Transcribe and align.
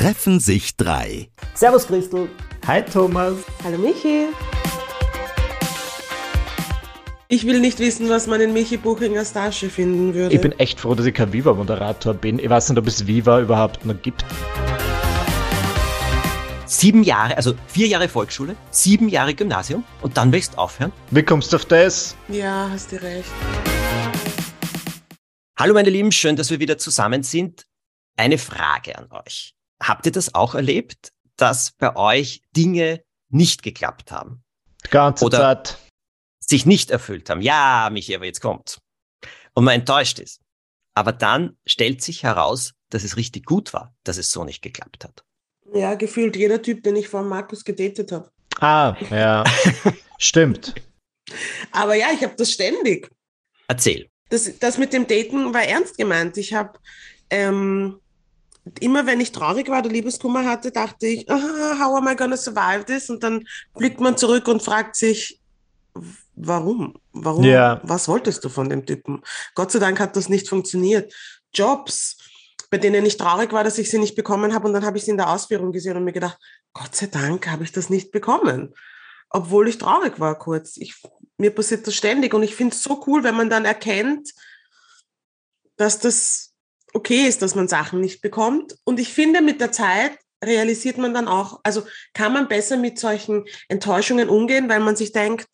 treffen 0.00 0.40
sich 0.40 0.78
drei. 0.78 1.28
Servus 1.52 1.86
Christel. 1.86 2.30
Hi 2.66 2.82
Thomas. 2.82 3.34
Hallo 3.62 3.76
Michi. 3.76 4.28
Ich 7.28 7.46
will 7.46 7.60
nicht 7.60 7.78
wissen, 7.80 8.08
was 8.08 8.26
man 8.26 8.40
in 8.40 8.54
Michi 8.54 8.78
Buchingers 8.78 9.34
Tasche 9.34 9.68
finden 9.68 10.14
würde. 10.14 10.34
Ich 10.34 10.40
bin 10.40 10.52
echt 10.52 10.80
froh, 10.80 10.94
dass 10.94 11.04
ich 11.04 11.12
kein 11.12 11.34
Viva-Moderator 11.34 12.14
bin. 12.14 12.38
Ich 12.38 12.48
weiß 12.48 12.70
nicht, 12.70 12.78
ob 12.78 12.86
es 12.86 13.06
Viva 13.06 13.42
überhaupt 13.42 13.84
noch 13.84 14.00
gibt. 14.00 14.24
Sieben 16.64 17.02
Jahre, 17.02 17.36
also 17.36 17.52
vier 17.66 17.86
Jahre 17.86 18.08
Volksschule, 18.08 18.56
sieben 18.70 19.10
Jahre 19.10 19.34
Gymnasium 19.34 19.84
und 20.00 20.16
dann 20.16 20.32
willst 20.32 20.54
du 20.54 20.58
aufhören? 20.58 20.92
Wie 21.10 21.22
kommst 21.22 21.52
du 21.52 21.56
auf 21.56 21.66
das? 21.66 22.16
Ja, 22.28 22.70
hast 22.72 22.90
du 22.92 23.02
recht. 23.02 23.28
Hallo 25.58 25.74
meine 25.74 25.90
Lieben, 25.90 26.10
schön, 26.10 26.36
dass 26.36 26.50
wir 26.50 26.58
wieder 26.58 26.78
zusammen 26.78 27.22
sind. 27.22 27.66
Eine 28.16 28.38
Frage 28.38 28.96
an 28.96 29.08
euch. 29.10 29.54
Habt 29.82 30.06
ihr 30.06 30.12
das 30.12 30.34
auch 30.34 30.54
erlebt, 30.54 31.12
dass 31.36 31.72
bei 31.72 31.96
euch 31.96 32.42
Dinge 32.56 33.02
nicht 33.28 33.62
geklappt 33.62 34.12
haben? 34.12 34.44
Die 34.84 34.90
ganze 34.90 35.24
Oder 35.24 35.38
Zeit. 35.38 35.78
sich 36.40 36.66
nicht 36.66 36.90
erfüllt 36.90 37.30
haben. 37.30 37.42
Ja, 37.42 37.88
Michi, 37.90 38.14
aber 38.14 38.26
jetzt 38.26 38.40
kommt. 38.40 38.78
Und 39.54 39.64
man 39.64 39.74
enttäuscht 39.74 40.18
ist. 40.18 40.40
Aber 40.94 41.12
dann 41.12 41.56
stellt 41.66 42.02
sich 42.02 42.22
heraus, 42.22 42.74
dass 42.90 43.04
es 43.04 43.16
richtig 43.16 43.46
gut 43.46 43.72
war, 43.72 43.94
dass 44.04 44.16
es 44.18 44.32
so 44.32 44.44
nicht 44.44 44.62
geklappt 44.62 45.04
hat. 45.04 45.24
Ja, 45.72 45.94
gefühlt 45.94 46.36
jeder 46.36 46.60
Typ, 46.60 46.82
den 46.82 46.96
ich 46.96 47.08
vor 47.08 47.22
Markus 47.22 47.64
gedatet 47.64 48.10
habe. 48.12 48.30
Ah, 48.58 48.96
ja. 49.10 49.44
Stimmt. 50.18 50.74
Aber 51.70 51.94
ja, 51.94 52.08
ich 52.12 52.22
habe 52.24 52.34
das 52.36 52.52
ständig. 52.52 53.08
Erzähl. 53.68 54.08
Das, 54.30 54.58
das 54.58 54.78
mit 54.78 54.92
dem 54.92 55.06
Daten 55.06 55.54
war 55.54 55.62
ernst 55.62 55.96
gemeint. 55.96 56.36
Ich 56.36 56.52
habe 56.52 56.78
ähm, 57.30 58.00
immer, 58.80 59.06
wenn 59.06 59.20
ich 59.20 59.32
traurig 59.32 59.68
war 59.68 59.80
oder 59.80 59.90
Liebeskummer 59.90 60.44
hatte, 60.44 60.70
dachte 60.70 61.06
ich, 61.06 61.30
ah, 61.30 61.78
how 61.78 61.96
am 61.96 62.08
I 62.08 62.16
gonna 62.16 62.36
survive 62.36 62.84
this? 62.84 63.10
Und 63.10 63.22
dann 63.22 63.46
blickt 63.74 64.00
man 64.00 64.16
zurück 64.16 64.48
und 64.48 64.62
fragt 64.62 64.96
sich, 64.96 65.40
warum? 66.34 66.94
Warum? 67.12 67.44
Ja. 67.44 67.80
Was 67.84 68.08
wolltest 68.08 68.44
du 68.44 68.48
von 68.48 68.68
dem 68.68 68.86
Typen? 68.86 69.22
Gott 69.54 69.72
sei 69.72 69.78
Dank 69.78 70.00
hat 70.00 70.16
das 70.16 70.28
nicht 70.28 70.48
funktioniert. 70.48 71.12
Jobs, 71.52 72.18
bei 72.70 72.78
denen 72.78 73.04
ich 73.04 73.16
traurig 73.16 73.52
war, 73.52 73.64
dass 73.64 73.78
ich 73.78 73.90
sie 73.90 73.98
nicht 73.98 74.14
bekommen 74.14 74.54
habe 74.54 74.66
und 74.66 74.74
dann 74.74 74.84
habe 74.84 74.98
ich 74.98 75.04
sie 75.04 75.10
in 75.10 75.16
der 75.16 75.30
Ausführung 75.30 75.72
gesehen 75.72 75.96
und 75.96 76.04
mir 76.04 76.12
gedacht, 76.12 76.38
Gott 76.72 76.94
sei 76.94 77.06
Dank 77.06 77.48
habe 77.48 77.64
ich 77.64 77.72
das 77.72 77.90
nicht 77.90 78.12
bekommen. 78.12 78.74
Obwohl 79.28 79.68
ich 79.68 79.78
traurig 79.78 80.18
war 80.20 80.38
kurz. 80.38 80.76
Ich, 80.76 81.00
mir 81.38 81.54
passiert 81.54 81.86
das 81.86 81.94
ständig 81.94 82.34
und 82.34 82.42
ich 82.42 82.54
finde 82.54 82.74
es 82.74 82.82
so 82.82 83.02
cool, 83.06 83.24
wenn 83.24 83.36
man 83.36 83.50
dann 83.50 83.64
erkennt, 83.64 84.32
dass 85.76 85.98
das 85.98 86.49
okay 86.94 87.26
ist, 87.26 87.42
dass 87.42 87.54
man 87.54 87.68
Sachen 87.68 88.00
nicht 88.00 88.20
bekommt. 88.20 88.76
Und 88.84 89.00
ich 89.00 89.12
finde, 89.12 89.42
mit 89.42 89.60
der 89.60 89.72
Zeit 89.72 90.12
realisiert 90.44 90.98
man 90.98 91.14
dann 91.14 91.28
auch, 91.28 91.60
also 91.62 91.82
kann 92.14 92.32
man 92.32 92.48
besser 92.48 92.76
mit 92.76 92.98
solchen 92.98 93.44
Enttäuschungen 93.68 94.28
umgehen, 94.28 94.68
weil 94.68 94.80
man 94.80 94.96
sich 94.96 95.12
denkt, 95.12 95.48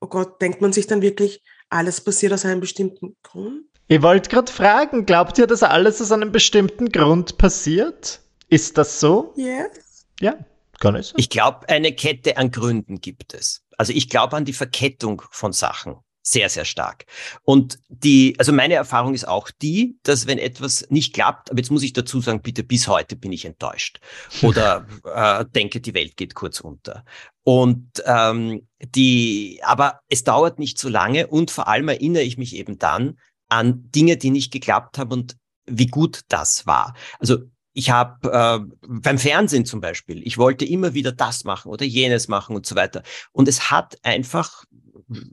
oh 0.00 0.06
Gott, 0.06 0.40
denkt 0.40 0.60
man 0.60 0.72
sich 0.72 0.86
dann 0.86 1.02
wirklich, 1.02 1.42
alles 1.68 2.00
passiert 2.00 2.32
aus 2.32 2.44
einem 2.44 2.60
bestimmten 2.60 3.16
Grund? 3.22 3.64
Ich 3.88 4.02
wollte 4.02 4.30
gerade 4.30 4.50
fragen, 4.50 5.04
glaubt 5.04 5.36
ihr, 5.38 5.46
dass 5.46 5.62
alles 5.62 6.00
aus 6.00 6.12
einem 6.12 6.32
bestimmten 6.32 6.90
Grund 6.90 7.38
passiert? 7.38 8.20
Ist 8.48 8.78
das 8.78 9.00
so? 9.00 9.32
Yes. 9.36 10.06
Ja, 10.20 10.38
kann 10.78 10.96
es. 10.96 11.12
Ich 11.16 11.28
glaube, 11.28 11.68
eine 11.68 11.92
Kette 11.92 12.36
an 12.36 12.50
Gründen 12.50 13.00
gibt 13.00 13.34
es. 13.34 13.62
Also 13.76 13.92
ich 13.92 14.08
glaube 14.08 14.36
an 14.36 14.44
die 14.44 14.52
Verkettung 14.52 15.22
von 15.30 15.52
Sachen 15.52 15.96
sehr, 16.22 16.48
sehr 16.48 16.64
stark. 16.64 17.06
Und 17.42 17.78
die, 17.88 18.34
also 18.38 18.52
meine 18.52 18.74
Erfahrung 18.74 19.14
ist 19.14 19.26
auch 19.26 19.50
die, 19.50 19.98
dass 20.02 20.26
wenn 20.26 20.38
etwas 20.38 20.86
nicht 20.90 21.14
klappt, 21.14 21.50
aber 21.50 21.58
jetzt 21.58 21.70
muss 21.70 21.82
ich 21.82 21.92
dazu 21.92 22.20
sagen, 22.20 22.42
bitte 22.42 22.62
bis 22.62 22.88
heute 22.88 23.16
bin 23.16 23.32
ich 23.32 23.44
enttäuscht 23.44 24.00
oder 24.42 24.86
äh, 25.04 25.44
denke, 25.54 25.80
die 25.80 25.94
Welt 25.94 26.16
geht 26.16 26.34
kurz 26.34 26.60
unter. 26.60 27.04
Und 27.42 28.02
ähm, 28.04 28.66
die, 28.80 29.60
aber 29.62 30.00
es 30.08 30.24
dauert 30.24 30.58
nicht 30.58 30.78
so 30.78 30.88
lange 30.88 31.26
und 31.26 31.50
vor 31.50 31.68
allem 31.68 31.88
erinnere 31.88 32.22
ich 32.22 32.38
mich 32.38 32.54
eben 32.54 32.78
dann 32.78 33.18
an 33.48 33.90
Dinge, 33.90 34.16
die 34.16 34.30
nicht 34.30 34.52
geklappt 34.52 34.98
haben 34.98 35.12
und 35.12 35.36
wie 35.66 35.86
gut 35.86 36.20
das 36.28 36.66
war. 36.66 36.94
Also 37.18 37.38
ich 37.72 37.90
habe 37.90 38.30
äh, 38.32 38.76
beim 38.86 39.18
Fernsehen 39.18 39.64
zum 39.64 39.80
Beispiel, 39.80 40.26
ich 40.26 40.38
wollte 40.38 40.64
immer 40.64 40.94
wieder 40.94 41.12
das 41.12 41.44
machen 41.44 41.70
oder 41.70 41.84
jenes 41.84 42.28
machen 42.28 42.56
und 42.56 42.66
so 42.66 42.74
weiter. 42.74 43.02
Und 43.32 43.48
es 43.48 43.70
hat 43.70 43.96
einfach 44.02 44.64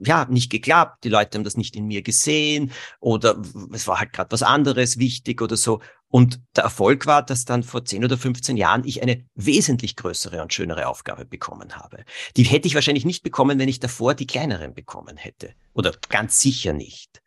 ja 0.04 0.26
nicht 0.28 0.50
geklappt. 0.50 1.04
Die 1.04 1.08
Leute 1.08 1.38
haben 1.38 1.44
das 1.44 1.56
nicht 1.56 1.76
in 1.76 1.86
mir 1.86 2.02
gesehen 2.02 2.72
oder 3.00 3.40
es 3.72 3.86
war 3.86 4.00
halt 4.00 4.12
gerade 4.12 4.30
was 4.30 4.42
anderes 4.42 4.98
wichtig 4.98 5.40
oder 5.40 5.56
so. 5.56 5.80
Und 6.10 6.40
der 6.56 6.64
Erfolg 6.64 7.06
war, 7.06 7.22
dass 7.22 7.44
dann 7.44 7.62
vor 7.62 7.84
10 7.84 8.04
oder 8.04 8.16
15 8.16 8.56
Jahren 8.56 8.84
ich 8.84 9.02
eine 9.02 9.26
wesentlich 9.34 9.94
größere 9.94 10.40
und 10.40 10.54
schönere 10.54 10.86
Aufgabe 10.86 11.26
bekommen 11.26 11.76
habe. 11.76 12.04
Die 12.36 12.44
hätte 12.44 12.66
ich 12.66 12.74
wahrscheinlich 12.74 13.04
nicht 13.04 13.22
bekommen, 13.22 13.58
wenn 13.58 13.68
ich 13.68 13.78
davor 13.78 14.14
die 14.14 14.26
kleineren 14.26 14.74
bekommen 14.74 15.16
hätte. 15.16 15.52
Oder 15.74 15.92
ganz 16.08 16.40
sicher 16.40 16.72
nicht. 16.72 17.22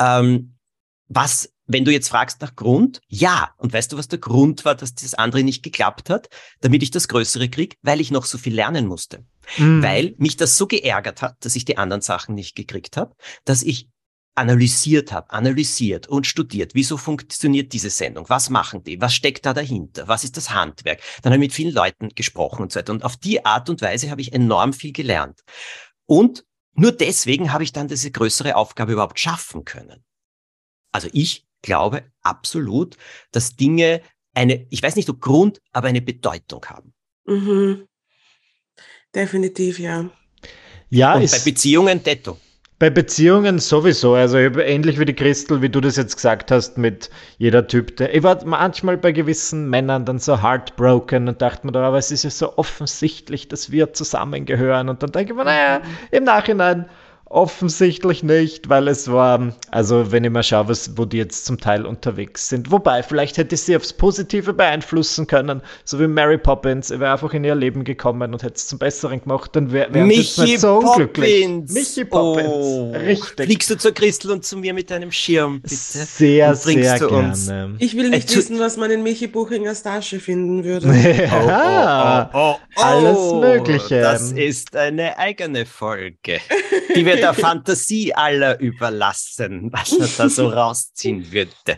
Ähm, 0.00 0.56
was, 1.08 1.52
wenn 1.66 1.84
du 1.84 1.92
jetzt 1.92 2.08
fragst 2.08 2.40
nach 2.40 2.54
Grund, 2.54 3.00
ja. 3.08 3.50
Und 3.58 3.72
weißt 3.72 3.92
du, 3.92 3.96
was 3.96 4.08
der 4.08 4.18
Grund 4.18 4.64
war, 4.64 4.74
dass 4.74 4.94
das 4.94 5.14
andere 5.14 5.42
nicht 5.42 5.62
geklappt 5.62 6.10
hat? 6.10 6.28
Damit 6.60 6.82
ich 6.82 6.90
das 6.90 7.08
Größere 7.08 7.48
krieg, 7.48 7.76
weil 7.82 8.00
ich 8.00 8.10
noch 8.10 8.24
so 8.24 8.38
viel 8.38 8.54
lernen 8.54 8.86
musste. 8.86 9.24
Mhm. 9.58 9.82
Weil 9.82 10.14
mich 10.18 10.36
das 10.36 10.56
so 10.56 10.66
geärgert 10.66 11.22
hat, 11.22 11.44
dass 11.44 11.56
ich 11.56 11.64
die 11.64 11.78
anderen 11.78 12.02
Sachen 12.02 12.34
nicht 12.34 12.54
gekriegt 12.56 12.96
habe, 12.96 13.14
dass 13.44 13.62
ich 13.62 13.88
analysiert 14.36 15.12
habe, 15.12 15.30
analysiert 15.30 16.08
und 16.08 16.26
studiert, 16.26 16.74
wieso 16.74 16.98
funktioniert 16.98 17.72
diese 17.72 17.88
Sendung, 17.88 18.28
was 18.28 18.50
machen 18.50 18.84
die, 18.84 19.00
was 19.00 19.14
steckt 19.14 19.46
da 19.46 19.54
dahinter, 19.54 20.08
was 20.08 20.24
ist 20.24 20.36
das 20.36 20.50
Handwerk. 20.50 21.00
Dann 21.22 21.32
habe 21.32 21.42
ich 21.42 21.48
mit 21.48 21.54
vielen 21.54 21.72
Leuten 21.72 22.10
gesprochen 22.10 22.62
und 22.62 22.72
so 22.72 22.78
weiter. 22.78 22.92
Und 22.92 23.02
auf 23.02 23.16
die 23.16 23.44
Art 23.44 23.70
und 23.70 23.80
Weise 23.80 24.10
habe 24.10 24.20
ich 24.20 24.34
enorm 24.34 24.74
viel 24.74 24.92
gelernt. 24.92 25.40
Und 26.04 26.44
nur 26.74 26.92
deswegen 26.92 27.52
habe 27.52 27.64
ich 27.64 27.72
dann 27.72 27.88
diese 27.88 28.10
größere 28.10 28.56
Aufgabe 28.56 28.92
überhaupt 28.92 29.18
schaffen 29.18 29.64
können. 29.64 30.04
Also 30.92 31.08
ich 31.12 31.45
glaube 31.66 32.04
absolut, 32.22 32.96
dass 33.32 33.56
Dinge 33.56 34.00
eine, 34.32 34.66
ich 34.70 34.82
weiß 34.82 34.96
nicht 34.96 35.10
ob 35.10 35.20
Grund, 35.20 35.60
aber 35.72 35.88
eine 35.88 36.00
Bedeutung 36.00 36.64
haben. 36.66 36.94
Mhm. 37.26 37.86
Definitiv, 39.14 39.78
ja. 39.78 40.08
Ja, 40.88 41.14
Und 41.14 41.30
bei 41.30 41.38
Beziehungen 41.38 42.02
detto. 42.02 42.38
Bei 42.78 42.90
Beziehungen 42.90 43.58
sowieso, 43.58 44.14
also 44.14 44.36
ähnlich 44.36 45.00
wie 45.00 45.06
die 45.06 45.14
Christel, 45.14 45.62
wie 45.62 45.70
du 45.70 45.80
das 45.80 45.96
jetzt 45.96 46.16
gesagt 46.16 46.50
hast, 46.50 46.76
mit 46.76 47.08
jeder 47.38 47.66
Typ. 47.66 47.96
Der, 47.96 48.14
ich 48.14 48.22
war 48.22 48.44
manchmal 48.44 48.98
bei 48.98 49.12
gewissen 49.12 49.70
Männern 49.70 50.04
dann 50.04 50.18
so 50.18 50.42
heartbroken 50.42 51.26
und 51.26 51.40
dachte 51.40 51.66
mir, 51.66 51.72
da, 51.72 51.82
aber 51.82 51.96
es 51.96 52.10
ist 52.10 52.24
ja 52.24 52.30
so 52.30 52.58
offensichtlich, 52.58 53.48
dass 53.48 53.70
wir 53.72 53.94
zusammengehören. 53.94 54.90
Und 54.90 55.02
dann 55.02 55.10
denke 55.10 55.32
ich 55.32 55.36
mir, 55.38 55.44
naja, 55.44 55.80
im 56.10 56.24
Nachhinein 56.24 56.86
offensichtlich 57.28 58.22
nicht, 58.22 58.68
weil 58.68 58.88
es 58.88 59.10
war, 59.10 59.52
also 59.70 60.12
wenn 60.12 60.24
ich 60.24 60.30
mal 60.30 60.42
schaue, 60.42 60.68
was, 60.68 60.96
wo 60.96 61.04
die 61.04 61.16
jetzt 61.18 61.44
zum 61.44 61.58
Teil 61.60 61.84
unterwegs 61.84 62.48
sind. 62.48 62.70
Wobei, 62.70 63.02
vielleicht 63.02 63.36
hätte 63.36 63.54
ich 63.56 63.62
sie 63.62 63.76
aufs 63.76 63.92
Positive 63.92 64.52
beeinflussen 64.52 65.26
können, 65.26 65.60
so 65.84 65.98
wie 65.98 66.06
Mary 66.06 66.38
Poppins, 66.38 66.90
er 66.90 67.00
wäre 67.00 67.12
einfach 67.12 67.32
in 67.34 67.42
ihr 67.44 67.54
Leben 67.54 67.84
gekommen 67.84 68.32
und 68.32 68.42
hätte 68.42 68.54
es 68.56 68.68
zum 68.68 68.78
Besseren 68.78 69.20
gemacht, 69.20 69.50
dann 69.54 69.72
wäre 69.72 69.92
wär 69.92 70.04
Michi 70.04 70.40
nicht 70.42 70.60
so 70.60 70.78
unglücklich. 70.78 71.42
Poppins. 71.42 71.72
Michi 71.72 72.04
Poppins, 72.04 72.46
Oh. 72.48 72.92
richtig. 72.92 73.46
Fliegst 73.46 73.70
du 73.70 73.76
zur 73.76 73.92
Christel 73.92 74.30
und 74.30 74.44
zu 74.44 74.56
mir 74.56 74.72
mit 74.72 74.90
deinem 74.90 75.10
Schirm, 75.10 75.60
bitte? 75.62 75.74
Sehr, 75.74 76.54
sehr 76.54 76.98
du 77.00 77.08
uns- 77.08 77.46
gerne. 77.48 77.74
Ich 77.80 77.96
will 77.96 78.08
nicht 78.10 78.32
Äh, 78.32 78.36
wissen, 78.36 78.58
was 78.60 78.76
man 78.76 78.90
in 78.90 79.02
Michi 79.02 79.26
Buchingers 79.26 79.82
Tasche 79.82 80.20
finden 80.20 80.64
würde. 80.64 80.86
Ja, 81.26 82.30
oh, 82.32 82.38
oh, 82.38 82.80
alles 82.82 83.32
Mögliche. 83.34 84.00
Das 84.00 84.32
ist 84.32 84.76
eine 84.76 85.18
eigene 85.18 85.66
Folge, 85.66 86.40
die 86.94 87.04
wir 87.06 87.15
der 87.20 87.34
Fantasie 87.34 88.14
aller 88.14 88.58
überlassen, 88.60 89.68
was 89.72 89.92
er 89.92 90.08
da 90.16 90.28
so 90.28 90.48
rausziehen 90.48 91.30
würde. 91.32 91.76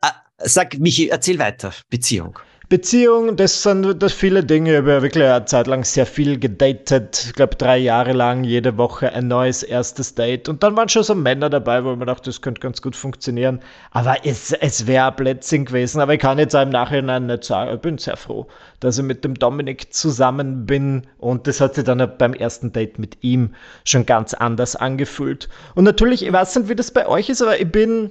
Ah, 0.00 0.14
Sag, 0.38 0.78
Michi, 0.78 1.08
erzähl 1.08 1.38
weiter. 1.38 1.72
Beziehung. 1.90 2.38
Beziehung, 2.74 3.36
das 3.36 3.62
sind 3.62 4.02
das 4.02 4.12
viele 4.12 4.42
Dinge. 4.42 4.72
Ich 4.72 4.78
habe 4.78 4.90
ja 4.90 5.02
wirklich 5.02 5.22
eine 5.22 5.44
Zeit 5.44 5.68
lang 5.68 5.84
sehr 5.84 6.06
viel 6.06 6.40
gedatet. 6.40 7.22
Ich 7.26 7.32
glaube, 7.34 7.54
drei 7.54 7.78
Jahre 7.78 8.12
lang, 8.12 8.42
jede 8.42 8.76
Woche 8.76 9.12
ein 9.12 9.28
neues 9.28 9.62
erstes 9.62 10.16
Date. 10.16 10.48
Und 10.48 10.64
dann 10.64 10.76
waren 10.76 10.88
schon 10.88 11.04
so 11.04 11.14
Männer 11.14 11.48
dabei, 11.48 11.84
wo 11.84 11.94
mir 11.94 12.04
dachte, 12.04 12.30
das 12.30 12.42
könnte 12.42 12.60
ganz 12.60 12.82
gut 12.82 12.96
funktionieren. 12.96 13.60
Aber 13.92 14.16
es, 14.24 14.50
es 14.50 14.88
wäre 14.88 15.06
ein 15.06 15.14
Blödsinn 15.14 15.66
gewesen. 15.66 16.00
Aber 16.00 16.14
ich 16.14 16.18
kann 16.18 16.40
jetzt 16.40 16.56
auch 16.56 16.62
im 16.62 16.70
Nachhinein 16.70 17.26
nicht 17.26 17.44
sagen, 17.44 17.72
ich 17.72 17.80
bin 17.80 17.96
sehr 17.96 18.16
froh, 18.16 18.48
dass 18.80 18.98
ich 18.98 19.04
mit 19.04 19.22
dem 19.22 19.34
Dominik 19.34 19.94
zusammen 19.94 20.66
bin. 20.66 21.06
Und 21.18 21.46
das 21.46 21.60
hat 21.60 21.76
sich 21.76 21.84
dann 21.84 22.04
beim 22.18 22.34
ersten 22.34 22.72
Date 22.72 22.98
mit 22.98 23.22
ihm 23.22 23.54
schon 23.84 24.04
ganz 24.04 24.34
anders 24.34 24.74
angefühlt. 24.74 25.48
Und 25.76 25.84
natürlich, 25.84 26.26
ich 26.26 26.32
weiß 26.32 26.56
nicht, 26.56 26.68
wie 26.68 26.74
das 26.74 26.90
bei 26.90 27.06
euch 27.06 27.28
ist, 27.28 27.40
aber 27.40 27.60
ich 27.60 27.70
bin 27.70 28.10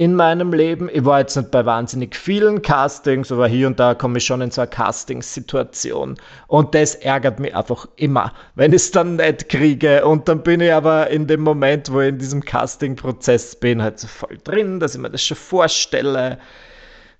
in 0.00 0.14
meinem 0.14 0.54
Leben. 0.54 0.88
Ich 0.90 1.04
war 1.04 1.20
jetzt 1.20 1.36
nicht 1.36 1.50
bei 1.50 1.66
wahnsinnig 1.66 2.16
vielen 2.16 2.62
Castings, 2.62 3.30
aber 3.30 3.46
hier 3.46 3.66
und 3.66 3.78
da 3.78 3.92
komme 3.92 4.16
ich 4.16 4.24
schon 4.24 4.40
in 4.40 4.50
so 4.50 4.62
eine 4.62 4.70
Casting-Situation. 4.70 6.16
Und 6.46 6.74
das 6.74 6.94
ärgert 6.94 7.38
mich 7.38 7.54
einfach 7.54 7.86
immer, 7.96 8.32
wenn 8.54 8.70
ich 8.70 8.76
es 8.76 8.92
dann 8.92 9.16
nicht 9.16 9.50
kriege. 9.50 10.06
Und 10.06 10.26
dann 10.26 10.42
bin 10.42 10.62
ich 10.62 10.72
aber 10.72 11.10
in 11.10 11.26
dem 11.26 11.42
Moment, 11.42 11.92
wo 11.92 12.00
ich 12.00 12.08
in 12.08 12.18
diesem 12.18 12.42
Casting-Prozess 12.42 13.56
bin, 13.56 13.82
halt 13.82 13.98
so 13.98 14.06
voll 14.06 14.38
drin, 14.42 14.80
dass 14.80 14.94
ich 14.94 15.02
mir 15.02 15.10
das 15.10 15.22
schon 15.22 15.36
vorstelle. 15.36 16.38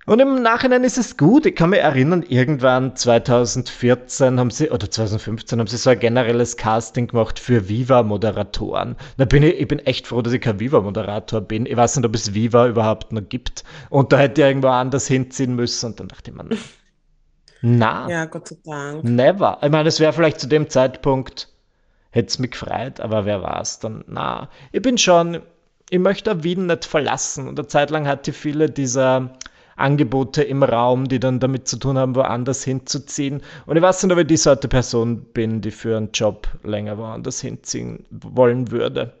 Und 0.07 0.19
im 0.19 0.41
Nachhinein 0.41 0.83
ist 0.83 0.97
es 0.97 1.15
gut. 1.15 1.45
Ich 1.45 1.55
kann 1.55 1.69
mich 1.69 1.79
erinnern, 1.79 2.23
irgendwann 2.23 2.95
2014 2.95 4.39
haben 4.39 4.49
sie, 4.49 4.71
oder 4.71 4.89
2015 4.89 5.59
haben 5.59 5.67
sie 5.67 5.77
so 5.77 5.91
ein 5.91 5.99
generelles 5.99 6.57
Casting 6.57 7.07
gemacht 7.07 7.37
für 7.37 7.69
Viva-Moderatoren. 7.69 8.95
Da 9.17 9.25
bin 9.25 9.43
ich, 9.43 9.59
ich 9.59 9.67
bin 9.67 9.79
echt 9.79 10.07
froh, 10.07 10.23
dass 10.23 10.33
ich 10.33 10.41
kein 10.41 10.59
Viva-Moderator 10.59 11.41
bin. 11.41 11.67
Ich 11.67 11.77
weiß 11.77 11.97
nicht, 11.97 12.05
ob 12.05 12.15
es 12.15 12.33
Viva 12.33 12.67
überhaupt 12.67 13.11
noch 13.11 13.21
gibt. 13.29 13.63
Und 13.89 14.11
da 14.11 14.17
hätte 14.17 14.41
ich 14.41 14.47
irgendwo 14.47 14.69
anders 14.69 15.07
hinziehen 15.07 15.55
müssen. 15.55 15.87
Und 15.87 15.99
dann 15.99 16.07
dachte 16.07 16.31
ich 16.31 16.37
mir, 16.37 16.45
na. 17.61 18.09
Ja, 18.09 18.25
Gott 18.25 18.47
sei 18.47 18.57
Dank. 18.65 19.03
Never. 19.03 19.59
Ich 19.61 19.69
meine, 19.69 19.87
es 19.87 19.99
wäre 19.99 20.13
vielleicht 20.13 20.39
zu 20.39 20.47
dem 20.47 20.67
Zeitpunkt, 20.67 21.47
hätte 22.09 22.27
es 22.27 22.39
mich 22.39 22.51
gefreut, 22.51 22.99
aber 22.99 23.25
wer 23.25 23.43
war 23.43 23.61
es 23.61 23.77
dann? 23.77 24.03
Na, 24.07 24.49
ich 24.71 24.81
bin 24.81 24.97
schon, 24.97 25.41
ich 25.91 25.99
möchte 25.99 26.43
Wien 26.43 26.65
nicht 26.65 26.85
verlassen. 26.85 27.47
Und 27.47 27.59
eine 27.59 27.67
Zeit 27.67 27.91
lang 27.91 28.07
hatte 28.07 28.33
viele 28.33 28.67
dieser 28.67 29.33
Angebote 29.81 30.43
im 30.43 30.63
Raum, 30.63 31.07
die 31.09 31.19
dann 31.19 31.39
damit 31.39 31.67
zu 31.67 31.77
tun 31.77 31.97
haben, 31.97 32.15
woanders 32.15 32.63
hinzuziehen. 32.63 33.41
Und 33.65 33.75
ich 33.75 33.81
weiß 33.81 34.03
nicht, 34.03 34.13
ob 34.13 34.19
ich 34.19 34.27
die 34.27 34.37
Sorte 34.37 34.67
Person 34.67 35.23
bin, 35.33 35.61
die 35.61 35.71
für 35.71 35.97
einen 35.97 36.11
Job 36.13 36.47
länger 36.63 36.97
woanders 36.97 37.41
hinziehen 37.41 38.05
wollen 38.09 38.71
würde. 38.71 39.13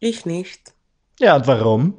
Ich 0.00 0.26
nicht. 0.26 0.72
Ja, 1.18 1.36
und 1.36 1.46
warum? 1.46 1.94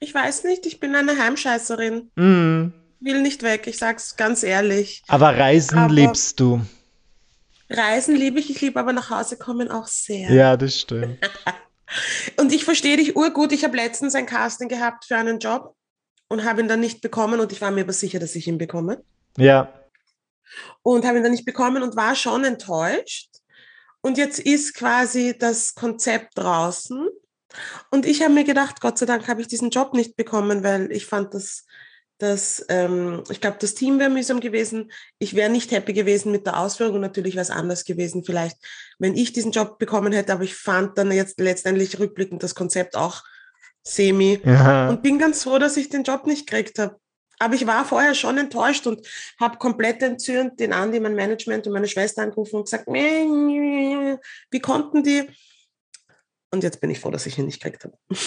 Ich 0.00 0.14
weiß 0.14 0.44
nicht, 0.44 0.66
ich 0.66 0.80
bin 0.80 0.94
eine 0.94 1.18
Heimscheißerin. 1.18 2.10
Mm. 2.14 2.72
Will 3.00 3.20
nicht 3.22 3.42
weg, 3.42 3.66
ich 3.66 3.78
sag's 3.78 4.16
ganz 4.16 4.42
ehrlich. 4.42 5.02
Aber 5.08 5.36
Reisen 5.36 5.78
Aber- 5.78 5.92
liebst 5.92 6.40
du. 6.40 6.60
Reisen 7.70 8.14
liebe 8.14 8.38
ich, 8.38 8.50
ich 8.50 8.60
liebe 8.60 8.78
aber 8.78 8.92
nach 8.92 9.10
Hause 9.10 9.36
kommen 9.36 9.70
auch 9.70 9.86
sehr. 9.86 10.30
Ja, 10.30 10.56
das 10.56 10.78
stimmt. 10.80 11.18
Und 12.38 12.52
ich 12.52 12.64
verstehe 12.64 12.96
dich 12.96 13.16
urgut. 13.16 13.52
Ich 13.52 13.64
habe 13.64 13.76
letztens 13.76 14.14
ein 14.14 14.26
Casting 14.26 14.68
gehabt 14.68 15.04
für 15.06 15.16
einen 15.16 15.38
Job 15.38 15.74
und 16.28 16.44
habe 16.44 16.60
ihn 16.60 16.68
dann 16.68 16.80
nicht 16.80 17.00
bekommen 17.00 17.40
und 17.40 17.52
ich 17.52 17.60
war 17.60 17.70
mir 17.70 17.82
aber 17.82 17.92
sicher, 17.92 18.18
dass 18.18 18.34
ich 18.34 18.46
ihn 18.46 18.58
bekomme. 18.58 19.02
Ja. 19.36 19.72
Und 20.82 21.04
habe 21.04 21.18
ihn 21.18 21.22
dann 21.22 21.32
nicht 21.32 21.44
bekommen 21.44 21.82
und 21.82 21.96
war 21.96 22.14
schon 22.14 22.44
enttäuscht. 22.44 23.30
Und 24.00 24.18
jetzt 24.18 24.38
ist 24.38 24.74
quasi 24.74 25.34
das 25.38 25.74
Konzept 25.74 26.36
draußen. 26.36 27.08
Und 27.90 28.06
ich 28.06 28.22
habe 28.22 28.34
mir 28.34 28.44
gedacht, 28.44 28.80
Gott 28.80 28.98
sei 28.98 29.06
Dank 29.06 29.28
habe 29.28 29.40
ich 29.40 29.46
diesen 29.46 29.70
Job 29.70 29.94
nicht 29.94 30.16
bekommen, 30.16 30.62
weil 30.62 30.92
ich 30.92 31.06
fand 31.06 31.32
das, 31.32 31.64
das 32.18 32.64
ähm, 32.68 33.22
ich 33.30 33.40
glaube, 33.40 33.56
das 33.60 33.74
Team 33.74 33.98
wäre 33.98 34.10
mühsam 34.10 34.40
gewesen. 34.40 34.90
Ich 35.18 35.34
wäre 35.34 35.50
nicht 35.50 35.70
happy 35.70 35.92
gewesen 35.92 36.32
mit 36.32 36.46
der 36.46 36.58
Ausführung 36.58 36.96
und 36.96 37.00
natürlich 37.00 37.34
wäre 37.34 37.42
es 37.42 37.50
anders 37.50 37.84
gewesen, 37.84 38.24
vielleicht, 38.24 38.56
wenn 38.98 39.16
ich 39.16 39.32
diesen 39.32 39.52
Job 39.52 39.78
bekommen 39.78 40.12
hätte. 40.12 40.32
Aber 40.32 40.44
ich 40.44 40.54
fand 40.54 40.98
dann 40.98 41.10
jetzt 41.10 41.40
letztendlich 41.40 41.98
rückblickend 41.98 42.42
das 42.42 42.54
Konzept 42.54 42.96
auch 42.96 43.22
semi 43.86 44.40
ja. 44.44 44.88
und 44.88 45.02
bin 45.02 45.18
ganz 45.18 45.44
froh, 45.44 45.58
dass 45.58 45.76
ich 45.76 45.88
den 45.88 46.04
Job 46.04 46.26
nicht 46.26 46.46
gekriegt 46.46 46.78
habe. 46.78 46.98
Aber 47.38 47.54
ich 47.54 47.66
war 47.66 47.84
vorher 47.84 48.14
schon 48.14 48.38
enttäuscht 48.38 48.86
und 48.86 49.06
habe 49.38 49.58
komplett 49.58 50.02
entzürnt 50.02 50.58
den 50.60 50.72
Andi, 50.72 51.00
mein 51.00 51.14
Management 51.14 51.66
und 51.66 51.72
meine 51.72 51.88
Schwester 51.88 52.22
angerufen 52.22 52.56
und 52.56 52.64
gesagt, 52.64 52.86
wie 52.86 54.60
konnten 54.60 55.02
die? 55.02 55.28
Und 56.50 56.62
jetzt 56.62 56.80
bin 56.80 56.90
ich 56.90 57.00
froh, 57.00 57.10
dass 57.10 57.26
ich 57.26 57.36
ihn 57.38 57.46
nicht 57.46 57.62
gekriegt 57.62 57.84
habe. 57.84 57.98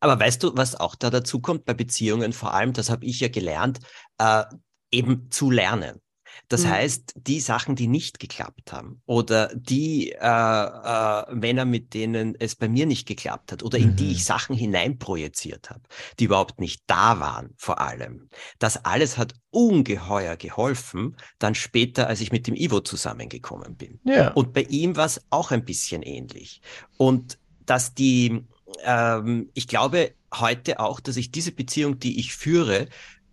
Aber 0.00 0.18
weißt 0.18 0.42
du, 0.42 0.56
was 0.56 0.74
auch 0.74 0.94
da 0.94 1.10
dazu 1.10 1.40
kommt 1.40 1.66
bei 1.66 1.74
Beziehungen 1.74 2.32
vor 2.32 2.54
allem, 2.54 2.72
das 2.72 2.88
habe 2.88 3.04
ich 3.04 3.20
ja 3.20 3.28
gelernt, 3.28 3.80
äh, 4.16 4.44
eben 4.90 5.30
zu 5.30 5.50
lernen. 5.50 6.00
Das 6.48 6.64
Mhm. 6.64 6.70
heißt, 6.70 7.14
die 7.16 7.40
Sachen, 7.40 7.76
die 7.76 7.86
nicht 7.86 8.18
geklappt 8.20 8.72
haben 8.72 9.02
oder 9.06 9.50
die 9.54 10.12
äh, 10.12 10.16
äh, 10.20 11.34
Männer, 11.34 11.64
mit 11.64 11.94
denen 11.94 12.34
es 12.38 12.54
bei 12.56 12.68
mir 12.68 12.86
nicht 12.86 13.06
geklappt 13.06 13.52
hat 13.52 13.62
oder 13.62 13.78
in 13.78 13.96
die 13.96 14.10
Mhm. 14.10 14.10
ich 14.12 14.24
Sachen 14.24 14.56
hineinprojiziert 14.56 15.70
habe, 15.70 15.82
die 16.18 16.24
überhaupt 16.24 16.60
nicht 16.60 16.82
da 16.86 17.20
waren 17.20 17.54
vor 17.56 17.80
allem, 17.80 18.28
das 18.58 18.84
alles 18.84 19.18
hat 19.18 19.34
ungeheuer 19.50 20.36
geholfen, 20.36 21.16
dann 21.38 21.54
später, 21.54 22.06
als 22.06 22.20
ich 22.20 22.32
mit 22.32 22.46
dem 22.46 22.54
Ivo 22.54 22.80
zusammengekommen 22.80 23.76
bin. 23.76 24.00
ja. 24.04 24.28
Und 24.32 24.52
bei 24.52 24.62
ihm 24.62 24.96
war 24.96 25.06
es 25.06 25.20
auch 25.30 25.50
ein 25.50 25.64
bisschen 25.64 26.02
ähnlich. 26.02 26.60
Und 26.96 27.38
dass 27.66 27.94
die, 27.94 28.46
ähm, 28.84 29.50
ich 29.54 29.68
glaube 29.68 30.14
heute 30.32 30.80
auch, 30.80 31.00
dass 31.00 31.16
ich 31.16 31.30
diese 31.30 31.52
Beziehung, 31.52 31.98
die 31.98 32.18
ich 32.20 32.34
führe, 32.34 32.88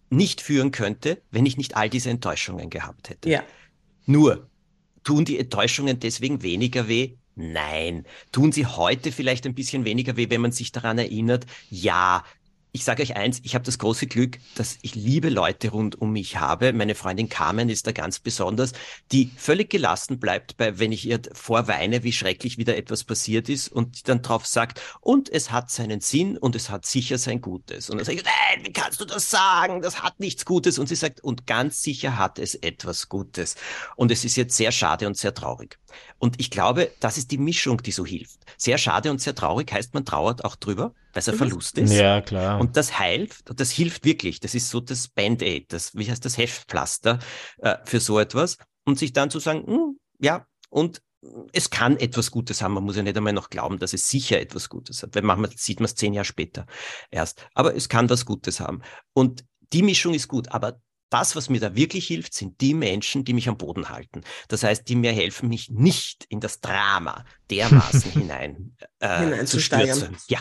nicht 0.09 0.41
führen 0.41 0.71
könnte, 0.71 1.21
wenn 1.31 1.45
ich 1.45 1.57
nicht 1.57 1.75
all 1.75 1.89
diese 1.89 2.09
Enttäuschungen 2.09 2.69
gehabt 2.69 3.09
hätte. 3.09 3.29
Ja. 3.29 3.43
Nur, 4.05 4.49
tun 5.03 5.25
die 5.25 5.39
Enttäuschungen 5.39 5.99
deswegen 5.99 6.43
weniger 6.43 6.87
weh? 6.87 7.15
Nein. 7.35 8.05
Tun 8.31 8.51
sie 8.51 8.65
heute 8.65 9.11
vielleicht 9.11 9.45
ein 9.45 9.53
bisschen 9.53 9.85
weniger 9.85 10.17
weh, 10.17 10.29
wenn 10.29 10.41
man 10.41 10.51
sich 10.51 10.71
daran 10.71 10.97
erinnert? 10.97 11.45
Ja. 11.69 12.23
Ich 12.73 12.83
sage 12.83 13.01
euch 13.01 13.15
eins, 13.15 13.39
ich 13.43 13.55
habe 13.55 13.65
das 13.65 13.79
große 13.79 14.07
Glück, 14.07 14.37
dass 14.55 14.77
ich 14.81 14.93
liebe 14.93 15.29
Leute 15.29 15.69
rund 15.69 15.99
um 15.99 16.11
mich 16.11 16.37
habe. 16.37 16.73
Meine 16.73 16.95
Freundin 16.95 17.29
Carmen 17.29 17.69
ist 17.69 17.87
da 17.87 17.91
ganz 17.91 18.19
besonders, 18.19 18.73
die 19.11 19.31
völlig 19.35 19.69
gelassen 19.69 20.19
bleibt, 20.19 20.57
bei, 20.57 20.77
wenn 20.77 20.91
ich 20.91 21.07
ihr 21.07 21.21
vorweine, 21.33 22.03
wie 22.03 22.11
schrecklich 22.11 22.57
wieder 22.57 22.77
etwas 22.77 23.03
passiert 23.03 23.49
ist 23.49 23.69
und 23.69 24.07
dann 24.09 24.21
drauf 24.21 24.45
sagt, 24.45 24.81
und 25.01 25.29
es 25.29 25.51
hat 25.51 25.71
seinen 25.71 26.01
Sinn 26.01 26.37
und 26.37 26.55
es 26.55 26.69
hat 26.69 26.85
sicher 26.85 27.17
sein 27.17 27.41
Gutes. 27.41 27.89
Und 27.89 27.97
dann 27.97 28.05
sage 28.05 28.19
ich, 28.19 28.23
nein, 28.23 28.65
wie 28.65 28.73
kannst 28.73 29.01
du 29.01 29.05
das 29.05 29.31
sagen? 29.31 29.81
Das 29.81 30.03
hat 30.03 30.19
nichts 30.19 30.45
Gutes. 30.45 30.77
Und 30.77 30.87
sie 30.87 30.95
sagt, 30.95 31.21
und 31.21 31.47
ganz 31.47 31.81
sicher 31.81 32.17
hat 32.17 32.37
es 32.37 32.53
etwas 32.53 33.09
Gutes. 33.09 33.55
Und 33.95 34.11
es 34.11 34.25
ist 34.25 34.35
jetzt 34.35 34.55
sehr 34.55 34.71
schade 34.71 35.07
und 35.07 35.17
sehr 35.17 35.33
traurig. 35.33 35.79
Und 36.19 36.39
ich 36.39 36.51
glaube, 36.51 36.91
das 36.99 37.17
ist 37.17 37.31
die 37.31 37.37
Mischung, 37.37 37.81
die 37.81 37.91
so 37.91 38.05
hilft. 38.05 38.39
Sehr 38.57 38.77
schade 38.77 39.09
und 39.09 39.21
sehr 39.21 39.35
traurig 39.35 39.71
heißt, 39.71 39.93
man 39.93 40.05
trauert 40.05 40.43
auch 40.45 40.55
drüber, 40.55 40.93
weil 41.17 41.21
es 41.21 41.29
ein. 41.29 41.37
Verlust 41.37 41.77
ist. 41.77 41.93
ja, 41.93 42.21
klar. 42.21 42.59
Und 42.59 42.77
das 42.77 42.99
hilft, 42.99 43.49
und 43.49 43.59
das 43.59 43.71
hilft 43.71 44.05
wirklich. 44.05 44.39
Das 44.39 44.53
ist 44.53 44.69
so 44.69 44.79
das 44.79 45.07
Band-Aid, 45.07 45.73
das, 45.73 45.95
wie 45.95 46.09
heißt 46.09 46.23
das, 46.23 46.37
Heftpflaster 46.37 47.19
äh, 47.57 47.77
für 47.85 47.99
so 47.99 48.19
etwas. 48.19 48.57
Und 48.85 48.99
sich 48.99 49.13
dann 49.13 49.31
zu 49.31 49.39
sagen, 49.39 49.65
hm, 49.65 49.99
ja, 50.19 50.45
und 50.69 51.01
es 51.51 51.71
kann 51.71 51.97
etwas 51.97 52.29
Gutes 52.29 52.61
haben. 52.61 52.75
Man 52.75 52.83
muss 52.83 52.95
ja 52.95 53.03
nicht 53.03 53.17
einmal 53.17 53.33
noch 53.33 53.49
glauben, 53.49 53.79
dass 53.79 53.93
es 53.93 54.07
sicher 54.09 54.39
etwas 54.39 54.69
Gutes 54.69 55.01
hat. 55.01 55.15
Weil 55.15 55.23
manchmal 55.23 55.51
sieht 55.55 55.79
man 55.79 55.85
es 55.85 55.95
zehn 55.95 56.13
Jahre 56.13 56.25
später 56.25 56.67
erst. 57.09 57.47
Aber 57.55 57.75
es 57.75 57.89
kann 57.89 58.09
was 58.09 58.25
Gutes 58.25 58.59
haben. 58.59 58.81
Und 59.13 59.43
die 59.73 59.81
Mischung 59.81 60.13
ist 60.13 60.27
gut. 60.27 60.49
Aber 60.51 60.79
das, 61.09 61.35
was 61.35 61.49
mir 61.49 61.59
da 61.59 61.75
wirklich 61.75 62.05
hilft, 62.05 62.33
sind 62.33 62.61
die 62.61 62.73
Menschen, 62.73 63.25
die 63.25 63.33
mich 63.33 63.49
am 63.49 63.57
Boden 63.57 63.89
halten. 63.89 64.21
Das 64.47 64.63
heißt, 64.63 64.87
die 64.87 64.95
mir 64.95 65.11
helfen, 65.11 65.49
mich 65.49 65.69
nicht 65.69 66.25
in 66.29 66.39
das 66.39 66.59
Drama 66.59 67.25
dermaßen 67.49 68.11
hinein 68.11 68.77
äh, 68.99 69.07
zu 69.07 69.23
Hineinzusteuern. 69.23 69.97
stürzen. 69.97 70.17
Ja, 70.27 70.39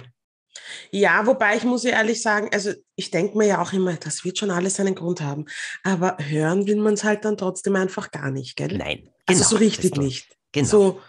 Ja, 0.91 1.27
wobei 1.27 1.57
ich 1.57 1.65
muss 1.65 1.85
ja 1.85 1.91
ehrlich 1.91 2.23
sagen, 2.23 2.49
also 2.53 2.73
ich 2.95 3.11
denke 3.11 3.37
mir 3.37 3.47
ja 3.47 3.63
auch 3.63 3.73
immer, 3.73 3.95
das 3.95 4.25
wird 4.25 4.39
schon 4.39 4.51
alles 4.51 4.77
seinen 4.77 4.95
Grund 4.95 5.20
haben. 5.20 5.46
Aber 5.82 6.17
hören 6.20 6.67
will 6.67 6.77
man 6.77 6.94
es 6.94 7.05
halt 7.05 7.25
dann 7.25 7.37
trotzdem 7.37 7.77
einfach 7.77 8.11
gar 8.11 8.31
nicht, 8.31 8.56
gell? 8.56 8.77
nein. 8.77 9.11
also 9.27 9.41
genau, 9.41 9.51
so 9.51 9.56
richtig 9.56 9.91
das- 9.93 10.05
nicht. 10.05 10.37
Genau. 10.53 10.69
So, 10.69 11.01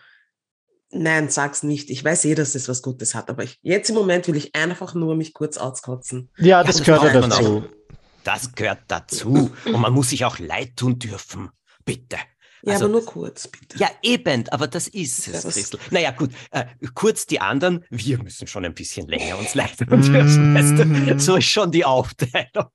nein, 0.91 1.29
sag's 1.29 1.63
nicht. 1.63 1.89
Ich 1.89 2.03
weiß 2.03 2.25
eh, 2.25 2.35
dass 2.35 2.55
es 2.55 2.67
was 2.67 2.81
Gutes 2.81 3.15
hat, 3.15 3.29
aber 3.29 3.43
ich, 3.43 3.59
jetzt 3.61 3.89
im 3.89 3.95
Moment 3.95 4.27
will 4.27 4.35
ich 4.35 4.53
einfach 4.55 4.93
nur 4.93 5.15
mich 5.15 5.33
kurz 5.33 5.57
auskotzen. 5.57 6.29
ja, 6.37 6.63
das 6.63 6.77
das 6.77 6.85
gehört 6.85 7.03
ja 7.03 7.21
dazu. 7.21 7.63
Das 8.23 8.55
gehört 8.55 8.79
dazu. 8.89 9.51
Und 9.65 9.79
man 9.79 9.93
muss 9.93 10.09
sich 10.09 10.25
auch 10.25 10.37
leid 10.37 10.75
tun 10.75 10.99
dürfen. 10.99 11.49
Bitte. 11.85 12.17
Ja, 12.67 12.73
Also- 12.73 12.85
aber 12.85 12.91
nur 12.93 13.05
kurz, 13.05 13.47
bitte. 13.47 13.77
Ja, 13.77 13.89
eben, 14.03 14.47
aber 14.49 14.67
das 14.67 14.87
ist 14.87 15.27
Ja, 15.27 15.33
es, 15.33 15.43
das- 15.43 15.53
Christel. 15.55 15.79
Naja, 15.91 16.11
gut, 16.11 16.31
äh, 16.51 16.65
kurz 16.93 17.25
die 17.25 17.39
anderen, 17.39 17.85
wir 17.89 18.21
müssen 18.21 18.47
schon 18.47 18.65
ein 18.65 18.73
bisschen 18.73 19.07
länger 19.07 19.37
uns 19.37 19.55
leid 19.55 19.77
tun 19.77 20.01
dürfen. 20.01 20.53
Weißt? 21.15 21.19
So 21.21 21.37
ist 21.37 21.45
schon 21.45 21.71
die 21.71 21.85
Aufteilung. 21.85 22.69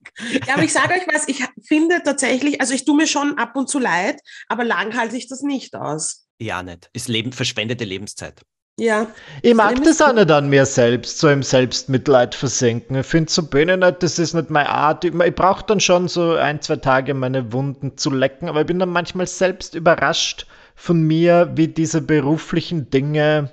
Ja, 0.47 0.55
aber 0.55 0.65
ich 0.65 0.73
sage 0.73 0.95
euch 0.95 1.07
was, 1.13 1.29
ich 1.29 1.45
finde 1.67 2.01
tatsächlich, 2.05 2.61
also 2.61 2.75
ich 2.75 2.85
tue 2.85 2.97
mir 2.97 3.07
schon 3.07 3.39
ab 3.39 3.55
und 3.57 3.69
zu 3.69 3.79
leid, 3.79 4.21
aber 4.49 4.65
lang 4.65 4.97
halte 4.97 5.17
ich 5.17 5.29
das 5.29 5.43
nicht 5.43 5.75
aus. 5.77 6.27
Ja, 6.41 6.63
nicht. 6.63 6.91
Ist 6.93 7.09
Leben, 7.09 7.33
verschwendete 7.33 7.85
Lebenszeit. 7.85 8.43
Ja, 8.79 9.07
Ich 9.43 9.55
mag 9.55 9.83
das 9.85 10.01
auch 10.01 10.13
nicht 10.15 10.31
an 10.31 10.49
mir 10.49 10.65
selbst, 10.67 11.19
so 11.19 11.29
im 11.29 11.43
Selbstmitleid 11.43 12.35
versinken. 12.35 12.97
Ich 12.97 13.07
finde 13.07 13.31
so 13.31 13.43
Bühne 13.45 13.77
nicht, 13.77 14.03
das 14.03 14.19
ist 14.19 14.35
nicht 14.35 14.51
meine 14.51 14.69
Art. 14.71 15.05
Ich, 15.05 15.15
ich 15.15 15.35
brauche 15.35 15.65
dann 15.67 15.79
schon 15.81 16.09
so 16.09 16.35
ein, 16.35 16.61
zwei 16.63 16.77
Tage 16.77 17.13
meine 17.15 17.53
Wunden 17.53 17.97
zu 17.99 18.11
lecken, 18.11 18.49
aber 18.49 18.63
ich 18.63 18.67
bin 18.67 18.79
dann 18.79 18.89
manchmal 18.91 19.27
selbst 19.27 19.75
überrascht 19.75 20.47
von 20.75 21.03
mir, 21.03 21.51
wie 21.55 21.69
diese 21.69 22.01
beruflichen 22.01 22.89
Dinge 22.91 23.51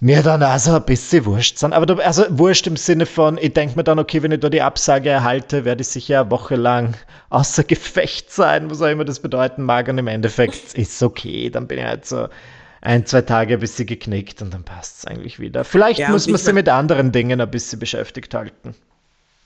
mir 0.00 0.22
dann 0.22 0.42
also 0.42 0.74
ein 0.74 0.84
bisschen 0.84 1.24
wurscht 1.24 1.58
sind. 1.58 1.72
Aber 1.72 1.86
da, 1.86 1.94
also 1.94 2.24
wurscht 2.30 2.66
im 2.66 2.76
Sinne 2.76 3.06
von, 3.06 3.38
ich 3.38 3.54
denke 3.54 3.76
mir 3.76 3.84
dann, 3.84 3.98
okay, 3.98 4.22
wenn 4.22 4.32
ich 4.32 4.40
da 4.40 4.50
die 4.50 4.62
Absage 4.62 5.08
erhalte, 5.10 5.64
werde 5.64 5.82
ich 5.82 5.88
sicher 5.88 6.20
eine 6.22 6.30
Woche 6.30 6.56
lang 6.56 6.96
außer 7.30 7.64
Gefecht 7.64 8.30
sein, 8.32 8.70
was 8.70 8.82
auch 8.82 8.88
immer 8.88 9.04
das 9.04 9.20
bedeuten 9.20 9.62
mag. 9.62 9.88
Und 9.88 9.98
im 9.98 10.08
Endeffekt 10.08 10.74
ist 10.74 11.02
okay, 11.02 11.50
dann 11.50 11.66
bin 11.68 11.78
ich 11.78 11.84
halt 11.84 12.04
so 12.06 12.28
ein, 12.82 13.06
zwei 13.06 13.22
Tage 13.22 13.54
ein 13.54 13.60
bisschen 13.60 13.86
geknickt 13.86 14.42
und 14.42 14.52
dann 14.52 14.64
passt 14.64 14.98
es 14.98 15.04
eigentlich 15.06 15.38
wieder. 15.40 15.64
Vielleicht 15.64 16.00
Ja, 16.00 16.10
muss 16.10 16.26
man 16.28 16.40
mein- 16.44 16.54
mit 16.56 16.68
anderen 16.68 17.10
Dingen 17.12 17.40
ein 17.40 17.50
bisschen 17.50 17.78
beschäftigt 17.78 18.34
halten. 18.34 18.74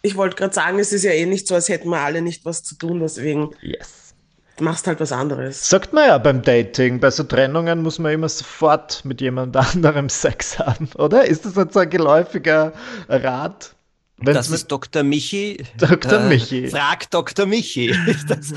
ich 0.02 0.16
wollte 0.16 0.36
gerade 0.36 0.54
sagen, 0.54 0.78
es 0.78 0.92
ist 0.92 1.04
ja 1.04 1.10
eh 1.12 1.26
nicht 1.26 1.46
so, 1.46 1.54
als 1.54 1.68
hätten 1.68 1.88
wir 1.90 2.00
alle 2.00 2.22
nicht 2.22 2.44
was 2.44 2.62
zu 2.64 2.76
tun, 2.76 3.00
deswegen 3.00 3.50
Yes. 3.60 4.14
machst 4.60 4.86
halt 4.86 5.00
was 5.00 5.12
anderes. 5.12 5.68
Sagt 5.68 5.92
man 5.92 6.06
ja 6.08 6.16
beim 6.18 6.42
Dating, 6.42 6.98
bei 7.00 7.10
so 7.10 7.24
Trennungen 7.24 7.82
muss 7.82 7.98
man 7.98 8.12
immer 8.12 8.28
sofort 8.28 9.04
mit 9.04 9.20
jemand 9.20 9.54
anderem 9.74 10.08
Sex 10.08 10.58
haben, 10.58 10.88
oder? 10.96 11.24
Ist 11.26 11.44
das 11.44 11.56
jetzt 11.56 11.74
so 11.74 11.80
ein 11.80 11.90
geläufiger 11.90 12.72
Rat? 13.08 13.75
Wenn's 14.18 14.36
das 14.36 14.50
ist 14.50 14.68
Dr. 14.68 15.02
Michi. 15.02 15.62
Dr. 15.76 16.20
Äh, 16.20 16.28
Michi. 16.28 16.68
Frag 16.68 17.10
Dr. 17.10 17.44
Michi. 17.44 17.88
ist 18.06 18.30
das 18.30 18.54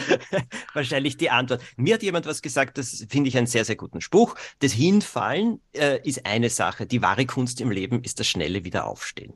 wahrscheinlich 0.74 1.18
die 1.18 1.30
Antwort. 1.30 1.62
Mir 1.75 1.96
hat 1.96 2.04
jemand 2.04 2.25
was 2.25 2.42
gesagt, 2.42 2.78
das 2.78 3.06
finde 3.10 3.28
ich 3.28 3.38
einen 3.38 3.48
sehr, 3.48 3.66
sehr 3.66 3.75
guten 3.75 4.00
Spruch. 4.00 4.36
Das 4.60 4.72
Hinfallen 4.72 5.60
äh, 5.74 6.00
ist 6.08 6.25
eine 6.25 6.50
Sache. 6.50 6.86
Die 6.86 7.01
wahre 7.01 7.25
Kunst 7.25 7.60
im 7.60 7.72
Leben 7.72 8.01
ist 8.04 8.22
das 8.22 8.28
schnelle 8.28 8.63
Wiederaufstehen. 8.63 9.34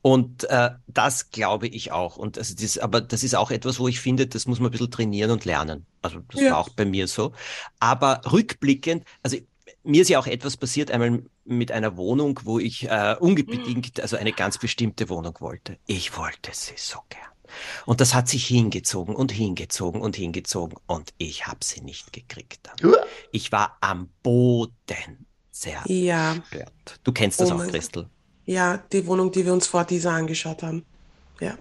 Und 0.00 0.44
äh, 0.44 0.70
das 0.86 1.30
glaube 1.30 1.68
ich 1.68 1.92
auch. 1.92 2.16
Und 2.16 2.38
also 2.38 2.54
das, 2.54 2.78
aber 2.78 3.02
das 3.02 3.22
ist 3.22 3.34
auch 3.34 3.50
etwas, 3.50 3.78
wo 3.78 3.86
ich 3.86 4.00
finde, 4.00 4.26
das 4.26 4.46
muss 4.46 4.60
man 4.60 4.68
ein 4.68 4.72
bisschen 4.72 4.90
trainieren 4.90 5.30
und 5.30 5.44
lernen. 5.44 5.84
Also 6.00 6.20
das 6.30 6.40
ja. 6.40 6.52
war 6.52 6.58
auch 6.58 6.70
bei 6.70 6.86
mir 6.86 7.06
so. 7.06 7.32
Aber 7.80 8.22
rückblickend, 8.32 9.04
also 9.22 9.36
mir 9.86 10.02
ist 10.02 10.08
ja 10.08 10.18
auch 10.18 10.26
etwas 10.26 10.56
passiert, 10.56 10.90
einmal 10.90 11.22
mit 11.44 11.72
einer 11.72 11.96
Wohnung, 11.96 12.40
wo 12.44 12.58
ich 12.58 12.88
äh, 12.88 13.16
unbedingt, 13.18 14.00
also 14.00 14.16
eine 14.16 14.32
ganz 14.32 14.58
bestimmte 14.58 15.08
Wohnung 15.08 15.36
wollte. 15.40 15.78
Ich 15.86 16.16
wollte 16.16 16.50
sie 16.52 16.74
so 16.76 16.98
gern. 17.08 17.22
Und 17.86 18.00
das 18.00 18.12
hat 18.12 18.28
sich 18.28 18.46
hingezogen 18.46 19.14
und 19.14 19.32
hingezogen 19.32 20.00
und 20.00 20.16
hingezogen 20.16 20.76
und 20.86 21.14
ich 21.16 21.46
habe 21.46 21.60
sie 21.62 21.80
nicht 21.80 22.12
gekriegt. 22.12 22.60
Dann. 22.64 22.94
Ich 23.30 23.52
war 23.52 23.78
am 23.80 24.08
Boden 24.22 25.26
sehr 25.52 25.82
ja. 25.86 26.34
gestört. 26.34 27.00
Du 27.04 27.12
kennst 27.12 27.40
das 27.40 27.52
oh 27.52 27.54
auch, 27.54 27.66
Christel. 27.68 28.08
Ja, 28.44 28.78
die 28.92 29.06
Wohnung, 29.06 29.32
die 29.32 29.44
wir 29.44 29.52
uns 29.52 29.66
vor 29.66 29.84
dieser 29.84 30.12
angeschaut 30.12 30.62
haben. 30.62 30.84
Ja. 31.40 31.56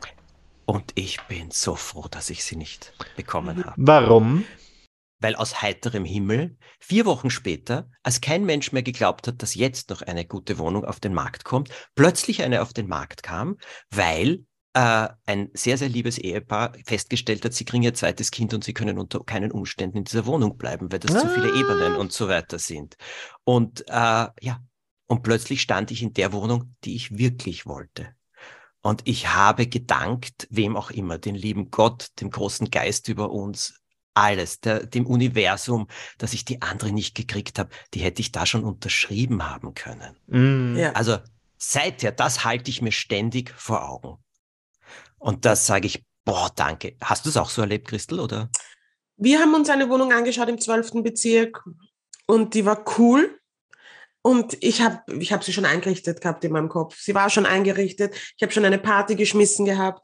Und 0.66 0.92
ich 0.96 1.22
bin 1.28 1.52
so 1.52 1.76
froh, 1.76 2.08
dass 2.10 2.30
ich 2.30 2.44
sie 2.44 2.56
nicht 2.56 2.94
bekommen 3.16 3.64
habe. 3.64 3.76
Warum? 3.78 4.46
Weil 5.20 5.36
aus 5.36 5.62
heiterem 5.62 6.06
Himmel 6.06 6.58
vier 6.80 7.06
Wochen 7.06 7.30
später, 7.30 7.90
als 8.04 8.22
kein 8.22 8.46
Mensch 8.46 8.72
mehr 8.72 8.84
geglaubt 8.84 9.28
hat, 9.28 9.42
dass 9.42 9.56
jetzt 9.56 9.90
noch 9.90 10.02
eine 10.02 10.26
gute 10.26 10.58
Wohnung 10.58 10.86
auf 10.86 11.00
den 11.00 11.14
Markt 11.14 11.46
kommt, 11.46 11.70
plötzlich 11.96 12.44
eine 12.44 12.62
auf 12.62 12.74
den 12.74 12.88
Markt 12.88 13.24
kam, 13.24 13.58
weil 13.90 14.46
äh, 14.74 15.08
ein 15.26 15.50
sehr, 15.54 15.78
sehr 15.78 15.90
liebes 15.90 16.18
Ehepaar 16.18 16.74
festgestellt 16.86 17.46
hat, 17.46 17.54
sie 17.54 17.66
kriegen 17.66 17.84
ihr 17.84 17.94
zweites 17.94 18.30
Kind 18.30 18.54
und 18.54 18.64
sie 18.64 18.74
können 18.74 19.00
unter 19.00 19.24
keinen 19.24 19.52
Umständen 19.52 20.00
in 20.00 20.04
dieser 20.04 20.26
Wohnung 20.26 20.58
bleiben, 20.58 20.92
weil 20.92 21.00
das 21.00 21.16
ah. 21.16 21.20
zu 21.22 21.30
viele 21.30 21.54
ah. 21.54 21.60
Ebenen 21.60 21.96
und 21.96 22.12
so 22.12 22.28
weiter 22.28 22.60
sind. 22.60 22.98
Und 23.46 23.88
äh, 23.88 24.28
ja, 24.42 24.60
und 25.08 25.24
plötzlich 25.24 25.62
stand 25.62 25.92
ich 25.92 26.02
in 26.02 26.14
der 26.14 26.34
Wohnung, 26.34 26.76
die 26.84 26.96
ich 26.96 27.18
wirklich 27.18 27.66
wollte. 27.66 28.16
Und 28.82 29.02
ich 29.06 29.34
habe 29.34 29.68
gedankt, 29.68 30.48
wem 30.52 30.76
auch 30.76 30.92
immer, 30.92 31.18
den 31.18 31.36
lieben 31.36 31.72
Gott, 31.72 32.10
dem 32.20 32.30
großen 32.30 32.70
Geist 32.70 33.08
über 33.08 33.32
uns, 33.32 33.82
alles, 34.16 34.62
der, 34.62 34.86
dem 34.86 35.06
Universum, 35.06 35.88
dass 36.18 36.34
ich 36.34 36.46
die 36.46 36.62
andere 36.62 36.92
nicht 36.92 37.16
gekriegt 37.16 37.60
habe, 37.60 37.70
die 37.94 38.00
hätte 38.00 38.22
ich 38.22 38.32
da 38.32 38.46
schon 38.46 38.64
unterschrieben 38.64 39.48
haben 39.48 39.76
können. 39.76 40.18
Mm. 40.28 40.78
Ja. 40.78 40.94
Also 40.94 41.18
seither, 41.58 42.12
das 42.12 42.44
halte 42.44 42.70
ich 42.70 42.82
mir 42.82 42.92
ständig 42.92 43.52
vor 43.52 43.88
Augen. 43.88 44.18
Und 45.18 45.46
das 45.46 45.66
sage 45.66 45.88
ich, 45.88 46.04
boah, 46.24 46.52
danke. 46.56 46.96
Hast 47.02 47.26
du 47.26 47.30
es 47.30 47.38
auch 47.38 47.50
so 47.50 47.62
erlebt, 47.62 47.88
Christel, 47.88 48.20
oder? 48.20 48.50
Wir 49.18 49.40
haben 49.40 49.54
uns 49.54 49.70
eine 49.70 49.90
Wohnung 49.90 50.12
angeschaut 50.12 50.50
im 50.50 50.60
12. 50.60 51.04
Bezirk 51.04 51.64
und 52.26 52.54
die 52.54 52.66
war 52.66 52.84
cool. 52.98 53.40
Und 54.26 54.58
ich 54.62 54.82
habe 54.82 55.04
ich 55.20 55.32
hab 55.32 55.44
sie 55.44 55.54
schon 55.54 55.66
eingerichtet 55.66 56.20
gehabt 56.20 56.44
in 56.44 56.52
meinem 56.52 56.68
Kopf. 56.68 57.00
Sie 57.00 57.14
war 57.14 57.30
schon 57.30 57.46
eingerichtet. 57.46 58.16
Ich 58.36 58.42
habe 58.42 58.52
schon 58.52 58.66
eine 58.66 58.80
Party 58.80 59.14
geschmissen 59.14 59.66
gehabt. 59.66 60.04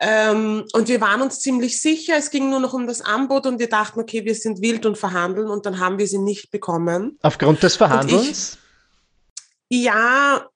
Ähm, 0.00 0.64
und 0.72 0.88
wir 0.88 1.02
waren 1.02 1.20
uns 1.20 1.40
ziemlich 1.40 1.78
sicher. 1.78 2.14
Es 2.16 2.30
ging 2.30 2.48
nur 2.48 2.58
noch 2.58 2.72
um 2.72 2.86
das 2.86 3.02
Angebot 3.02 3.44
und 3.44 3.58
wir 3.58 3.68
dachten, 3.68 4.00
okay, 4.00 4.24
wir 4.24 4.34
sind 4.34 4.62
wild 4.62 4.86
und 4.86 4.96
verhandeln. 4.96 5.48
Und 5.48 5.66
dann 5.66 5.78
haben 5.78 5.98
wir 5.98 6.06
sie 6.06 6.16
nicht 6.16 6.50
bekommen. 6.50 7.18
Aufgrund 7.20 7.62
des 7.62 7.76
Verhandelns? 7.76 8.56
Ich, 9.68 9.84
ja, 9.84 10.48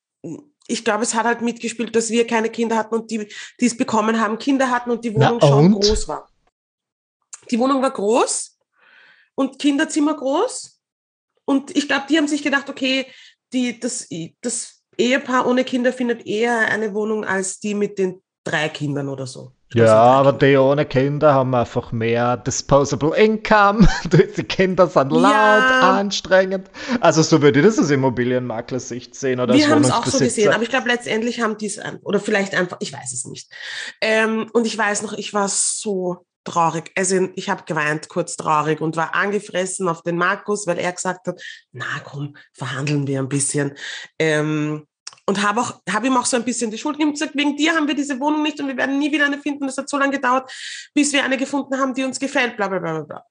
ich 0.66 0.82
glaube, 0.82 1.02
es 1.02 1.12
hat 1.12 1.26
halt 1.26 1.42
mitgespielt, 1.42 1.94
dass 1.94 2.08
wir 2.08 2.26
keine 2.26 2.48
Kinder 2.48 2.78
hatten 2.78 2.94
und 2.94 3.10
die, 3.10 3.28
die 3.60 3.66
es 3.66 3.76
bekommen 3.76 4.18
haben, 4.18 4.38
Kinder 4.38 4.70
hatten 4.70 4.90
und 4.90 5.04
die 5.04 5.14
Wohnung 5.14 5.38
Na, 5.42 5.46
schon 5.46 5.72
groß 5.72 6.08
war. 6.08 6.30
Die 7.50 7.58
Wohnung 7.58 7.82
war 7.82 7.90
groß 7.90 8.56
und 9.34 9.58
Kinderzimmer 9.58 10.16
groß 10.16 10.77
und 11.48 11.74
ich 11.74 11.88
glaube, 11.88 12.04
die 12.10 12.18
haben 12.18 12.28
sich 12.28 12.42
gedacht, 12.42 12.68
okay, 12.68 13.06
die, 13.54 13.80
das, 13.80 14.06
das 14.42 14.82
Ehepaar 14.98 15.46
ohne 15.46 15.64
Kinder 15.64 15.94
findet 15.94 16.26
eher 16.26 16.68
eine 16.68 16.92
Wohnung 16.92 17.24
als 17.24 17.58
die 17.58 17.72
mit 17.72 17.98
den 17.98 18.20
drei 18.44 18.68
Kindern 18.68 19.08
oder 19.08 19.26
so. 19.26 19.52
Ja, 19.72 19.94
aber 19.94 20.34
die 20.34 20.58
ohne 20.58 20.84
Kinder 20.84 21.32
haben 21.32 21.54
einfach 21.54 21.90
mehr 21.90 22.36
Disposable 22.36 23.16
Income. 23.16 23.88
die 24.36 24.44
Kinder 24.44 24.88
sind 24.88 25.10
laut, 25.10 25.22
ja. 25.24 25.96
anstrengend. 25.98 26.70
Also 27.00 27.22
so 27.22 27.40
würde 27.40 27.60
ich 27.60 27.64
das 27.64 27.78
aus 27.78 27.90
Immobilienmakler-Sicht 27.90 29.14
sehen 29.14 29.40
oder 29.40 29.54
Wir 29.54 29.68
haben 29.70 29.84
es 29.84 29.90
auch 29.90 30.04
so 30.04 30.18
gesehen, 30.18 30.52
aber 30.52 30.62
ich 30.62 30.68
glaube 30.68 30.88
letztendlich 30.88 31.40
haben 31.40 31.56
die 31.56 31.66
es, 31.66 31.80
oder 32.02 32.20
vielleicht 32.20 32.54
einfach, 32.54 32.76
ich 32.80 32.92
weiß 32.92 33.12
es 33.12 33.24
nicht. 33.24 33.50
Ähm, 34.02 34.50
und 34.52 34.66
ich 34.66 34.76
weiß 34.76 35.00
noch, 35.00 35.14
ich 35.14 35.32
war 35.32 35.48
so 35.48 36.26
traurig. 36.44 36.90
Also 36.96 37.28
ich 37.34 37.48
habe 37.48 37.64
geweint, 37.64 38.08
kurz 38.08 38.36
traurig 38.36 38.80
und 38.80 38.96
war 38.96 39.14
angefressen 39.14 39.88
auf 39.88 40.02
den 40.02 40.16
Markus, 40.16 40.66
weil 40.66 40.78
er 40.78 40.92
gesagt 40.92 41.26
hat, 41.26 41.40
na 41.72 42.00
komm, 42.04 42.36
verhandeln 42.54 43.06
wir 43.06 43.18
ein 43.20 43.28
bisschen. 43.28 43.76
Ähm, 44.18 44.86
und 45.28 45.42
habe 45.42 45.60
auch 45.60 45.82
ihm 46.02 46.16
auch 46.16 46.24
so 46.24 46.38
ein 46.38 46.44
bisschen 46.44 46.70
die 46.70 46.78
Schuld 46.78 46.96
gegeben 46.96 47.12
gesagt, 47.12 47.36
wegen 47.36 47.54
dir 47.54 47.74
haben 47.74 47.86
wir 47.86 47.94
diese 47.94 48.18
Wohnung 48.18 48.42
nicht 48.42 48.58
und 48.60 48.68
wir 48.68 48.78
werden 48.78 48.98
nie 48.98 49.12
wieder 49.12 49.26
eine 49.26 49.38
finden. 49.38 49.66
Das 49.66 49.76
hat 49.76 49.88
so 49.88 49.98
lange 49.98 50.12
gedauert, 50.12 50.50
bis 50.94 51.12
wir 51.12 51.22
eine 51.22 51.36
gefunden 51.36 51.78
haben, 51.78 51.92
die 51.92 52.04
uns 52.04 52.18
gefällt, 52.18 52.56
bla 52.56 52.68
bla 52.68 52.78
bla 52.78 53.00
bla. 53.02 53.24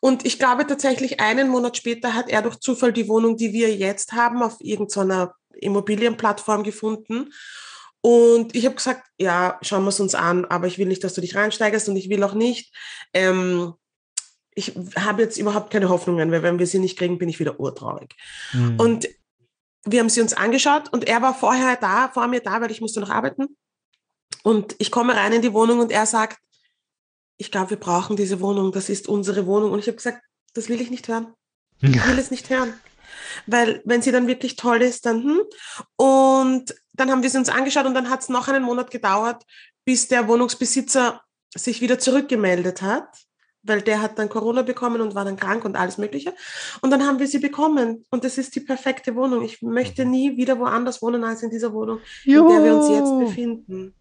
Und 0.00 0.26
ich 0.26 0.40
glaube 0.40 0.66
tatsächlich, 0.66 1.20
einen 1.20 1.48
Monat 1.48 1.76
später 1.76 2.14
hat 2.14 2.28
er 2.28 2.42
durch 2.42 2.58
Zufall 2.58 2.92
die 2.92 3.08
Wohnung, 3.08 3.36
die 3.36 3.52
wir 3.52 3.72
jetzt 3.74 4.12
haben, 4.12 4.42
auf 4.42 4.56
irgendeiner 4.58 5.34
Immobilienplattform 5.54 6.64
gefunden. 6.64 7.32
Und 8.00 8.54
ich 8.54 8.64
habe 8.66 8.76
gesagt, 8.76 9.08
ja, 9.18 9.58
schauen 9.62 9.84
wir 9.84 9.88
es 9.88 10.00
uns 10.00 10.14
an, 10.14 10.44
aber 10.44 10.66
ich 10.66 10.78
will 10.78 10.86
nicht, 10.86 11.02
dass 11.02 11.14
du 11.14 11.20
dich 11.20 11.34
reinsteigerst 11.34 11.88
und 11.88 11.96
ich 11.96 12.08
will 12.08 12.22
auch 12.22 12.34
nicht. 12.34 12.72
Ähm, 13.12 13.74
ich 14.54 14.74
habe 14.96 15.22
jetzt 15.22 15.38
überhaupt 15.38 15.70
keine 15.70 15.88
Hoffnungen, 15.88 16.30
weil 16.30 16.42
wenn 16.42 16.58
wir 16.58 16.66
sie 16.66 16.78
nicht 16.78 16.98
kriegen, 16.98 17.18
bin 17.18 17.28
ich 17.28 17.40
wieder 17.40 17.60
urtraurig. 17.60 18.14
Mhm. 18.52 18.80
Und 18.80 19.08
wir 19.84 20.00
haben 20.00 20.08
sie 20.08 20.20
uns 20.20 20.34
angeschaut 20.34 20.92
und 20.92 21.06
er 21.06 21.22
war 21.22 21.34
vorher 21.34 21.76
da, 21.76 22.08
vor 22.08 22.26
mir 22.26 22.40
da, 22.40 22.60
weil 22.60 22.70
ich 22.70 22.80
musste 22.80 23.00
noch 23.00 23.10
arbeiten. 23.10 23.56
Und 24.42 24.74
ich 24.78 24.90
komme 24.90 25.14
rein 25.14 25.32
in 25.32 25.42
die 25.42 25.52
Wohnung 25.52 25.80
und 25.80 25.92
er 25.92 26.06
sagt, 26.06 26.38
ich 27.36 27.50
glaube, 27.50 27.70
wir 27.70 27.76
brauchen 27.76 28.16
diese 28.16 28.40
Wohnung, 28.40 28.72
das 28.72 28.88
ist 28.88 29.08
unsere 29.08 29.46
Wohnung. 29.46 29.72
Und 29.72 29.78
ich 29.78 29.88
habe 29.88 29.96
gesagt, 29.96 30.22
das 30.54 30.68
will 30.68 30.80
ich 30.80 30.90
nicht 30.90 31.08
hören. 31.08 31.34
Ich 31.80 32.06
will 32.06 32.18
es 32.18 32.30
nicht 32.30 32.48
hören. 32.48 32.72
Weil 33.46 33.82
wenn 33.84 34.02
sie 34.02 34.12
dann 34.12 34.26
wirklich 34.26 34.56
toll 34.56 34.82
ist, 34.82 35.06
dann 35.06 35.22
hm. 35.22 35.40
Und 35.96 36.74
dann 36.94 37.10
haben 37.10 37.22
wir 37.22 37.30
sie 37.30 37.38
uns 37.38 37.48
angeschaut 37.48 37.86
und 37.86 37.94
dann 37.94 38.10
hat 38.10 38.22
es 38.22 38.28
noch 38.28 38.48
einen 38.48 38.62
Monat 38.62 38.90
gedauert, 38.90 39.44
bis 39.84 40.08
der 40.08 40.28
Wohnungsbesitzer 40.28 41.20
sich 41.54 41.80
wieder 41.80 41.98
zurückgemeldet 41.98 42.82
hat, 42.82 43.08
weil 43.62 43.82
der 43.82 44.00
hat 44.00 44.18
dann 44.18 44.28
Corona 44.28 44.62
bekommen 44.62 45.00
und 45.00 45.14
war 45.14 45.24
dann 45.24 45.36
krank 45.36 45.64
und 45.64 45.76
alles 45.76 45.98
Mögliche. 45.98 46.34
Und 46.80 46.90
dann 46.90 47.06
haben 47.06 47.18
wir 47.18 47.26
sie 47.26 47.38
bekommen 47.38 48.04
und 48.10 48.24
das 48.24 48.38
ist 48.38 48.54
die 48.54 48.60
perfekte 48.60 49.14
Wohnung. 49.14 49.44
Ich 49.44 49.62
möchte 49.62 50.04
mhm. 50.04 50.10
nie 50.10 50.36
wieder 50.36 50.58
woanders 50.58 51.02
wohnen 51.02 51.24
als 51.24 51.42
in 51.42 51.50
dieser 51.50 51.72
Wohnung, 51.72 52.00
jo. 52.24 52.42
in 52.42 52.48
der 52.48 52.64
wir 52.64 52.76
uns 52.76 52.88
jetzt 52.88 53.18
befinden. 53.18 53.94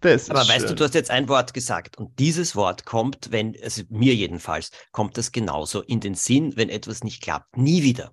Aber 0.00 0.14
schön. 0.20 0.54
weißt 0.54 0.70
du, 0.70 0.74
du 0.74 0.84
hast 0.84 0.94
jetzt 0.94 1.10
ein 1.10 1.28
Wort 1.28 1.54
gesagt 1.54 1.98
und 1.98 2.16
dieses 2.20 2.54
Wort 2.54 2.84
kommt, 2.84 3.32
wenn, 3.32 3.56
also 3.62 3.82
mir 3.88 4.14
jedenfalls, 4.14 4.70
kommt 4.92 5.18
das 5.18 5.32
genauso 5.32 5.82
in 5.82 5.98
den 5.98 6.14
Sinn, 6.14 6.56
wenn 6.56 6.68
etwas 6.68 7.02
nicht 7.02 7.20
klappt. 7.20 7.56
Nie 7.56 7.82
wieder. 7.82 8.12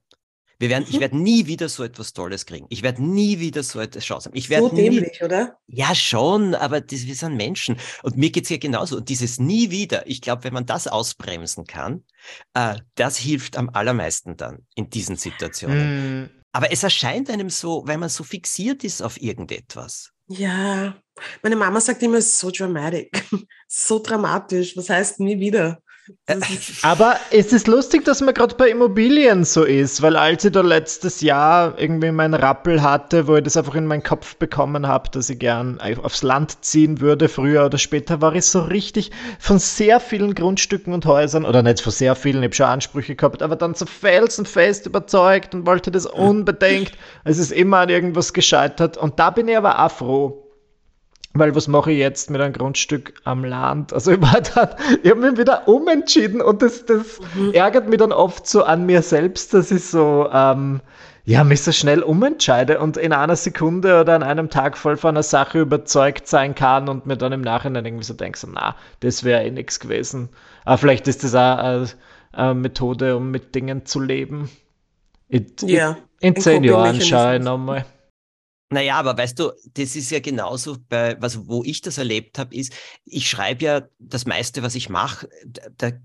Wir 0.60 0.70
werden, 0.70 0.86
ich 0.88 0.96
mhm. 0.96 1.02
werde 1.02 1.18
nie 1.18 1.48
wieder 1.48 1.70
so 1.70 1.84
etwas 1.84 2.14
Tolles 2.14 2.46
kriegen. 2.46 2.66
Ich 2.70 2.82
werde 2.82 3.04
nie 3.04 3.40
wieder 3.40 3.64
so 3.64 3.80
etwas 3.80 4.04
Chance 4.04 4.30
haben. 4.30 4.38
Ich 4.38 4.48
so 4.48 4.70
dämlich, 4.70 5.20
nie, 5.20 5.26
oder? 5.26 5.58
Ja, 5.68 5.94
schon, 5.94 6.56
aber 6.56 6.82
das, 6.82 7.06
wir 7.06 7.16
sind 7.16 7.36
Menschen. 7.36 7.78
Und 8.04 8.18
mir 8.18 8.32
geht's 8.32 8.50
ja 8.50 8.58
genauso. 8.58 8.98
Und 8.98 9.10
dieses 9.10 9.40
nie 9.40 9.72
wieder, 9.72 10.08
ich 10.08 10.22
glaube, 10.22 10.44
wenn 10.44 10.54
man 10.54 10.66
das 10.66 10.88
ausbremsen 10.88 11.66
kann, 11.66 12.04
äh, 12.54 12.76
das 12.96 13.18
hilft 13.18 13.58
am 13.58 13.70
allermeisten 13.70 14.38
dann 14.38 14.66
in 14.76 14.90
diesen 14.90 15.18
Situationen. 15.18 16.24
Mm. 16.24 16.30
Aber 16.52 16.72
es 16.72 16.84
erscheint 16.84 17.30
einem 17.30 17.50
so, 17.50 17.84
weil 17.86 17.98
man 17.98 18.10
so 18.10 18.24
fixiert 18.24 18.84
ist 18.86 19.02
auf 19.02 19.22
irgendetwas. 19.22 20.12
Ja, 20.28 20.96
meine 21.44 21.56
Mama 21.56 21.80
sagt 21.80 22.02
immer, 22.02 22.22
so 22.22 22.50
dramatic, 22.50 23.24
so 23.68 24.00
dramatisch. 24.00 24.76
Was 24.76 24.90
heißt 24.90 25.20
nie 25.20 25.40
wieder? 25.40 25.82
Aber 26.84 27.16
es 27.32 27.52
ist 27.52 27.68
lustig, 27.68 28.06
dass 28.06 28.22
man 28.22 28.34
gerade 28.36 28.54
bei 28.56 28.70
Immobilien 28.70 29.44
so 29.44 29.64
ist, 29.64 30.02
weil 30.04 30.16
als 30.16 30.46
ich 30.46 30.52
da 30.52 30.62
letztes 30.62 31.22
Jahr 31.22 31.80
irgendwie 31.80 32.12
meinen 32.12 32.36
Rappel 32.36 32.84
hatte, 32.84 33.28
wo 33.28 33.36
ich 33.36 33.44
das 33.44 33.58
einfach 33.58 33.74
in 33.74 33.88
meinen 33.88 34.04
Kopf 34.04 34.36
bekommen 34.36 34.88
habe, 34.88 35.10
dass 35.10 35.30
ich 35.30 35.40
gern 35.40 35.80
aufs 36.04 36.22
Land 36.22 36.64
ziehen 36.64 37.02
würde, 37.02 37.28
früher 37.28 37.66
oder 37.66 37.80
später, 37.80 38.22
war 38.22 38.36
ich 38.36 38.46
so 38.46 38.62
richtig 38.62 39.12
von 39.40 39.58
sehr 39.58 40.00
vielen 40.00 40.36
Grundstücken 40.36 40.94
und 40.94 41.06
Häusern, 41.06 41.44
oder 41.44 41.64
nicht 41.64 41.82
von 41.82 41.92
sehr 41.92 42.16
vielen, 42.16 42.44
ich 42.44 42.48
habe 42.48 42.56
schon 42.56 42.66
Ansprüche 42.68 43.16
gehabt, 43.16 43.42
aber 43.42 43.56
dann 43.56 43.74
so 43.74 43.86
felsenfest 43.86 44.86
überzeugt 44.86 45.56
und 45.56 45.66
wollte 45.66 45.90
das 45.90 46.06
unbedingt. 46.06 46.92
Es 47.24 47.40
ist 47.40 47.52
immer 47.52 47.80
an 47.80 47.90
irgendwas 47.90 48.34
gescheitert 48.34 48.98
und 48.98 49.20
da 49.20 49.32
bin 49.32 49.48
ich 49.48 49.58
aber 49.58 49.84
auch 49.84 49.92
froh 49.92 50.45
weil 51.36 51.54
was 51.54 51.68
mache 51.68 51.92
ich 51.92 52.00
jetzt 52.00 52.30
mit 52.30 52.42
einem 52.42 52.54
Grundstück 52.54 53.14
am 53.26 53.44
Land? 53.44 53.94
Also 53.94 54.14
ich 54.14 54.22
war 54.22 54.42
dann, 54.56 54.70
ich 55.04 55.12
habe 55.12 55.22
mich 55.22 55.38
wieder 55.38 55.68
umentschieden 55.68 56.42
und 56.42 56.62
das, 56.62 56.86
das 56.86 57.20
mhm. 57.36 57.54
ärgert 57.54 57.88
mich 57.90 58.00
dann 58.00 58.12
oft 58.12 58.48
so 58.48 58.64
an 58.64 58.86
mir 58.86 59.02
selbst, 59.02 59.54
dass 59.54 59.70
ich 59.70 59.84
so, 59.84 60.30
ähm, 60.32 60.82
ja, 61.26 61.44
mich 61.44 61.62
so 61.62 61.72
schnell 61.72 62.04
umentscheide 62.04 62.80
und 62.80 62.98
in 62.98 63.12
einer 63.12 63.36
Sekunde 63.36 64.02
oder 64.02 64.16
an 64.16 64.24
einem 64.24 64.50
Tag 64.50 64.78
voll 64.78 64.96
von 64.96 65.10
einer 65.10 65.24
Sache 65.24 65.60
überzeugt 65.60 66.28
sein 66.28 66.56
kann 66.56 66.88
und 66.88 67.06
mir 67.06 67.18
dann 67.18 67.34
im 67.34 67.42
Nachhinein 67.42 67.86
irgendwie 67.86 68.06
so 68.06 68.14
denke, 68.14 68.38
so, 68.38 68.48
na, 68.52 68.76
das 69.02 69.24
wäre 69.24 69.44
eh 69.44 69.52
nichts 69.52 69.80
gewesen. 69.80 70.30
Aber 70.64 70.78
vielleicht 70.78 71.08
ist 71.08 71.24
das 71.24 71.36
auch 71.36 71.58
eine, 71.58 71.88
eine 72.32 72.54
Methode, 72.54 73.18
um 73.18 73.32
mit 73.32 73.56
Dingen 73.56 73.86
zu 73.86 74.00
leben. 74.00 74.50
In, 75.28 75.48
ja, 75.64 75.98
in, 76.20 76.36
in 76.36 76.42
zehn 76.42 76.64
Jahren 76.64 77.02
schaue 77.02 77.38
ich 77.38 77.42
nochmal. 77.42 77.86
Naja, 78.70 78.98
aber 78.98 79.16
weißt 79.16 79.38
du, 79.38 79.52
das 79.76 79.96
ist 79.96 80.10
ja 80.10 80.20
genauso 80.20 80.78
bei, 80.90 81.16
was, 81.22 81.48
wo 81.48 81.64
ich 81.64 81.82
das 81.82 82.00
erlebt 82.00 82.40
habe, 82.40 82.56
ist, 82.56 82.74
ich 83.06 83.30
schreibe 83.30 83.64
ja 83.64 83.82
das 84.00 84.26
meiste, 84.26 84.64
was 84.64 84.74
ich 84.74 84.90
mache, 84.90 85.30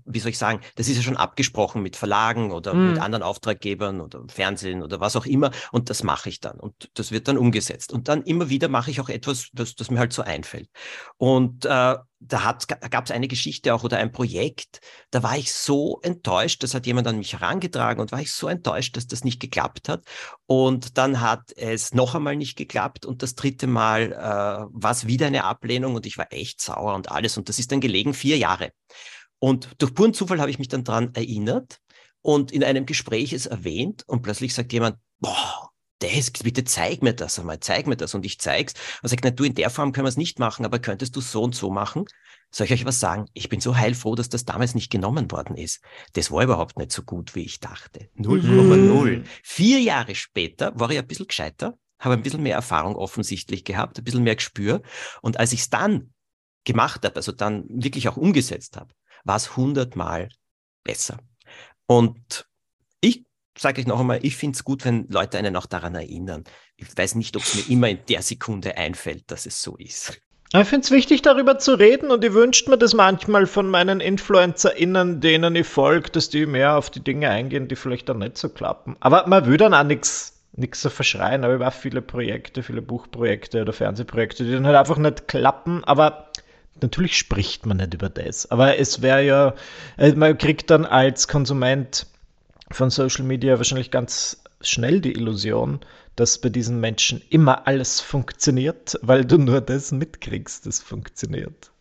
wie 0.05 0.19
soll 0.19 0.29
ich 0.29 0.37
sagen, 0.37 0.61
das 0.75 0.87
ist 0.87 0.97
ja 0.97 1.01
schon 1.01 1.17
abgesprochen 1.17 1.81
mit 1.81 1.95
Verlagen 1.95 2.51
oder 2.51 2.75
mm. 2.75 2.87
mit 2.87 2.97
hm. 2.97 3.03
anderen 3.03 3.23
Auftraggebern 3.23 3.99
oder 3.99 4.23
Fernsehen 4.27 4.83
oder 4.83 4.99
was 4.99 5.15
auch 5.15 5.25
immer 5.25 5.49
und 5.71 5.89
das 5.89 6.03
mache 6.03 6.29
ich 6.29 6.39
dann 6.39 6.59
und 6.59 6.91
das 6.93 7.11
wird 7.11 7.27
dann 7.27 7.37
umgesetzt. 7.37 7.91
Und 7.91 8.07
dann 8.07 8.21
immer 8.23 8.49
wieder 8.49 8.69
mache 8.69 8.91
ich 8.91 9.01
auch 9.01 9.09
etwas, 9.09 9.49
das, 9.53 9.73
das 9.73 9.89
mir 9.89 9.97
halt 9.97 10.13
so 10.13 10.21
einfällt. 10.21 10.69
Und 11.17 11.65
äh, 11.65 11.95
da 12.23 12.57
gab 12.89 13.05
es 13.05 13.11
eine 13.11 13.27
Geschichte 13.27 13.73
auch 13.73 13.83
oder 13.83 13.97
ein 13.97 14.11
Projekt, 14.11 14.79
da 15.09 15.23
war 15.23 15.37
ich 15.37 15.51
so 15.51 15.99
enttäuscht, 16.03 16.61
das 16.61 16.75
hat 16.75 16.85
jemand 16.85 17.07
an 17.07 17.17
mich 17.17 17.33
herangetragen 17.33 17.99
und 17.99 18.11
war 18.11 18.21
ich 18.21 18.31
so 18.31 18.47
enttäuscht, 18.47 18.95
dass 18.95 19.07
das 19.07 19.23
nicht 19.23 19.39
geklappt 19.39 19.89
hat. 19.89 20.05
Und 20.45 20.97
dann 20.99 21.19
hat 21.19 21.51
es 21.55 21.93
noch 21.93 22.13
einmal 22.13 22.35
nicht 22.35 22.57
geklappt 22.57 23.05
und 23.05 23.23
das 23.23 23.33
dritte 23.33 23.65
Mal 23.65 24.11
äh, 24.11 24.15
war 24.17 24.91
es 24.91 25.07
wieder 25.07 25.27
eine 25.27 25.45
Ablehnung 25.45 25.95
und 25.95 26.05
ich 26.05 26.17
war 26.17 26.31
echt 26.31 26.61
sauer 26.61 26.93
und 26.93 27.11
alles. 27.11 27.37
Und 27.37 27.49
das 27.49 27.57
ist 27.57 27.71
dann 27.71 27.81
gelegen 27.81 28.13
vier 28.13 28.37
Jahre. 28.37 28.71
Und 29.39 29.69
durch 29.79 29.95
puren 29.95 30.13
Zufall 30.13 30.39
habe 30.39 30.51
ich 30.51 30.59
mich 30.59 30.67
dann 30.67 30.83
daran 30.83 31.15
erinnert 31.15 31.79
und 32.21 32.51
in 32.51 32.63
einem 32.63 32.85
Gespräch 32.85 33.33
es 33.33 33.47
erwähnt 33.47 34.03
und 34.07 34.21
plötzlich 34.21 34.53
sagt 34.53 34.71
jemand, 34.73 34.97
boah, 35.19 35.70
das, 36.01 36.31
bitte 36.31 36.63
zeig 36.63 37.01
mir 37.01 37.13
das 37.13 37.39
einmal, 37.39 37.59
zeig 37.59 37.87
mir 37.87 37.95
das 37.95 38.13
und 38.13 38.25
ich 38.25 38.39
zeig's. 38.39 38.73
Und 39.01 39.09
sagt, 39.09 39.23
na, 39.23 39.31
du, 39.31 39.43
in 39.43 39.55
der 39.55 39.69
Form 39.69 39.91
können 39.91 40.05
wir 40.05 40.09
es 40.09 40.17
nicht 40.17 40.39
machen, 40.39 40.65
aber 40.65 40.79
könntest 40.79 41.15
du 41.15 41.21
so 41.21 41.43
und 41.43 41.55
so 41.55 41.69
machen? 41.69 42.05
Soll 42.49 42.65
ich 42.65 42.73
euch 42.73 42.85
was 42.85 42.99
sagen? 42.99 43.27
Ich 43.33 43.49
bin 43.49 43.61
so 43.61 43.77
heilfroh, 43.77 44.15
dass 44.15 44.27
das 44.27 44.43
damals 44.43 44.75
nicht 44.75 44.91
genommen 44.91 45.31
worden 45.31 45.55
ist. 45.55 45.81
Das 46.13 46.31
war 46.31 46.43
überhaupt 46.43 46.77
nicht 46.77 46.91
so 46.91 47.03
gut, 47.03 47.35
wie 47.35 47.43
ich 47.43 47.59
dachte. 47.59 48.09
0,0. 48.17 49.17
Mhm. 49.17 49.23
Vier 49.43 49.79
Jahre 49.79 50.15
später 50.15 50.77
war 50.77 50.89
ich 50.89 50.97
ein 50.97 51.07
bisschen 51.07 51.27
gescheiter, 51.27 51.77
habe 51.99 52.15
ein 52.15 52.23
bisschen 52.23 52.43
mehr 52.43 52.55
Erfahrung 52.55 52.95
offensichtlich 52.95 53.63
gehabt, 53.63 53.97
ein 53.97 54.03
bisschen 54.03 54.23
mehr 54.23 54.35
Gespür. 54.35 54.81
Und 55.21 55.39
als 55.39 55.53
ich 55.53 55.61
es 55.61 55.69
dann 55.69 56.13
gemacht 56.65 57.05
habe, 57.05 57.15
also 57.15 57.31
dann 57.31 57.65
wirklich 57.69 58.09
auch 58.09 58.17
umgesetzt 58.17 58.75
habe, 58.75 58.93
war 59.23 59.37
es 59.37 59.55
hundertmal 59.55 60.29
besser. 60.83 61.19
Und 61.85 62.47
sage 63.57 63.81
ich 63.81 63.87
noch 63.87 63.99
einmal, 63.99 64.19
ich 64.23 64.35
finde 64.35 64.55
es 64.55 64.63
gut, 64.63 64.85
wenn 64.85 65.07
Leute 65.09 65.37
einen 65.37 65.55
auch 65.55 65.65
daran 65.65 65.95
erinnern. 65.95 66.43
Ich 66.77 66.95
weiß 66.95 67.15
nicht, 67.15 67.35
ob 67.35 67.43
es 67.43 67.55
mir 67.55 67.73
immer 67.73 67.89
in 67.89 67.99
der 68.09 68.21
Sekunde 68.21 68.77
einfällt, 68.77 69.23
dass 69.27 69.45
es 69.45 69.61
so 69.61 69.75
ist. 69.77 70.21
Ich 70.53 70.67
finde 70.67 70.83
es 70.83 70.91
wichtig, 70.91 71.21
darüber 71.21 71.59
zu 71.59 71.75
reden 71.75 72.11
und 72.11 72.25
ich 72.25 72.33
wünsche 72.33 72.69
mir 72.69 72.77
das 72.77 72.93
manchmal 72.93 73.45
von 73.45 73.69
meinen 73.69 74.01
InfluencerInnen, 74.01 75.21
denen 75.21 75.55
ich 75.55 75.65
folge, 75.65 76.09
dass 76.09 76.29
die 76.29 76.45
mehr 76.45 76.75
auf 76.75 76.89
die 76.89 76.99
Dinge 76.99 77.29
eingehen, 77.29 77.69
die 77.69 77.77
vielleicht 77.77 78.09
dann 78.09 78.19
nicht 78.19 78.37
so 78.37 78.49
klappen. 78.49 78.97
Aber 78.99 79.27
man 79.27 79.45
will 79.45 79.55
dann 79.55 79.73
auch 79.73 79.85
nichts 79.85 80.33
so 80.73 80.89
verschreien, 80.89 81.45
aber 81.45 81.55
ich 81.55 81.61
habe 81.61 81.73
viele 81.73 82.01
Projekte, 82.01 82.63
viele 82.63 82.81
Buchprojekte 82.81 83.61
oder 83.61 83.71
Fernsehprojekte, 83.71 84.43
die 84.43 84.51
dann 84.51 84.67
halt 84.67 84.75
einfach 84.75 84.97
nicht 84.97 85.29
klappen, 85.29 85.85
aber 85.85 86.31
natürlich 86.81 87.17
spricht 87.17 87.65
man 87.65 87.77
nicht 87.77 87.93
über 87.93 88.09
das. 88.09 88.51
Aber 88.51 88.77
es 88.77 89.01
wäre 89.01 89.23
ja, 89.23 89.53
äh, 89.97 90.11
man 90.11 90.37
kriegt 90.37 90.69
dann 90.69 90.85
als 90.85 91.29
Konsument 91.29 92.07
von 92.73 92.89
Social 92.89 93.25
Media 93.25 93.57
wahrscheinlich 93.57 93.91
ganz 93.91 94.43
schnell 94.61 95.01
die 95.01 95.13
Illusion, 95.13 95.79
dass 96.15 96.39
bei 96.39 96.49
diesen 96.49 96.79
Menschen 96.79 97.21
immer 97.29 97.67
alles 97.67 97.99
funktioniert, 97.99 98.97
weil 99.01 99.25
du 99.25 99.37
nur 99.37 99.61
das 99.61 99.91
mitkriegst, 99.91 100.65
das 100.65 100.79
funktioniert. 100.79 101.71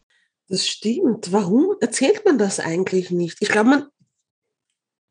Das 0.48 0.66
stimmt. 0.66 1.32
Warum 1.32 1.76
erzählt 1.80 2.24
man 2.24 2.38
das 2.38 2.58
eigentlich 2.58 3.10
nicht? 3.10 3.38
Ich 3.40 3.48
glaube, 3.48 3.70
man. 3.70 3.86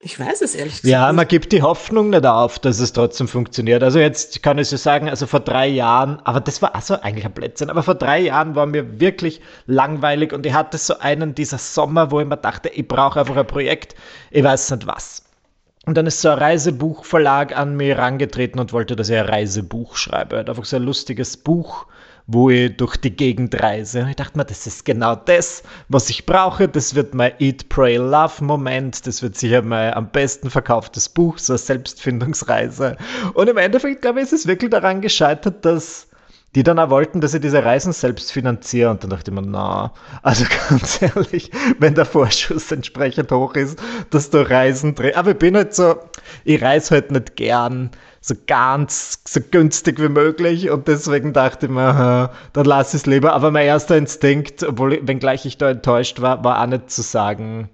Ich 0.01 0.17
weiß 0.17 0.41
es 0.41 0.56
ehrlich 0.56 0.82
gesagt. 0.82 0.91
Ja, 0.91 1.12
man 1.12 1.27
gibt 1.27 1.51
die 1.51 1.62
Hoffnung 1.62 2.10
nicht 2.10 2.25
auf, 2.25 2.58
dass 2.60 2.80
es 2.80 2.93
trotzdem 2.93 3.27
funktioniert. 3.27 3.84
Also 3.84 3.99
jetzt 3.99 4.41
kann 4.41 4.58
ich 4.58 4.69
so 4.69 4.77
sagen, 4.77 5.10
also 5.10 5.27
vor 5.27 5.41
drei 5.41 5.67
Jahren, 5.67 6.21
aber 6.21 6.39
das 6.39 6.62
war 6.62 6.73
also 6.73 7.01
eigentlich 7.01 7.25
ein 7.25 7.34
Blödsinn, 7.34 7.69
aber 7.69 7.84
vor 7.84 7.95
drei 7.95 8.21
Jahren 8.21 8.56
war 8.56 8.65
mir 8.65 9.01
wirklich 9.01 9.41
langweilig 9.65 10.32
und 10.32 10.45
ich 10.45 10.54
hatte 10.54 10.77
so 10.77 10.99
einen 10.99 11.36
dieser 11.36 11.58
Sommer, 11.58 12.12
wo 12.12 12.21
ich 12.21 12.27
mir 12.27 12.38
dachte, 12.38 12.69
ich 12.69 12.88
brauche 12.88 13.19
einfach 13.19 13.36
ein 13.36 13.47
Projekt, 13.47 13.95
ich 14.32 14.43
weiß 14.43 14.71
nicht 14.71 14.88
was. 14.88 15.29
Und 15.86 15.96
dann 15.96 16.08
ist 16.08 16.22
so 16.22 16.30
ein 16.30 16.38
Reisebuchverlag 16.38 17.58
an 17.58 17.76
mir 17.76 17.96
herangetreten 17.96 18.60
und 18.60 18.74
wollte, 18.74 18.96
dass 18.96 19.10
ich 19.10 19.18
ein 19.18 19.26
Reisebuch 19.26 19.96
schreibe. 19.96 20.38
Hat 20.38 20.50
einfach 20.50 20.65
so 20.65 20.76
ein 20.76 20.84
lustiges 20.84 21.38
Buch, 21.38 21.88
wo 22.28 22.50
ich 22.50 22.76
durch 22.76 22.98
die 22.98 23.15
Gegend 23.15 23.60
reise. 23.60 24.02
Und 24.02 24.10
ich 24.10 24.15
dachte 24.18 24.38
mir, 24.38 24.46
das 24.46 24.68
ist 24.68 24.86
genau 24.86 25.15
das, 25.15 25.63
was 25.88 26.10
ich 26.10 26.26
brauche. 26.26 26.68
Das 26.68 26.94
wird 26.96 27.15
mein 27.15 27.32
Eat, 27.39 27.70
Pray, 27.70 27.96
Love 27.96 28.44
Moment. 28.44 29.08
Das 29.08 29.24
wird 29.24 29.38
sicher 29.38 29.62
mein 29.62 29.94
am 29.94 30.12
besten 30.12 30.50
verkauftes 30.50 31.10
Buch, 31.10 31.38
so 31.38 31.54
eine 31.54 31.58
Selbstfindungsreise. 31.58 32.98
Und 33.34 33.50
im 33.50 33.58
Endeffekt, 33.58 34.02
glaube 34.02 34.20
ich, 34.20 34.26
ist 34.26 34.34
es 34.34 34.48
wirklich 34.48 34.70
daran 34.70 35.02
gescheitert, 35.02 35.63
dass 35.65 36.09
die 36.55 36.63
dann 36.63 36.79
auch 36.79 36.89
wollten, 36.89 37.21
dass 37.21 37.33
ich 37.33 37.41
diese 37.41 37.63
Reisen 37.63 37.93
selbst 37.93 38.31
finanziere. 38.31 38.89
Und 38.89 39.03
dann 39.03 39.12
dachte 39.12 39.31
ich 39.31 39.35
mir, 39.35 39.43
na, 39.43 39.93
also 40.23 40.45
ganz 40.69 41.01
ehrlich, 41.01 41.51
wenn 41.77 41.95
der 41.95 42.05
Vorschuss 42.05 42.71
entsprechend 42.71 43.31
hoch 43.31 43.53
ist, 43.55 43.79
dass 44.09 44.29
du 44.29 44.49
Reisen 44.49 44.95
drehst. 44.95 45.17
Aber 45.17 45.31
ich 45.31 45.38
bin 45.38 45.55
halt 45.55 45.75
so, 45.75 45.95
ich 46.43 46.62
reise 46.62 46.95
halt 46.95 47.12
nicht 47.12 47.35
gern 47.35 47.91
so 48.21 48.35
ganz 48.47 49.21
so 49.25 49.39
günstig 49.39 50.01
wie 50.01 50.09
möglich 50.09 50.69
und 50.69 50.88
deswegen 50.88 51.31
dachte 51.31 51.67
ich 51.67 51.71
mir, 51.71 52.31
dann 52.53 52.65
lass 52.65 52.93
es 52.93 53.05
lieber. 53.05 53.33
Aber 53.33 53.51
mein 53.51 53.65
erster 53.65 53.95
Instinkt, 53.95 54.63
obwohl, 54.63 54.99
wenngleich 55.07 55.45
ich 55.45 55.57
da 55.57 55.69
enttäuscht 55.69 56.19
war, 56.19 56.43
war 56.43 56.62
auch 56.62 56.67
nicht 56.67 56.89
zu 56.91 57.01
sagen, 57.01 57.69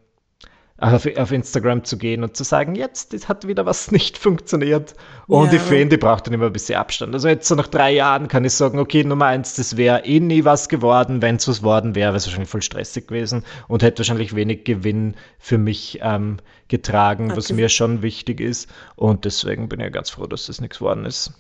auf, 0.78 1.08
auf, 1.18 1.32
Instagram 1.32 1.86
zu 1.86 1.98
gehen 1.98 2.24
und 2.24 2.36
zu 2.36 2.44
sagen, 2.44 2.76
jetzt 2.76 3.14
das 3.14 3.30
hat 3.30 3.48
wieder 3.48 3.66
was 3.66 3.92
nicht 3.92 4.18
funktioniert. 4.18 4.94
Und 5.28 5.46
ja. 5.46 5.52
die 5.52 5.60
Fan, 5.60 5.90
die 5.90 5.98
braucht 5.98 6.28
dann 6.28 6.34
immer 6.34 6.48
ein 6.48 6.54
bisschen 6.54 6.76
Abstand. 6.76 7.14
Also 7.14 7.30
jetzt 7.30 7.48
so 7.48 7.56
nach 7.56 7.68
drei 7.68 7.94
Jahren 7.94 8.28
kann 8.28 8.44
ich 8.44 8.54
sagen, 8.54 8.80
okay, 8.80 9.04
Nummer 9.04 9.28
eins, 9.28 9.56
das 9.56 9.78
wäre 9.78 10.06
eh 10.06 10.20
nie 10.20 10.44
was 10.44 10.68
geworden. 10.68 11.22
Wenn 11.22 11.38
es 11.38 11.48
was 11.48 11.64
worden 11.64 11.96
wäre, 11.96 12.10
wäre 12.10 12.18
es 12.18 12.26
wahrscheinlich 12.26 12.50
voll 12.50 12.62
stressig 12.62 13.08
gewesen 13.08 13.46
und 13.68 13.84
hätte 13.84 14.00
wahrscheinlich 14.00 14.36
wenig 14.36 14.66
Gewinn 14.66 15.16
für 15.40 15.58
mich 15.58 16.00
ähm, 16.02 16.38
getragen, 16.68 17.28
okay. 17.28 17.38
was 17.38 17.52
mir 17.52 17.70
schon 17.70 18.02
wichtig 18.02 18.42
ist. 18.42 18.70
Und 18.96 19.24
deswegen 19.24 19.70
bin 19.70 19.80
ich 19.80 19.94
ganz 19.94 20.10
froh, 20.10 20.28
dass 20.28 20.48
das 20.48 20.60
nichts 20.60 20.80
geworden 20.80 21.06
ist. 21.06 21.34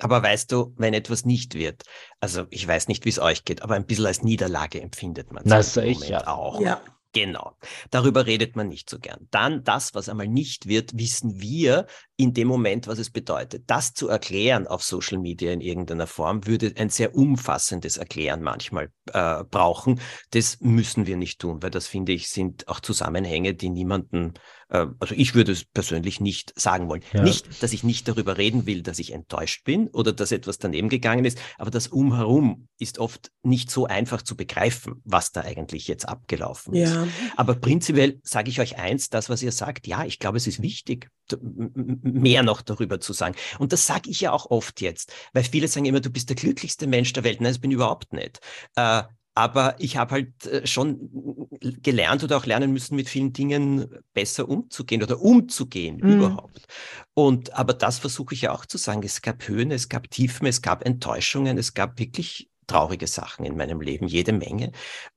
Aber 0.00 0.20
weißt 0.20 0.50
du, 0.50 0.74
wenn 0.76 0.94
etwas 0.94 1.24
nicht 1.24 1.54
wird, 1.54 1.84
also 2.18 2.46
ich 2.50 2.66
weiß 2.66 2.88
nicht, 2.88 3.04
wie 3.04 3.10
es 3.10 3.20
euch 3.20 3.44
geht, 3.44 3.62
aber 3.62 3.76
ein 3.76 3.86
bisschen 3.86 4.06
als 4.06 4.22
Niederlage 4.22 4.80
empfindet 4.80 5.32
man 5.32 5.44
es 5.46 5.76
ich 5.76 6.08
ja. 6.08 6.26
auch. 6.26 6.60
Ja. 6.60 6.80
Genau. 7.12 7.56
Darüber 7.90 8.26
redet 8.26 8.56
man 8.56 8.68
nicht 8.68 8.88
so 8.88 8.98
gern. 8.98 9.28
Dann 9.30 9.64
das, 9.64 9.94
was 9.94 10.08
einmal 10.08 10.28
nicht 10.28 10.66
wird, 10.66 10.96
wissen 10.98 11.40
wir 11.40 11.86
in 12.22 12.32
dem 12.32 12.48
Moment, 12.48 12.86
was 12.86 12.98
es 12.98 13.10
bedeutet. 13.10 13.64
Das 13.66 13.92
zu 13.92 14.08
erklären 14.08 14.66
auf 14.66 14.82
Social 14.82 15.18
Media 15.18 15.52
in 15.52 15.60
irgendeiner 15.60 16.06
Form 16.06 16.46
würde 16.46 16.72
ein 16.76 16.88
sehr 16.88 17.14
umfassendes 17.14 17.96
Erklären 17.96 18.42
manchmal 18.42 18.90
äh, 19.12 19.44
brauchen. 19.44 20.00
Das 20.30 20.58
müssen 20.60 21.06
wir 21.06 21.16
nicht 21.16 21.40
tun, 21.40 21.62
weil 21.62 21.70
das 21.70 21.86
finde 21.86 22.12
ich 22.12 22.28
sind 22.28 22.68
auch 22.68 22.80
Zusammenhänge, 22.80 23.54
die 23.54 23.70
niemanden 23.70 24.34
äh, 24.72 24.86
also 24.98 25.14
ich 25.14 25.34
würde 25.34 25.52
es 25.52 25.64
persönlich 25.64 26.20
nicht 26.20 26.58
sagen 26.58 26.88
wollen. 26.88 27.02
Ja. 27.12 27.22
Nicht, 27.22 27.62
dass 27.62 27.72
ich 27.72 27.84
nicht 27.84 28.08
darüber 28.08 28.38
reden 28.38 28.66
will, 28.66 28.82
dass 28.82 28.98
ich 28.98 29.12
enttäuscht 29.12 29.64
bin 29.64 29.88
oder 29.88 30.12
dass 30.12 30.32
etwas 30.32 30.58
daneben 30.58 30.88
gegangen 30.88 31.24
ist, 31.24 31.38
aber 31.58 31.70
das 31.70 31.88
Umherum 31.88 32.68
ist 32.78 32.98
oft 32.98 33.30
nicht 33.42 33.70
so 33.70 33.86
einfach 33.86 34.22
zu 34.22 34.36
begreifen, 34.36 35.02
was 35.04 35.30
da 35.30 35.42
eigentlich 35.42 35.86
jetzt 35.88 36.08
abgelaufen 36.08 36.74
ist. 36.74 36.94
Ja. 36.94 37.06
Aber 37.36 37.54
prinzipiell 37.54 38.20
sage 38.22 38.50
ich 38.50 38.60
euch 38.60 38.78
eins, 38.78 39.08
das, 39.08 39.28
was 39.28 39.42
ihr 39.42 39.52
sagt, 39.52 39.86
ja, 39.86 40.04
ich 40.04 40.18
glaube, 40.18 40.38
es 40.38 40.46
ist 40.46 40.62
wichtig, 40.62 41.10
mehr 41.40 42.42
noch 42.42 42.62
darüber 42.62 43.00
zu 43.00 43.12
sagen. 43.12 43.34
Und 43.58 43.72
das 43.72 43.86
sage 43.86 44.10
ich 44.10 44.20
ja 44.20 44.32
auch 44.32 44.50
oft 44.50 44.80
jetzt, 44.80 45.12
weil 45.32 45.44
viele 45.44 45.68
sagen 45.68 45.86
immer, 45.86 46.00
du 46.00 46.10
bist 46.10 46.28
der 46.28 46.36
glücklichste 46.36 46.86
Mensch 46.86 47.12
der 47.12 47.24
Welt. 47.24 47.40
Nein, 47.40 47.52
das 47.52 47.60
bin 47.60 47.70
ich 47.70 47.76
überhaupt 47.76 48.12
nicht. 48.12 48.40
Äh, 48.76 49.02
aber 49.34 49.76
ich 49.78 49.96
habe 49.96 50.12
halt 50.12 50.46
äh, 50.46 50.66
schon 50.66 51.48
gelernt 51.60 52.22
oder 52.22 52.36
auch 52.36 52.44
lernen 52.44 52.72
müssen, 52.72 52.96
mit 52.96 53.08
vielen 53.08 53.32
Dingen 53.32 53.88
besser 54.12 54.48
umzugehen 54.48 55.02
oder 55.02 55.20
umzugehen 55.20 55.96
mhm. 56.02 56.12
überhaupt. 56.12 56.66
Und 57.14 57.54
aber 57.54 57.72
das 57.72 57.98
versuche 57.98 58.34
ich 58.34 58.42
ja 58.42 58.52
auch 58.52 58.66
zu 58.66 58.76
sagen. 58.76 59.02
Es 59.02 59.22
gab 59.22 59.48
Höhen, 59.48 59.70
es 59.70 59.88
gab 59.88 60.10
Tiefen, 60.10 60.46
es 60.46 60.60
gab 60.60 60.84
Enttäuschungen, 60.84 61.56
es 61.56 61.72
gab 61.72 61.98
wirklich 61.98 62.50
traurige 62.66 63.06
Sachen 63.06 63.44
in 63.44 63.56
meinem 63.56 63.80
Leben, 63.80 64.06
jede 64.06 64.32
Menge. 64.32 64.72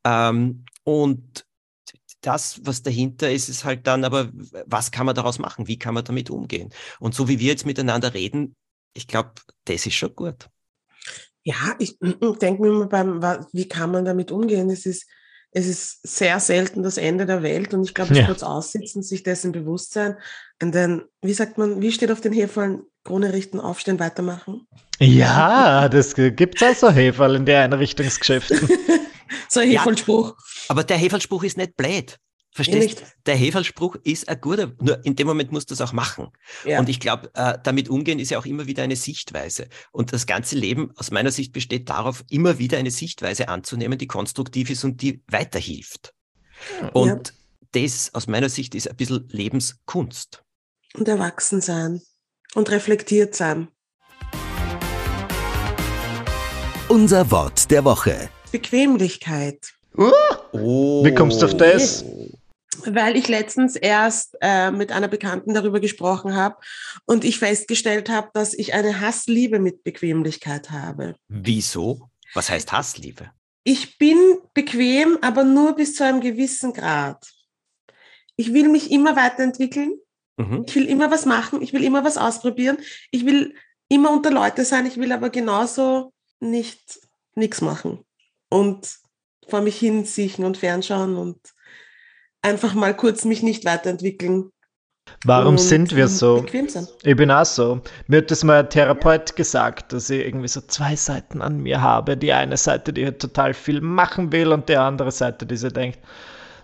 Ähm, 0.06 0.66
und 0.84 1.45
das, 2.26 2.60
was 2.64 2.82
dahinter 2.82 3.32
ist, 3.32 3.50
ist 3.50 3.66
halt 3.66 3.88
dann, 3.88 4.04
aber 4.04 4.30
was 4.66 4.92
kann 4.92 5.06
man 5.06 5.16
daraus 5.16 5.40
machen? 5.40 5.68
Wie 5.68 5.78
kann 5.78 5.94
man 5.94 6.04
damit 6.04 6.30
umgehen? 6.30 6.70
Und 7.00 7.14
so 7.14 7.28
wie 7.28 7.40
wir 7.40 7.48
jetzt 7.48 7.66
miteinander 7.66 8.14
reden, 8.14 8.56
ich 8.94 9.08
glaube, 9.08 9.32
das 9.66 9.86
ist 9.86 9.96
schon 9.96 10.16
gut. 10.16 10.48
Ja, 11.44 11.76
ich 11.78 12.00
denke 12.00 12.62
mir 12.62 12.70
immer 12.70 12.88
beim, 12.88 13.22
wie 13.52 13.68
kann 13.68 13.92
man 13.92 14.06
damit 14.06 14.32
umgehen? 14.32 14.70
Es 14.70 14.86
ist, 14.86 15.06
es 15.52 15.68
ist 15.68 16.00
sehr 16.02 16.40
selten 16.40 16.82
das 16.82 16.98
Ende 16.98 17.26
der 17.26 17.44
Welt 17.44 17.74
und 17.74 17.84
ich 17.84 17.94
glaube, 17.94 18.14
es 18.14 18.20
ja. 18.20 18.26
kurz 18.26 18.42
aussitzen, 18.42 19.04
sich 19.04 19.24
dessen 19.24 19.52
bewusst 19.52 19.94
sein. 19.94 20.18
Und 20.62 20.74
dann, 20.74 21.04
wie 21.22 21.34
sagt 21.34 21.58
man, 21.58 21.82
wie 21.82 21.92
steht 21.92 22.12
auf 22.12 22.22
den 22.22 22.34
Hefallen? 22.34 22.84
Krone 23.04 23.34
richten, 23.34 23.60
aufstehen, 23.60 24.00
weitermachen. 24.00 24.68
Ja, 25.00 25.88
das 25.90 26.16
gibt 26.16 26.62
es 26.62 26.84
auch 26.84 26.90
so 26.90 26.92
Heferl 26.92 27.36
in 27.36 27.46
den 27.46 27.72
Einrichtungsgeschäften. 27.72 28.68
so 29.50 29.60
ein 29.60 29.70
Hefelspruch. 29.70 30.30
Ja, 30.30 30.36
aber 30.70 30.84
der 30.84 30.98
Hefelspruch 30.98 31.44
ist 31.44 31.58
nicht 31.58 31.76
blöd. 31.76 32.18
Verstehst? 32.56 33.02
du? 33.02 33.06
Der 33.26 33.36
Hefelspruch 33.36 33.98
ist 34.04 34.30
ein 34.30 34.40
guter, 34.40 34.72
nur 34.80 35.04
in 35.04 35.18
dem 35.18 35.28
Moment 35.28 35.52
musst 35.52 35.70
du 35.70 35.74
es 35.74 35.82
auch 35.82 35.92
machen. 35.92 36.30
Ja. 36.64 36.80
Und 36.80 36.88
ich 36.88 37.02
glaube, 37.02 37.30
äh, 37.34 37.58
damit 37.62 37.90
umgehen 37.90 38.18
ist 38.18 38.32
ja 38.32 38.40
auch 38.40 38.46
immer 38.46 38.66
wieder 38.66 38.82
eine 38.82 38.96
Sichtweise. 38.96 39.68
Und 39.92 40.14
das 40.14 40.26
ganze 40.26 40.56
Leben 40.56 40.92
aus 40.96 41.12
meiner 41.12 41.32
Sicht 41.32 41.52
besteht 41.52 41.90
darauf, 41.90 42.24
immer 42.30 42.58
wieder 42.58 42.78
eine 42.78 42.92
Sichtweise 42.92 43.50
anzunehmen, 43.50 43.98
die 43.98 44.08
konstruktiv 44.08 44.70
ist 44.70 44.86
und 44.86 45.02
die 45.02 45.22
weiterhilft. 45.28 46.14
Und 46.94 47.08
ja. 47.28 47.84
das 47.84 48.14
aus 48.14 48.28
meiner 48.28 48.48
Sicht 48.48 48.74
ist 48.74 48.90
ein 48.90 48.96
bisschen 48.96 49.28
Lebenskunst. 49.30 50.42
Und 50.94 51.10
erwachsen 51.10 51.60
sein 51.60 52.02
und 52.54 52.72
reflektiert 52.72 53.36
sein. 53.36 53.68
Unser 56.88 57.30
Wort 57.32 57.70
der 57.70 57.84
Woche. 57.84 58.30
Bequemlichkeit. 58.52 59.74
Uh, 59.98 60.12
oh. 60.52 61.06
Wie 61.06 61.14
kommst 61.14 61.42
du 61.42 61.46
auf 61.46 61.56
das? 61.56 62.04
Weil 62.86 63.16
ich 63.16 63.28
letztens 63.28 63.76
erst 63.76 64.36
äh, 64.42 64.72
mit 64.72 64.92
einer 64.92 65.08
Bekannten 65.08 65.54
darüber 65.54 65.80
gesprochen 65.80 66.36
habe 66.36 66.58
und 67.06 67.24
ich 67.24 67.40
festgestellt 67.40 68.10
habe, 68.10 68.30
dass 68.34 68.54
ich 68.54 68.74
eine 68.74 69.00
Hassliebe 69.00 69.60
mit 69.60 69.84
Bequemlichkeit 69.84 70.72
habe. 70.72 71.16
Wieso? 71.30 72.10
Was 72.34 72.50
heißt 72.50 72.72
Hassliebe? 72.72 73.32
Ich 73.64 73.98
bin 73.98 74.18
bequem, 74.54 75.18
aber 75.22 75.44
nur 75.44 75.76
bis 75.76 75.96
zu 75.96 76.04
einem 76.06 76.22
gewissen 76.22 76.74
Grad. 76.74 77.26
Ich 78.36 78.54
will 78.54 78.68
mich 78.68 78.92
immer 78.92 79.16
weiterentwickeln. 79.16 79.94
Mhm. 80.38 80.66
Ich 80.68 80.76
will 80.76 80.86
immer 80.86 81.10
was 81.10 81.26
machen. 81.26 81.62
Ich 81.62 81.72
will 81.74 81.84
immer 81.84 82.04
was 82.04 82.18
ausprobieren. 82.18 82.78
Ich 83.10 83.26
will 83.26 83.56
immer 83.88 84.12
unter 84.12 84.30
Leute 84.30 84.66
sein. 84.66 84.86
Ich 84.86 84.98
will 84.98 85.14
aber 85.14 85.30
genauso 85.30 86.12
nicht 86.42 87.00
nichts 87.36 87.62
machen 87.62 88.05
und 88.56 88.88
vor 89.48 89.62
mich 89.62 89.78
hinsiechen 89.78 90.46
und 90.46 90.58
fernschauen 90.58 91.18
und 91.18 91.38
einfach 92.42 92.74
mal 92.74 92.96
kurz 92.96 93.26
mich 93.26 93.44
nicht 93.44 93.66
weiterentwickeln. 93.66 94.52
Warum 95.24 95.60
sind 95.60 95.96
wir 95.96 96.08
so? 96.08 96.44
Ich 97.04 97.16
bin 97.16 97.30
auch 97.30 97.46
so. 97.46 97.82
Mir 98.08 98.18
hat 98.18 98.32
das 98.32 98.44
mal 98.44 98.62
ein 98.62 98.70
Therapeut 98.70 99.36
gesagt, 99.36 99.94
dass 99.94 100.10
ich 100.10 100.26
irgendwie 100.26 100.48
so 100.48 100.62
zwei 100.62 100.96
Seiten 100.96 101.44
an 101.44 101.60
mir 101.60 101.82
habe. 101.82 102.18
Die 102.18 102.34
eine 102.34 102.58
Seite, 102.58 102.92
die 102.92 103.06
halt 103.06 103.20
total 103.20 103.54
viel 103.54 103.82
machen 103.82 104.32
will 104.32 104.52
und 104.52 104.68
die 104.68 104.78
andere 104.78 105.12
Seite, 105.12 105.46
die 105.46 105.58
sich 105.58 105.74
denkt, 105.74 106.00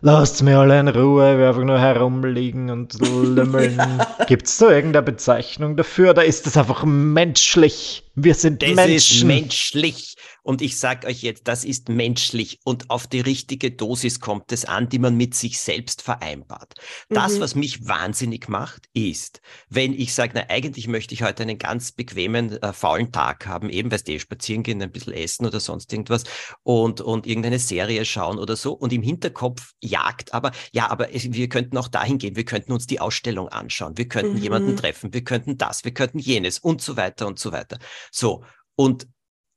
lasst 0.02 0.42
mir 0.42 0.58
alle 0.58 0.80
in 0.80 0.88
Ruhe, 0.88 1.38
wir 1.38 1.50
einfach 1.50 1.64
nur 1.64 1.80
herumliegen 1.80 2.72
und 2.72 3.00
lümmeln. 3.00 3.78
ja. 3.78 4.26
Gibt 4.26 4.48
es 4.48 4.58
da 4.58 4.72
irgendeine 4.72 5.04
Bezeichnung 5.04 5.78
dafür 5.78 6.12
oder 6.12 6.26
ist 6.26 6.48
das 6.48 6.58
einfach 6.58 6.84
menschlich? 6.84 8.04
Wir 8.16 8.34
sind 8.34 8.64
das 8.64 8.70
Menschen. 8.70 8.94
Das 8.96 9.12
ist 9.12 9.24
menschlich. 9.24 10.16
Und 10.44 10.62
ich 10.62 10.80
sage 10.80 11.08
euch 11.08 11.22
jetzt, 11.22 11.48
das 11.48 11.64
ist 11.64 11.90
menschlich 11.90 12.60
und 12.64 12.90
auf 12.90 13.08
die 13.08 13.20
richtige 13.20 13.72
Dosis 13.72 14.20
kommt 14.20 14.52
es 14.52 14.66
an, 14.66 14.90
die 14.90 15.00
man 15.00 15.16
mit 15.16 15.36
sich 15.36 15.60
selbst 15.60 16.02
vereinbart. 16.02 16.74
Das, 17.10 17.36
mhm. 17.36 17.40
was 17.42 17.56
mich 17.56 17.88
wahnsinnig 17.88 18.50
macht, 18.50 18.88
ist, 18.94 19.42
wenn 19.70 19.94
ich 19.94 20.14
sage, 20.14 20.32
na 20.36 20.50
eigentlich 20.50 20.88
möchte 20.88 21.14
ich 21.14 21.24
heute 21.24 21.44
einen 21.44 21.58
ganz 21.58 21.92
bequemen, 21.92 22.62
äh, 22.62 22.74
faulen 22.74 23.12
Tag 23.12 23.46
haben, 23.46 23.70
eben 23.70 23.92
weil 23.92 24.02
eh 24.08 24.20
spazieren 24.20 24.64
gehen, 24.64 24.82
ein 24.82 24.92
bisschen 24.92 25.14
essen 25.14 25.46
oder 25.46 25.60
sonst 25.60 25.94
irgendwas 25.94 26.24
und, 26.64 27.02
und 27.02 27.28
irgendeine 27.28 27.60
Serie 27.60 28.04
schauen 28.06 28.40
oder 28.40 28.56
so. 28.56 28.74
Und 28.74 28.94
im 28.94 29.04
Hinterkopf 29.04 29.74
jagt 29.80 30.34
aber, 30.34 30.52
ja, 30.72 30.90
aber 30.90 31.10
wir 31.12 31.50
könnten 31.50 31.78
auch 31.78 31.88
dahin 31.88 32.18
gehen, 32.18 32.36
wir 32.36 32.46
könnten 32.46 32.72
uns 32.72 32.88
die 32.88 33.00
Ausstellung 33.00 33.50
anschauen, 33.50 33.98
wir 33.98 34.08
könnten 34.08 34.38
mhm. 34.38 34.44
jemanden 34.44 34.76
treffen, 34.76 35.14
wir 35.14 35.24
könnten 35.24 35.58
das, 35.58 35.84
wir 35.84 35.94
könnten 35.94 36.20
jenes 36.20 36.58
und 36.60 36.82
so 36.82 36.98
weiter 36.98 37.28
und 37.28 37.38
so 37.38 37.52
weiter. 37.52 37.78
So. 38.12 38.44
Und 38.76 39.08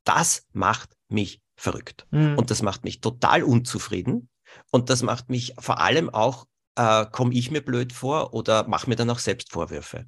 das 0.05 0.47
macht 0.53 0.97
mich 1.09 1.41
verrückt. 1.57 2.07
Mhm. 2.11 2.37
Und 2.39 2.51
das 2.51 2.63
macht 2.63 2.85
mich 2.85 3.01
total 3.01 3.43
unzufrieden. 3.43 4.29
Und 4.71 4.91
das 4.91 5.03
macht 5.03 5.31
mich 5.31 5.55
vor 5.59 5.81
allem 5.81 6.11
auch, 6.11 6.47
äh, 6.77 7.07
komme 7.07 7.35
ich 7.35 7.51
mir 7.51 7.63
blöd 7.63 7.93
vor 7.93 8.35
oder 8.35 8.69
mache 8.69 8.89
mir 8.89 8.97
dann 8.97 9.11
auch 9.11 9.19
selbst 9.19 9.51
Vorwürfe. 9.51 10.07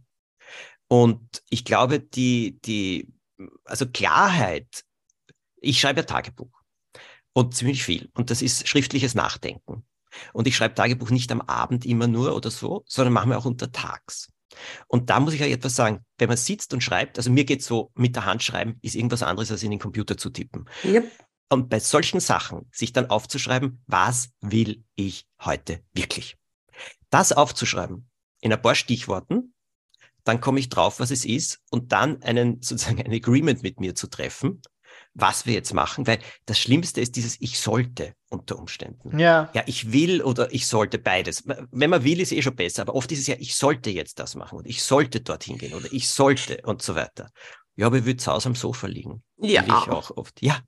Und 0.89 1.43
ich 1.49 1.65
glaube, 1.65 2.01
die, 2.01 2.59
die, 2.65 3.13
also 3.65 3.87
Klarheit, 3.87 4.85
ich 5.57 5.81
schreibe 5.81 6.01
ja 6.01 6.07
Tagebuch 6.07 6.63
und 7.33 7.55
ziemlich 7.55 7.83
viel. 7.83 8.11
Und 8.15 8.31
das 8.31 8.43
ist 8.43 8.69
schriftliches 8.69 9.15
Nachdenken. 9.15 9.85
Und 10.33 10.47
ich 10.47 10.57
schreibe 10.57 10.75
Tagebuch 10.75 11.11
nicht 11.11 11.31
am 11.33 11.41
Abend 11.43 11.85
immer 11.85 12.07
nur 12.07 12.35
oder 12.35 12.51
so, 12.51 12.85
sondern 12.87 13.13
mache 13.13 13.29
mir 13.29 13.37
auch 13.37 13.45
untertags. 13.45 14.29
Und 14.89 15.11
da 15.11 15.21
muss 15.21 15.35
ich 15.35 15.41
ja 15.41 15.47
etwas 15.47 15.77
sagen, 15.77 16.05
wenn 16.19 16.29
man 16.29 16.37
sitzt 16.37 16.73
und 16.73 16.83
schreibt, 16.83 17.19
also 17.19 17.31
mir 17.31 17.45
geht 17.45 17.63
so 17.63 17.91
mit 17.95 18.17
der 18.17 18.25
Hand 18.25 18.43
schreiben, 18.43 18.79
ist 18.83 18.95
irgendwas 18.95 19.23
anderes 19.23 19.51
als 19.51 19.63
in 19.63 19.71
den 19.71 19.81
Computer 19.81 20.17
zu 20.17 20.31
tippen. 20.31 20.69
Yep. 20.85 21.11
Und 21.49 21.69
bei 21.69 21.79
solchen 21.79 22.21
Sachen 22.21 22.69
sich 22.73 22.93
dann 22.93 23.11
aufzuschreiben, 23.11 23.83
was 23.87 24.31
will 24.41 24.85
ich 24.97 25.27
heute 25.41 25.81
wirklich? 25.93 26.37
Das 27.11 27.33
aufzuschreiben 27.33 28.09
in 28.41 28.53
ein 28.53 28.61
paar 28.61 28.75
Stichworten, 28.75 29.55
dann 30.25 30.41
komme 30.41 30.59
ich 30.59 30.69
drauf, 30.69 30.99
was 30.99 31.13
es 31.13 31.25
ist 31.25 31.61
und 31.71 31.93
dann 31.93 32.21
einen 32.23 32.61
sozusagen 32.61 33.01
ein 33.01 33.13
Agreement 33.13 33.63
mit 33.63 33.79
mir 33.79 33.95
zu 33.95 34.09
treffen 34.09 34.61
was 35.19 35.47
wir 35.47 35.55
jetzt 35.55 35.73
machen, 35.73 36.07
weil 36.07 36.19
das 36.45 36.59
Schlimmste 36.59 37.01
ist 37.01 37.17
dieses 37.17 37.41
Ich 37.41 37.59
sollte 37.59 38.15
unter 38.29 38.59
Umständen. 38.59 39.19
Ja. 39.19 39.51
Ja, 39.55 39.63
ich 39.67 39.93
will 39.93 40.23
oder 40.23 40.53
ich 40.53 40.67
sollte 40.67 40.99
beides. 40.99 41.45
Wenn 41.47 41.91
man 41.91 42.05
will, 42.05 42.21
ist 42.21 42.33
eh 42.33 42.43
schon 42.43 42.55
besser, 42.55 42.83
aber 42.83 42.95
oft 42.95 43.11
ist 43.13 43.21
es 43.21 43.27
ja, 43.27 43.37
ich 43.39 43.57
sollte 43.57 43.91
jetzt 43.91 44.19
das 44.19 44.35
machen 44.35 44.59
und 44.59 44.67
ich 44.67 44.83
sollte 44.83 45.23
dorthin 45.23 45.57
gehen 45.57 45.73
oder 45.73 45.91
ich 45.91 46.09
sollte 46.09 46.61
und 46.65 46.83
so 46.83 46.95
weiter. 46.95 47.31
Ja, 47.77 47.87
aber 47.87 47.99
ich 47.99 48.05
würde 48.05 48.19
zu 48.19 48.31
Hause 48.31 48.51
am 48.51 48.55
Sofa 48.55 48.87
liegen. 48.87 49.23
Ja. 49.39 49.63
Will 49.63 49.75
ich 49.75 49.91
auch 49.91 50.11
oft. 50.17 50.43
Ja, 50.43 50.61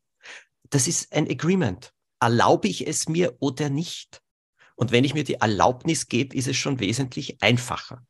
das 0.71 0.89
ist 0.89 1.13
ein 1.13 1.29
Agreement. 1.31 1.93
Erlaube 2.19 2.69
ich 2.69 2.87
es 2.87 3.09
mir 3.09 3.37
oder 3.41 3.69
nicht? 3.69 4.23
Und 4.77 4.93
wenn 4.93 5.05
ich 5.05 5.13
mir 5.13 5.25
die 5.25 5.35
Erlaubnis 5.35 6.09
gebe, 6.09 6.35
ist 6.35 6.49
es 6.49 6.57
schon 6.57 6.81
wesentlich 6.81 7.43
einfacher. 7.43 8.03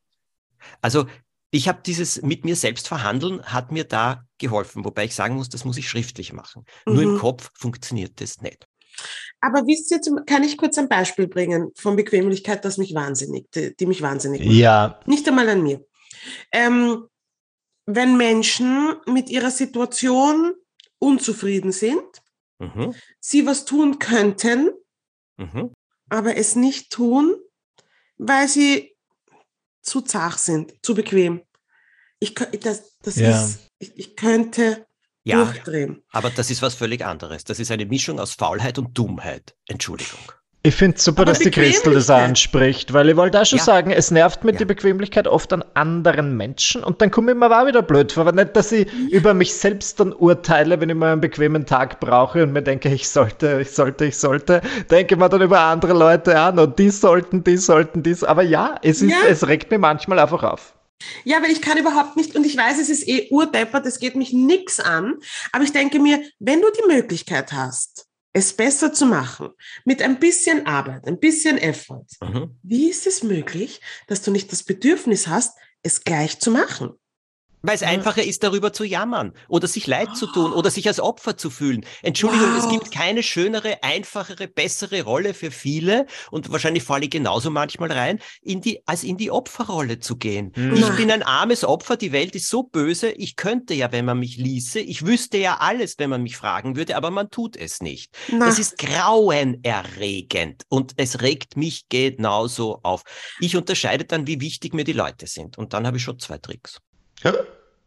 Also 0.81 1.05
ich 1.51 1.67
habe 1.67 1.81
dieses 1.85 2.21
mit 2.21 2.45
mir 2.45 2.55
selbst 2.55 2.87
verhandeln, 2.87 3.43
hat 3.43 3.71
mir 3.71 3.83
da 3.83 4.23
geholfen, 4.37 4.85
wobei 4.85 5.05
ich 5.05 5.15
sagen 5.15 5.35
muss, 5.35 5.49
das 5.49 5.65
muss 5.65 5.77
ich 5.77 5.89
schriftlich 5.89 6.33
machen. 6.33 6.65
Mhm. 6.85 6.93
Nur 6.93 7.03
im 7.03 7.13
mhm. 7.13 7.19
Kopf 7.19 7.51
funktioniert 7.55 8.21
das 8.21 8.41
nicht. 8.41 8.67
Aber 9.41 9.65
wisst 9.65 9.91
ihr, 9.91 9.99
kann 10.25 10.43
ich 10.43 10.57
kurz 10.57 10.77
ein 10.77 10.89
Beispiel 10.89 11.27
bringen 11.27 11.71
von 11.75 11.95
Bequemlichkeit, 11.95 12.65
das 12.65 12.77
mich 12.77 12.93
wahnsinnig, 12.93 13.49
die, 13.51 13.75
die 13.75 13.85
mich 13.85 14.01
wahnsinnig 14.01 14.43
macht. 14.43 14.53
Ja. 14.53 14.99
Nicht 15.05 15.27
einmal 15.27 15.47
an 15.49 15.63
mir. 15.63 15.85
Ähm, 16.51 17.07
wenn 17.85 18.17
Menschen 18.17 18.95
mit 19.07 19.29
ihrer 19.29 19.51
Situation 19.51 20.53
unzufrieden 20.99 21.71
sind, 21.71 22.03
mhm. 22.59 22.93
sie 23.19 23.45
was 23.45 23.65
tun 23.65 23.99
könnten, 23.99 24.71
mhm. 25.37 25.73
aber 26.09 26.35
es 26.35 26.55
nicht 26.55 26.91
tun, 26.91 27.35
weil 28.17 28.47
sie 28.47 28.88
zu 29.81 30.01
zart 30.01 30.39
sind, 30.39 30.73
zu 30.83 30.93
bequem. 30.93 31.41
Ich, 32.19 32.35
das 32.35 32.89
das 33.01 33.15
ja. 33.15 33.29
ist, 33.29 33.59
ich, 33.79 33.97
ich 33.97 34.15
könnte 34.15 34.85
ja, 35.23 35.43
durchdrehen. 35.43 36.03
Aber 36.11 36.29
das 36.29 36.49
ist 36.49 36.61
was 36.61 36.75
völlig 36.75 37.05
anderes. 37.05 37.43
Das 37.43 37.59
ist 37.59 37.71
eine 37.71 37.85
Mischung 37.85 38.19
aus 38.19 38.33
Faulheit 38.33 38.77
und 38.77 38.97
Dummheit. 38.97 39.55
Entschuldigung. 39.67 40.19
Ich 40.61 40.75
finde 40.75 40.97
es 40.97 41.05
super, 41.05 41.23
dass 41.23 41.39
die 41.39 41.51
Christel 41.51 41.93
das 41.93 42.09
anspricht, 42.09 42.91
weil 42.91 43.07
ich 43.09 43.15
wollte 43.15 43.39
auch 43.39 43.45
schon 43.45 43.59
ja. 43.59 43.63
sagen, 43.63 43.91
es 43.91 44.11
nervt 44.11 44.43
mit 44.43 44.55
ja. 44.55 44.59
die 44.59 44.65
Bequemlichkeit 44.65 45.25
oft 45.25 45.53
an 45.53 45.63
anderen 45.73 46.35
Menschen 46.35 46.83
und 46.83 47.01
dann 47.01 47.11
komme 47.11 47.31
ich 47.31 47.37
mir 47.37 47.49
auch 47.49 47.65
wieder 47.65 47.81
blöd 47.81 48.11
vor. 48.11 48.27
Aber 48.27 48.33
nicht, 48.33 48.57
dass 48.57 48.73
ich 48.73 48.91
mhm. 48.91 49.07
über 49.07 49.33
mich 49.33 49.53
selbst 49.53 50.01
dann 50.01 50.11
urteile, 50.11 50.81
wenn 50.81 50.89
ich 50.89 50.97
mal 50.97 51.13
einen 51.13 51.21
bequemen 51.21 51.65
Tag 51.65 52.01
brauche 52.01 52.43
und 52.43 52.51
mir 52.51 52.61
denke, 52.61 52.89
ich 52.93 53.07
sollte, 53.07 53.59
ich 53.61 53.71
sollte, 53.71 54.03
ich 54.03 54.17
sollte, 54.17 54.61
denke 54.91 55.15
ich 55.15 55.19
mir 55.19 55.29
dann 55.29 55.41
über 55.41 55.61
andere 55.61 55.93
Leute 55.93 56.37
an 56.37 56.59
und 56.59 56.77
die 56.77 56.89
sollten, 56.89 57.41
die 57.45 57.55
sollten 57.55 58.03
dies. 58.03 58.25
Aber 58.25 58.43
ja, 58.43 58.75
es, 58.83 59.01
ist, 59.01 59.11
ja. 59.11 59.29
es 59.29 59.47
regt 59.47 59.71
mir 59.71 59.79
manchmal 59.79 60.19
einfach 60.19 60.43
auf. 60.43 60.73
Ja, 61.23 61.41
weil 61.41 61.51
ich 61.51 61.61
kann 61.61 61.77
überhaupt 61.77 62.17
nicht, 62.17 62.35
und 62.35 62.45
ich 62.45 62.57
weiß, 62.57 62.79
es 62.81 62.89
ist 62.89 63.07
eh 63.07 63.29
urdeppert, 63.31 63.85
es 63.85 63.99
geht 63.99 64.17
mich 64.17 64.33
nix 64.33 64.81
an, 64.81 65.19
aber 65.53 65.63
ich 65.63 65.71
denke 65.71 65.99
mir, 65.99 66.21
wenn 66.39 66.59
du 66.59 66.67
die 66.69 66.93
Möglichkeit 66.93 67.53
hast, 67.53 68.08
es 68.33 68.53
besser 68.53 68.93
zu 68.93 69.05
machen, 69.05 69.49
mit 69.85 70.01
ein 70.01 70.19
bisschen 70.19 70.65
Arbeit, 70.65 71.05
ein 71.07 71.19
bisschen 71.19 71.57
Effort, 71.57 72.05
mhm. 72.21 72.57
wie 72.63 72.89
ist 72.89 73.07
es 73.07 73.23
möglich, 73.23 73.81
dass 74.07 74.21
du 74.21 74.31
nicht 74.31 74.51
das 74.51 74.63
Bedürfnis 74.63 75.27
hast, 75.27 75.57
es 75.81 76.03
gleich 76.03 76.39
zu 76.39 76.51
machen? 76.51 76.98
Weil 77.61 77.75
es 77.75 77.83
einfacher 77.83 78.23
ist, 78.23 78.43
darüber 78.43 78.71
zu 78.71 78.85
jammern 78.85 79.33
oder 79.49 79.67
sich 79.67 79.85
leid 79.85 80.15
zu 80.15 80.27
tun 80.27 80.53
oder 80.53 80.71
sich 80.71 80.87
als 80.87 80.99
Opfer 80.99 81.35
zu 81.35 81.49
fühlen. 81.49 81.85
Entschuldigung, 82.01 82.53
wow. 82.55 82.63
es 82.63 82.69
gibt 82.69 82.91
keine 82.91 83.21
schönere, 83.21 83.83
einfachere, 83.83 84.47
bessere 84.47 85.01
Rolle 85.01 85.33
für 85.33 85.51
viele 85.51 86.05
und 86.31 86.51
wahrscheinlich 86.51 86.83
falle 86.83 87.05
ich 87.05 87.11
genauso 87.11 87.49
manchmal 87.49 87.91
rein, 87.91 88.19
in 88.41 88.61
die, 88.61 88.81
als 88.87 89.03
in 89.03 89.17
die 89.17 89.29
Opferrolle 89.29 89.99
zu 89.99 90.15
gehen. 90.15 90.53
Mhm. 90.55 90.73
Ich 90.75 90.89
bin 90.91 91.11
ein 91.11 91.23
armes 91.23 91.65
Opfer, 91.65 91.97
die 91.97 92.13
Welt 92.13 92.35
ist 92.35 92.47
so 92.47 92.63
böse, 92.63 93.11
ich 93.11 93.35
könnte 93.35 93.73
ja, 93.73 93.91
wenn 93.91 94.05
man 94.05 94.19
mich 94.19 94.37
ließe, 94.37 94.79
ich 94.79 95.05
wüsste 95.05 95.37
ja 95.37 95.57
alles, 95.57 95.95
wenn 95.97 96.09
man 96.09 96.23
mich 96.23 96.37
fragen 96.37 96.77
würde, 96.77 96.95
aber 96.95 97.11
man 97.11 97.29
tut 97.29 97.57
es 97.57 97.81
nicht. 97.81 98.17
Na. 98.31 98.45
Das 98.45 98.57
ist 98.57 98.77
grauenerregend 98.77 100.63
und 100.69 100.93
es 100.95 101.21
regt 101.21 101.57
mich 101.57 101.89
genauso 101.89 102.79
auf. 102.83 103.03
Ich 103.39 103.57
unterscheide 103.57 104.05
dann, 104.05 104.27
wie 104.27 104.39
wichtig 104.39 104.73
mir 104.73 104.85
die 104.85 104.93
Leute 104.93 105.27
sind 105.27 105.57
und 105.57 105.73
dann 105.73 105.85
habe 105.85 105.97
ich 105.97 106.03
schon 106.03 106.19
zwei 106.19 106.37
Tricks. 106.37 106.79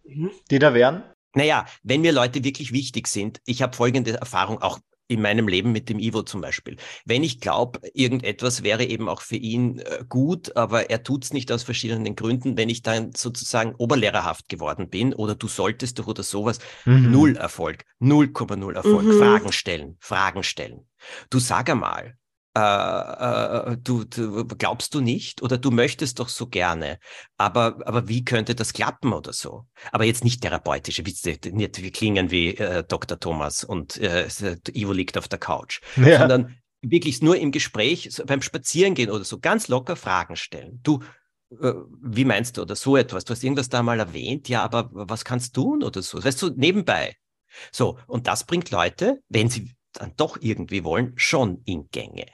Mhm. 0.05 0.31
die 0.51 0.59
da 0.59 0.75
wären? 0.75 1.03
Naja, 1.35 1.67
wenn 1.83 2.03
mir 2.03 2.13
Leute 2.13 2.45
wirklich 2.45 2.73
wichtig 2.73 3.09
sind, 3.09 3.41
ich 3.47 3.63
habe 3.63 3.75
folgende 3.75 4.13
Erfahrung 4.13 4.61
auch 4.61 4.79
in 5.09 5.21
meinem 5.21 5.47
Leben 5.47 5.73
mit 5.73 5.89
dem 5.89 5.99
Ivo 5.99 6.23
zum 6.23 6.41
Beispiel. 6.41 6.77
Wenn 7.05 7.23
ich 7.23 7.41
glaube, 7.41 7.81
irgendetwas 7.93 8.63
wäre 8.63 8.85
eben 8.85 9.09
auch 9.09 9.21
für 9.21 9.37
ihn 9.37 9.79
äh, 9.81 10.05
gut, 10.09 10.57
aber 10.57 10.91
er 10.91 11.03
tut 11.03 11.25
es 11.25 11.33
nicht 11.33 11.53
aus 11.53 11.63
verschiedenen 11.63 12.17
Gründen, 12.17 12.57
wenn 12.57 12.71
ich 12.71 12.83
dann 12.83 13.13
sozusagen 13.13 13.75
oberlehrerhaft 13.77 14.49
geworden 14.49 14.89
bin 14.89 15.13
oder 15.13 15.35
du 15.35 15.49
solltest 15.49 15.99
doch 15.99 16.07
oder 16.07 16.23
sowas, 16.23 16.61
mhm. 16.87 17.11
null 17.11 17.37
Erfolg, 17.37 17.85
0,0 18.01 18.75
Erfolg. 18.75 19.05
Mhm. 19.05 19.19
Fragen 19.19 19.53
stellen, 19.53 19.97
Fragen 20.01 20.43
stellen. 20.43 20.87
Du 21.29 21.39
sag 21.39 21.69
einmal, 21.69 22.17
äh, 22.55 22.61
äh, 23.73 23.77
du, 23.79 24.05
du, 24.05 24.45
glaubst 24.47 24.95
du 24.95 25.01
nicht 25.01 25.43
oder 25.43 25.57
du 25.57 25.71
möchtest 25.71 26.19
doch 26.19 26.29
so 26.29 26.47
gerne, 26.47 26.99
aber, 27.39 27.79
aber 27.87 28.09
wie 28.09 28.25
könnte 28.25 28.55
das 28.55 28.75
klappen 28.75 29.15
oder 29.15 29.33
so? 29.33 29.65
Aber 29.91 30.05
jetzt 30.05 30.23
nicht 30.23 30.43
therapeutische, 30.43 31.03
nicht, 31.03 31.83
wir 31.83 31.93
klingen 31.93 32.31
wie 32.31 32.55
äh, 32.57 32.85
Dr. 32.87 33.19
Thomas 33.19 33.65
und 33.65 33.97
äh, 33.99 34.29
Ivo 34.75 34.93
liegt 34.93 35.17
auf 35.17 35.29
der 35.29 35.39
Couch, 35.39 35.81
ja. 35.97 36.19
sondern 36.19 36.57
wirklich 36.83 37.23
nur 37.23 37.39
im 37.39 37.53
Gespräch, 37.53 38.09
so 38.11 38.25
beim 38.27 38.43
Spazierengehen 38.43 39.11
oder 39.11 39.25
so, 39.25 39.39
ganz 39.39 39.69
locker 39.69 39.97
Fragen 39.97 40.37
stellen. 40.37 40.81
Du, 40.83 41.03
äh, 41.59 41.73
wie 42.03 42.27
meinst 42.27 42.59
du 42.59 42.63
oder 42.63 42.77
so 42.77 42.99
etwas? 42.99 43.25
Du 43.25 43.33
hast 43.33 43.43
irgendwas 43.43 43.71
da 43.71 43.83
mal 43.83 43.99
erwähnt, 43.99 44.51
ja, 44.51 44.63
aber 44.63 44.91
was 44.93 45.25
kannst 45.25 45.57
du 45.57 45.63
tun 45.63 45.83
oder 45.83 46.03
so? 46.03 46.23
Weißt 46.23 46.43
du, 46.43 46.51
nebenbei. 46.51 47.17
So, 47.71 47.99
und 48.07 48.27
das 48.27 48.45
bringt 48.45 48.71
Leute, 48.71 49.21
wenn 49.29 49.49
sie 49.49 49.73
dann 49.93 50.13
doch 50.17 50.37
irgendwie 50.41 50.85
wollen, 50.85 51.13
schon 51.17 51.63
in 51.65 51.89
Gänge. 51.91 52.27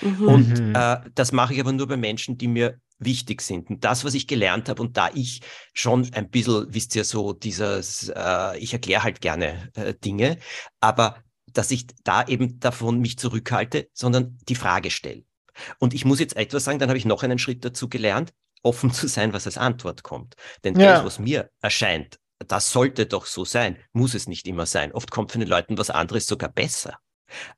Mhm. 0.00 0.28
Und 0.28 0.60
mhm. 0.60 0.74
äh, 0.74 0.98
das 1.14 1.32
mache 1.32 1.54
ich 1.54 1.60
aber 1.60 1.72
nur 1.72 1.86
bei 1.86 1.96
Menschen, 1.96 2.38
die 2.38 2.48
mir 2.48 2.80
wichtig 2.98 3.42
sind. 3.42 3.68
Und 3.70 3.84
das, 3.84 4.04
was 4.04 4.14
ich 4.14 4.26
gelernt 4.26 4.68
habe, 4.68 4.80
und 4.80 4.96
da 4.96 5.10
ich 5.12 5.40
schon 5.74 6.08
ein 6.14 6.30
bisschen, 6.30 6.72
wisst 6.72 6.94
ihr, 6.94 7.04
so 7.04 7.32
dieses, 7.32 8.08
äh, 8.14 8.58
ich 8.58 8.72
erkläre 8.72 9.02
halt 9.02 9.20
gerne 9.20 9.70
äh, 9.74 9.94
Dinge, 9.94 10.38
aber 10.80 11.16
dass 11.52 11.70
ich 11.70 11.86
da 12.04 12.24
eben 12.26 12.60
davon 12.60 13.00
mich 13.00 13.18
zurückhalte, 13.18 13.88
sondern 13.92 14.38
die 14.48 14.54
Frage 14.54 14.90
stelle. 14.90 15.24
Und 15.78 15.92
ich 15.92 16.04
muss 16.04 16.20
jetzt 16.20 16.36
etwas 16.36 16.64
sagen, 16.64 16.78
dann 16.78 16.88
habe 16.88 16.98
ich 16.98 17.04
noch 17.04 17.22
einen 17.22 17.38
Schritt 17.38 17.64
dazu 17.64 17.88
gelernt, 17.88 18.32
offen 18.62 18.92
zu 18.92 19.06
sein, 19.08 19.32
was 19.32 19.46
als 19.46 19.58
Antwort 19.58 20.02
kommt. 20.02 20.34
Denn 20.64 20.78
ja. 20.78 20.94
das, 20.94 21.04
was 21.04 21.18
mir 21.18 21.50
erscheint, 21.60 22.18
das 22.48 22.72
sollte 22.72 23.06
doch 23.06 23.26
so 23.26 23.44
sein, 23.44 23.76
muss 23.92 24.14
es 24.14 24.26
nicht 24.26 24.46
immer 24.46 24.66
sein. 24.66 24.92
Oft 24.92 25.10
kommt 25.10 25.32
von 25.32 25.40
den 25.40 25.48
Leuten 25.48 25.78
was 25.78 25.90
anderes 25.90 26.26
sogar 26.26 26.48
besser. 26.48 26.98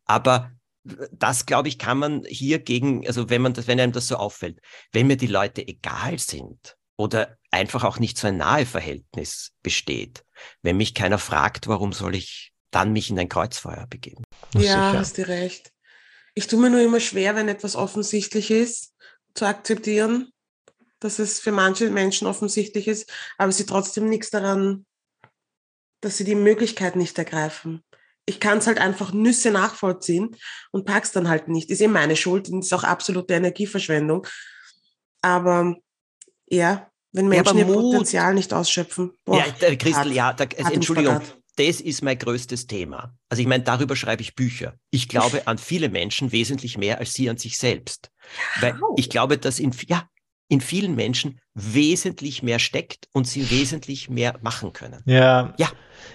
Aber 0.04 0.52
das, 0.84 1.46
glaube 1.46 1.68
ich, 1.68 1.78
kann 1.78 1.98
man 1.98 2.24
hier 2.26 2.58
gegen, 2.58 3.06
also 3.06 3.30
wenn 3.30 3.42
man 3.42 3.54
das, 3.54 3.66
wenn 3.66 3.80
einem 3.80 3.92
das 3.92 4.08
so 4.08 4.16
auffällt, 4.16 4.60
wenn 4.92 5.06
mir 5.06 5.16
die 5.16 5.26
Leute 5.26 5.66
egal 5.66 6.18
sind 6.18 6.76
oder 6.96 7.38
einfach 7.50 7.84
auch 7.84 7.98
nicht 7.98 8.18
so 8.18 8.26
ein 8.26 8.36
nahe 8.36 8.66
Verhältnis 8.66 9.52
besteht, 9.62 10.24
wenn 10.62 10.76
mich 10.76 10.94
keiner 10.94 11.18
fragt, 11.18 11.68
warum 11.68 11.92
soll 11.92 12.14
ich 12.14 12.52
dann 12.70 12.92
mich 12.92 13.10
in 13.10 13.18
ein 13.18 13.28
Kreuzfeuer 13.28 13.86
begeben? 13.88 14.24
Ja, 14.54 14.60
sicher. 14.60 14.98
hast 14.98 15.18
du 15.18 15.28
recht. 15.28 15.70
Ich 16.34 16.48
tue 16.48 16.60
mir 16.60 16.70
nur 16.70 16.80
immer 16.80 17.00
schwer, 17.00 17.34
wenn 17.34 17.48
etwas 17.48 17.76
offensichtlich 17.76 18.50
ist, 18.50 18.92
zu 19.34 19.46
akzeptieren, 19.46 20.30
dass 21.00 21.18
es 21.18 21.40
für 21.40 21.52
manche 21.52 21.90
Menschen 21.90 22.26
offensichtlich 22.26 22.88
ist, 22.88 23.10
aber 23.38 23.52
sie 23.52 23.66
trotzdem 23.66 24.08
nichts 24.08 24.30
daran, 24.30 24.84
dass 26.00 26.18
sie 26.18 26.24
die 26.24 26.34
Möglichkeit 26.34 26.96
nicht 26.96 27.16
ergreifen 27.16 27.82
ich 28.26 28.40
kann 28.40 28.58
es 28.58 28.66
halt 28.66 28.78
einfach 28.78 29.12
Nüsse 29.12 29.50
nachvollziehen 29.50 30.36
und 30.70 30.86
pack's 30.86 31.12
dann 31.12 31.28
halt 31.28 31.48
nicht. 31.48 31.70
Ist 31.70 31.80
eh 31.80 31.88
meine 31.88 32.16
Schuld 32.16 32.48
und 32.48 32.60
ist 32.60 32.72
auch 32.72 32.84
absolute 32.84 33.34
Energieverschwendung. 33.34 34.26
Aber 35.20 35.76
ja, 36.46 36.90
wenn 37.12 37.28
Menschen 37.28 37.58
ja, 37.58 37.66
ihr 37.66 37.72
Potenzial 37.72 38.34
nicht 38.34 38.52
ausschöpfen. 38.52 39.12
Boah, 39.24 39.38
ja, 39.38 39.46
der 39.60 39.76
Christel, 39.76 40.12
ja, 40.12 40.32
da, 40.32 40.44
also, 40.58 40.72
Entschuldigung, 40.72 41.20
das 41.56 41.80
ist 41.80 42.02
mein 42.02 42.18
größtes 42.18 42.66
Thema. 42.66 43.16
Also 43.28 43.40
ich 43.40 43.46
meine, 43.46 43.62
darüber 43.62 43.94
schreibe 43.94 44.22
ich 44.22 44.34
Bücher. 44.34 44.74
Ich 44.90 45.08
glaube 45.08 45.46
an 45.46 45.58
viele 45.58 45.88
Menschen 45.88 46.32
wesentlich 46.32 46.76
mehr 46.78 46.98
als 46.98 47.14
sie 47.14 47.30
an 47.30 47.36
sich 47.36 47.58
selbst. 47.58 48.10
Weil 48.60 48.78
ich 48.96 49.10
glaube, 49.10 49.38
dass 49.38 49.58
in, 49.60 49.72
ja, 49.86 50.08
in 50.48 50.60
vielen 50.60 50.94
Menschen 50.94 51.38
wesentlich 51.54 52.42
mehr 52.42 52.58
steckt 52.58 53.08
und 53.12 53.26
sie 53.26 53.50
wesentlich 53.50 54.10
mehr 54.10 54.34
machen 54.42 54.72
können. 54.72 55.02
Ja. 55.06 55.54
Ja. 55.56 55.68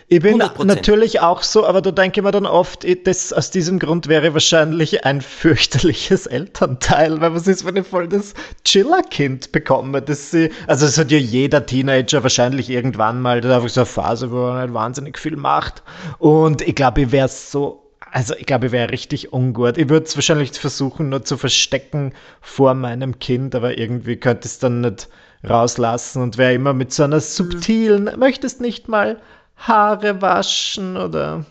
Ich 0.07 0.21
bin 0.21 0.41
100%. 0.41 0.65
natürlich 0.65 1.19
auch 1.19 1.41
so, 1.41 1.65
aber 1.65 1.81
da 1.81 1.91
denke 1.91 2.19
ich 2.19 2.23
mir 2.23 2.31
dann 2.31 2.45
oft, 2.45 2.85
das, 3.05 3.31
aus 3.31 3.51
diesem 3.51 3.79
Grund 3.79 4.07
wäre 4.07 4.33
wahrscheinlich 4.33 5.05
ein 5.05 5.21
fürchterliches 5.21 6.25
Elternteil, 6.25 7.21
weil 7.21 7.33
was 7.33 7.47
ist, 7.47 7.65
wenn 7.65 7.75
ich 7.75 7.87
voll 7.87 8.07
das 8.07 8.33
Chiller-Kind 8.65 9.51
bekomme, 9.51 10.01
dass 10.01 10.31
sie, 10.31 10.51
also 10.67 10.85
es 10.85 10.97
hat 10.97 11.11
ja 11.11 11.17
jeder 11.17 11.65
Teenager 11.65 12.21
wahrscheinlich 12.23 12.69
irgendwann 12.69 13.21
mal, 13.21 13.41
da 13.41 13.55
einfach 13.55 13.69
so 13.69 13.81
eine 13.81 13.85
Phase, 13.85 14.31
wo 14.31 14.47
er 14.47 14.65
nicht 14.65 14.73
wahnsinnig 14.73 15.17
viel 15.17 15.35
macht 15.35 15.83
und 16.17 16.61
ich 16.61 16.75
glaube, 16.75 17.01
ich 17.01 17.11
wäre 17.11 17.27
so 17.27 17.88
also 18.12 18.36
ich 18.36 18.45
glaube, 18.45 18.67
ich 18.67 18.72
wäre 18.72 18.91
richtig 18.91 19.34
ungut. 19.34 19.78
Ich 19.78 19.89
würde 19.89 20.06
es 20.06 20.15
wahrscheinlich 20.15 20.52
versuchen, 20.52 21.10
nur 21.10 21.24
zu 21.24 21.38
verstecken 21.38 22.13
vor 22.41 22.74
meinem 22.74 23.19
Kind, 23.19 23.56
aber 23.56 23.78
irgendwie 23.78 24.17
könnte 24.17 24.48
es 24.48 24.60
dann 24.60 24.82
nicht 24.82 25.10
rauslassen 25.48 26.22
und 26.22 26.38
wäre 26.38 26.54
immer 26.54 26.74
mit 26.74 26.93
so 26.93 27.04
einer 27.04 27.19
subtilen, 27.22 28.06
mhm. 28.06 28.19
möchtest 28.19 28.62
nicht 28.62 28.88
mal 28.88 29.22
Haare 29.56 30.22
waschen 30.22 30.98
oder 30.98 31.45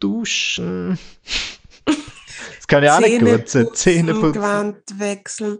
duschen. 0.00 0.98
Das 1.84 2.66
kann 2.66 2.84
ja 2.84 2.96
auch 2.96 3.00
nicht 3.00 3.20
gut 3.20 3.48
sein. 3.48 3.68
Zähne 3.72 4.14
putzen. 4.14 4.32
Gewand 4.32 4.76
wechseln. 4.98 5.58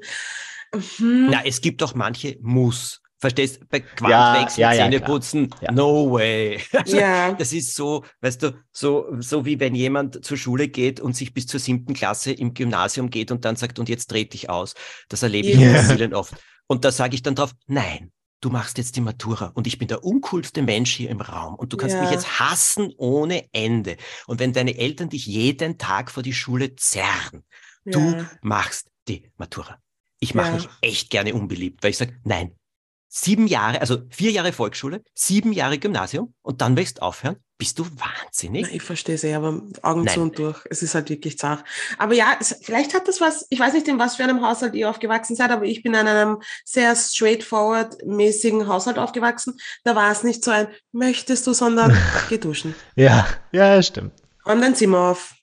Mhm. 0.75 1.29
Na, 1.31 1.45
es 1.45 1.61
gibt 1.61 1.81
doch 1.81 1.95
manche 1.95 2.37
Muss. 2.43 3.01
Verstehst 3.21 3.69
bei 3.69 3.81
Quantwechsel, 3.81 4.61
ja, 4.61 4.73
ja, 4.73 4.85
Zähneputzen, 4.85 5.53
ja, 5.61 5.73
no 5.73 6.13
way. 6.13 6.61
Also, 6.73 6.97
ja. 6.97 7.33
Das 7.33 7.53
ist 7.53 7.75
so, 7.75 8.05
weißt 8.21 8.45
du, 8.45 8.53
so, 8.71 9.07
so 9.19 9.45
wie 9.45 9.59
wenn 9.59 9.75
jemand 9.75 10.25
zur 10.25 10.37
Schule 10.37 10.69
geht 10.69 11.01
und 11.01 11.17
sich 11.17 11.35
bis 11.35 11.49
zur 11.49 11.59
siebten 11.59 11.95
Klasse 11.95 12.33
im 12.33 12.55
Gymnasium 12.55 13.11
geht 13.11 13.33
und 13.33 13.45
dann 13.45 13.57
sagt, 13.57 13.81
und 13.81 13.89
jetzt 13.89 14.13
dreh 14.13 14.25
dich 14.25 14.49
aus. 14.51 14.75
Das 15.09 15.25
erlebe 15.25 15.49
ich 15.49 15.61
in 15.61 15.77
vielen 15.77 16.15
oft. 16.15 16.35
Und 16.69 16.85
da 16.85 16.93
sage 16.93 17.17
ich 17.17 17.23
dann 17.23 17.35
drauf, 17.35 17.55
nein, 17.67 18.13
du 18.41 18.51
machst 18.51 18.79
jetzt 18.79 18.95
die 18.95 19.01
Matura 19.01 19.47
und 19.55 19.67
ich 19.67 19.79
bin 19.79 19.89
der 19.89 20.05
uncoolste 20.05 20.63
Mensch 20.63 20.95
hier 20.95 21.11
im 21.11 21.21
Raum 21.21 21.57
und 21.57 21.73
du 21.73 21.77
kannst 21.77 21.97
ja. 21.97 22.03
mich 22.03 22.11
jetzt 22.11 22.39
hassen 22.39 22.93
ohne 22.97 23.53
Ende. 23.53 23.97
Und 24.27 24.39
wenn 24.39 24.53
deine 24.53 24.77
Eltern 24.77 25.09
dich 25.09 25.27
jeden 25.27 25.79
Tag 25.79 26.11
vor 26.11 26.23
die 26.23 26.35
Schule 26.35 26.77
zerren, 26.77 27.45
ja. 27.85 27.93
du 27.93 28.27
machst 28.43 28.91
die 29.09 29.31
Matura. 29.37 29.81
Ich 30.21 30.35
mache 30.35 30.49
ja. 30.49 30.55
mich 30.55 30.69
echt 30.83 31.11
gerne 31.11 31.35
unbeliebt, 31.35 31.83
weil 31.83 31.91
ich 31.91 31.97
sage, 31.97 32.17
nein, 32.25 32.55
sieben 33.09 33.47
Jahre, 33.47 33.81
also 33.81 33.99
vier 34.11 34.31
Jahre 34.31 34.53
Volksschule, 34.53 35.03
sieben 35.15 35.53
Jahre 35.53 35.79
Gymnasium 35.79 36.35
und 36.43 36.61
dann 36.61 36.77
willst 36.77 36.99
du 36.99 37.03
aufhören? 37.03 37.37
Bist 37.57 37.79
du 37.81 37.85
wahnsinnig? 37.85 38.67
Na, 38.69 38.77
ich 38.77 38.83
verstehe 38.83 39.17
es 39.17 39.25
eh, 39.25 39.35
aber 39.35 39.61
Augen 39.83 40.05
Nein. 40.05 40.15
zu 40.15 40.21
und 40.21 40.39
durch. 40.39 40.61
Es 40.71 40.83
ist 40.83 40.95
halt 40.95 41.11
wirklich 41.11 41.39
zart. 41.39 41.65
Aber 41.99 42.15
ja, 42.15 42.37
es, 42.39 42.57
vielleicht 42.63 42.95
hat 42.95 43.09
das 43.09 43.21
was, 43.21 43.47
ich 43.51 43.59
weiß 43.59 43.73
nicht, 43.73 43.89
in 43.89 43.99
was 43.99 44.15
für 44.15 44.23
einem 44.23 44.47
Haushalt 44.47 44.75
ihr 44.77 44.89
aufgewachsen 44.89 45.35
seid, 45.35 45.51
aber 45.51 45.65
ich 45.65 45.83
bin 45.83 45.95
in 45.95 46.07
einem 46.07 46.41
sehr 46.65 46.95
straightforward-mäßigen 46.95 48.69
Haushalt 48.69 48.99
aufgewachsen. 48.99 49.59
Da 49.83 49.97
war 49.97 50.13
es 50.13 50.23
nicht 50.23 50.45
so 50.45 50.53
ein, 50.53 50.69
möchtest 50.93 51.49
du, 51.49 51.53
sondern 51.53 51.97
geh 52.29 52.39
duschen. 52.39 52.77
ja, 52.95 53.27
ja, 53.51 53.83
stimmt. 53.83 54.13
Räum 54.47 54.61
dein 54.61 54.77
Zimmer 54.77 55.11
auf. 55.11 55.35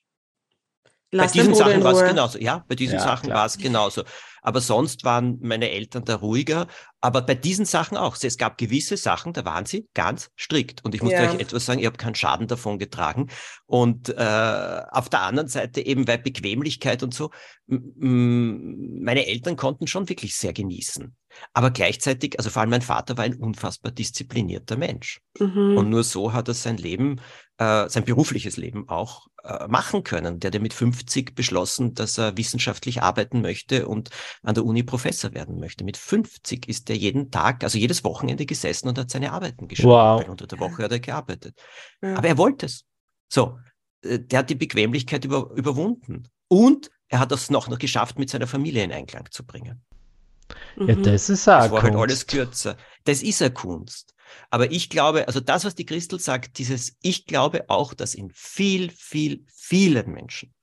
Lass 1.12 1.32
bei 1.32 1.40
diesen 1.40 1.54
Sachen 1.54 1.84
war 1.84 1.92
es 1.92 2.08
genauso. 2.08 2.38
Ja, 2.38 2.64
bei 2.66 2.74
diesen 2.74 2.96
ja, 2.96 3.02
Sachen 3.02 3.30
war 3.30 3.46
es 3.46 3.58
genauso. 3.58 4.02
Aber 4.46 4.60
sonst 4.60 5.02
waren 5.02 5.40
meine 5.42 5.70
Eltern 5.70 6.04
da 6.04 6.14
ruhiger. 6.14 6.68
Aber 7.00 7.20
bei 7.22 7.34
diesen 7.34 7.64
Sachen 7.64 7.96
auch. 7.96 8.16
Es 8.22 8.36
gab 8.36 8.58
gewisse 8.58 8.96
Sachen, 8.96 9.32
da 9.32 9.44
waren 9.44 9.66
sie 9.66 9.88
ganz 9.92 10.30
strikt. 10.36 10.84
Und 10.84 10.94
ich 10.94 11.02
muss 11.02 11.14
ja. 11.14 11.28
euch 11.28 11.40
etwas 11.40 11.66
sagen, 11.66 11.80
ihr 11.80 11.88
habt 11.88 11.98
keinen 11.98 12.14
Schaden 12.14 12.46
davon 12.46 12.78
getragen. 12.78 13.26
Und 13.66 14.08
äh, 14.10 14.82
auf 14.92 15.08
der 15.08 15.22
anderen 15.22 15.48
Seite 15.48 15.84
eben 15.84 16.04
bei 16.04 16.16
Bequemlichkeit 16.16 17.02
und 17.02 17.12
so, 17.12 17.32
meine 17.66 19.26
Eltern 19.26 19.56
konnten 19.56 19.88
schon 19.88 20.08
wirklich 20.08 20.36
sehr 20.36 20.52
genießen. 20.52 21.16
Aber 21.52 21.72
gleichzeitig, 21.72 22.38
also 22.38 22.48
vor 22.48 22.60
allem 22.60 22.70
mein 22.70 22.82
Vater 22.82 23.16
war 23.16 23.24
ein 23.24 23.34
unfassbar 23.34 23.90
disziplinierter 23.90 24.76
Mensch. 24.76 25.20
Mhm. 25.40 25.76
Und 25.76 25.90
nur 25.90 26.04
so 26.04 26.32
hat 26.32 26.46
er 26.46 26.54
sein 26.54 26.76
Leben, 26.76 27.20
äh, 27.58 27.88
sein 27.88 28.04
berufliches 28.04 28.56
Leben 28.56 28.88
auch 28.88 29.28
äh, 29.42 29.66
machen 29.68 30.04
können. 30.04 30.40
Der 30.40 30.48
hat 30.48 30.54
ja 30.54 30.60
mit 30.60 30.74
50 30.74 31.34
beschlossen, 31.34 31.94
dass 31.94 32.18
er 32.18 32.36
wissenschaftlich 32.36 33.02
arbeiten 33.02 33.40
möchte 33.40 33.88
und 33.88 34.10
an 34.42 34.54
der 34.54 34.64
Uni 34.64 34.82
Professor 34.82 35.32
werden 35.34 35.58
möchte. 35.58 35.84
Mit 35.84 35.96
50 35.96 36.68
ist 36.68 36.90
er 36.90 36.96
jeden 36.96 37.30
Tag, 37.30 37.64
also 37.64 37.78
jedes 37.78 38.04
Wochenende 38.04 38.46
gesessen 38.46 38.88
und 38.88 38.98
hat 38.98 39.10
seine 39.10 39.32
Arbeiten 39.32 39.68
geschrieben. 39.68 39.90
Wow. 39.90 40.28
Unter 40.28 40.46
der 40.46 40.58
Woche 40.60 40.82
hat 40.82 40.92
er 40.92 41.00
gearbeitet. 41.00 41.56
Ja. 42.02 42.16
Aber 42.16 42.28
er 42.28 42.38
wollte 42.38 42.66
es. 42.66 42.84
So, 43.28 43.58
äh, 44.02 44.18
der 44.18 44.40
hat 44.40 44.50
die 44.50 44.54
Bequemlichkeit 44.54 45.24
über, 45.24 45.50
überwunden. 45.54 46.28
Und 46.48 46.90
er 47.08 47.20
hat 47.20 47.32
es 47.32 47.50
noch, 47.50 47.68
noch 47.68 47.78
geschafft, 47.78 48.18
mit 48.18 48.30
seiner 48.30 48.46
Familie 48.46 48.84
in 48.84 48.92
Einklang 48.92 49.30
zu 49.30 49.44
bringen. 49.44 49.82
Ja, 50.76 50.94
mhm. 50.94 51.02
das 51.02 51.30
ist 51.30 51.48
auch 51.48 51.62
Das 51.62 51.70
war 51.70 51.80
Kunst. 51.80 51.94
halt 51.94 52.02
alles 52.02 52.26
kürzer. 52.26 52.76
Das 53.04 53.22
ist 53.22 53.40
eine 53.42 53.52
Kunst. 53.52 54.14
Aber 54.50 54.70
ich 54.70 54.90
glaube, 54.90 55.26
also 55.26 55.40
das, 55.40 55.64
was 55.64 55.74
die 55.74 55.86
Christel 55.86 56.20
sagt, 56.20 56.58
dieses, 56.58 56.96
ich 57.02 57.26
glaube 57.26 57.68
auch, 57.68 57.94
dass 57.94 58.14
in 58.14 58.30
viel, 58.30 58.90
viel, 58.90 59.44
vielen 59.52 60.12
Menschen 60.12 60.54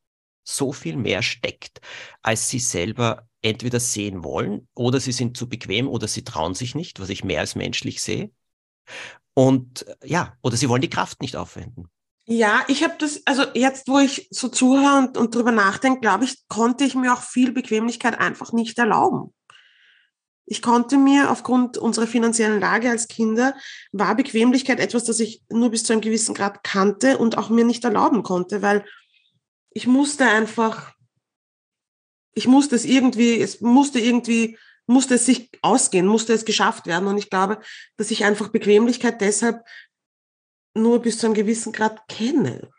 so 0.43 0.73
viel 0.73 0.97
mehr 0.97 1.21
steckt, 1.21 1.80
als 2.21 2.49
sie 2.49 2.60
selber 2.60 3.28
entweder 3.41 3.80
sehen 3.80 4.23
wollen 4.23 4.67
oder 4.73 4.99
sie 4.99 5.12
sind 5.12 5.38
zu 5.38 5.47
bequem 5.47 5.88
oder 5.88 6.08
sie 6.08 6.23
trauen 6.23 6.54
sich 6.54 6.76
nicht, 6.76 6.99
was 6.99 7.10
ich 7.10 7.23
mehr 7.23 7.39
als 7.39 7.56
menschlich 7.56 8.02
sehe. 8.02 8.32
Und 9.34 9.86
ja, 10.04 10.38
oder 10.41 10.58
sie 10.58 10.69
wollen 10.69 10.82
die 10.82 10.89
Kraft 10.89 11.21
nicht 11.21 11.36
aufwenden. 11.36 11.89
Ja, 12.26 12.63
ich 12.67 12.84
habe 12.84 12.95
das, 12.99 13.21
also 13.26 13.43
jetzt, 13.54 13.88
wo 13.89 13.99
ich 13.99 14.28
so 14.32 14.47
zuhöre 14.47 14.97
und, 14.97 15.17
und 15.17 15.36
drüber 15.36 15.52
nachdenke, 15.52 15.99
glaube 15.99 16.23
ich, 16.23 16.47
konnte 16.47 16.86
ich 16.86 16.95
mir 16.95 17.13
auch 17.13 17.21
viel 17.21 17.52
Bequemlichkeit 17.52 18.17
einfach 18.17 18.54
nicht 18.54 18.78
erlauben. 18.78 19.34
Ich 20.45 20.62
konnte 20.62 20.97
mir 20.97 21.32
aufgrund 21.32 21.77
unserer 21.77 22.08
finanziellen 22.08 22.60
Lage 22.60 22.89
als 22.89 23.08
Kinder, 23.08 23.56
war 23.91 24.15
Bequemlichkeit 24.15 24.79
etwas, 24.79 25.06
das 25.06 25.19
ich 25.19 25.41
nur 25.49 25.69
bis 25.69 25.84
zu 25.84 25.93
einem 25.93 26.01
gewissen 26.01 26.36
Grad 26.36 26.63
kannte 26.63 27.17
und 27.17 27.38
auch 27.38 27.49
mir 27.49 27.63
nicht 27.63 27.84
erlauben 27.86 28.23
konnte, 28.23 28.62
weil 28.62 28.86
ich 29.71 29.88
musste 29.88 30.25
einfach, 30.25 30.93
ich 32.34 32.47
musste 32.47 32.75
es 32.75 32.86
irgendwie, 32.86 33.39
es 33.39 33.62
musste 33.62 33.99
irgendwie, 33.99 34.58
musste 34.86 35.15
es 35.15 35.25
sich 35.25 35.49
ausgehen, 35.62 36.08
musste 36.08 36.34
es 36.34 36.45
geschafft 36.45 36.88
werden. 36.88 37.08
Und 37.08 37.17
ich 37.17 37.29
glaube, 37.29 37.60
dass 37.97 38.12
ich 38.12 38.25
einfach 38.25 38.49
Bequemlichkeit 38.49 39.21
deshalb 39.21 39.63
nur 40.75 41.01
bis 41.01 41.19
zu 41.19 41.27
einem 41.27 41.36
gewissen 41.36 41.71
Grad 41.71 42.08
kenne. 42.08 42.69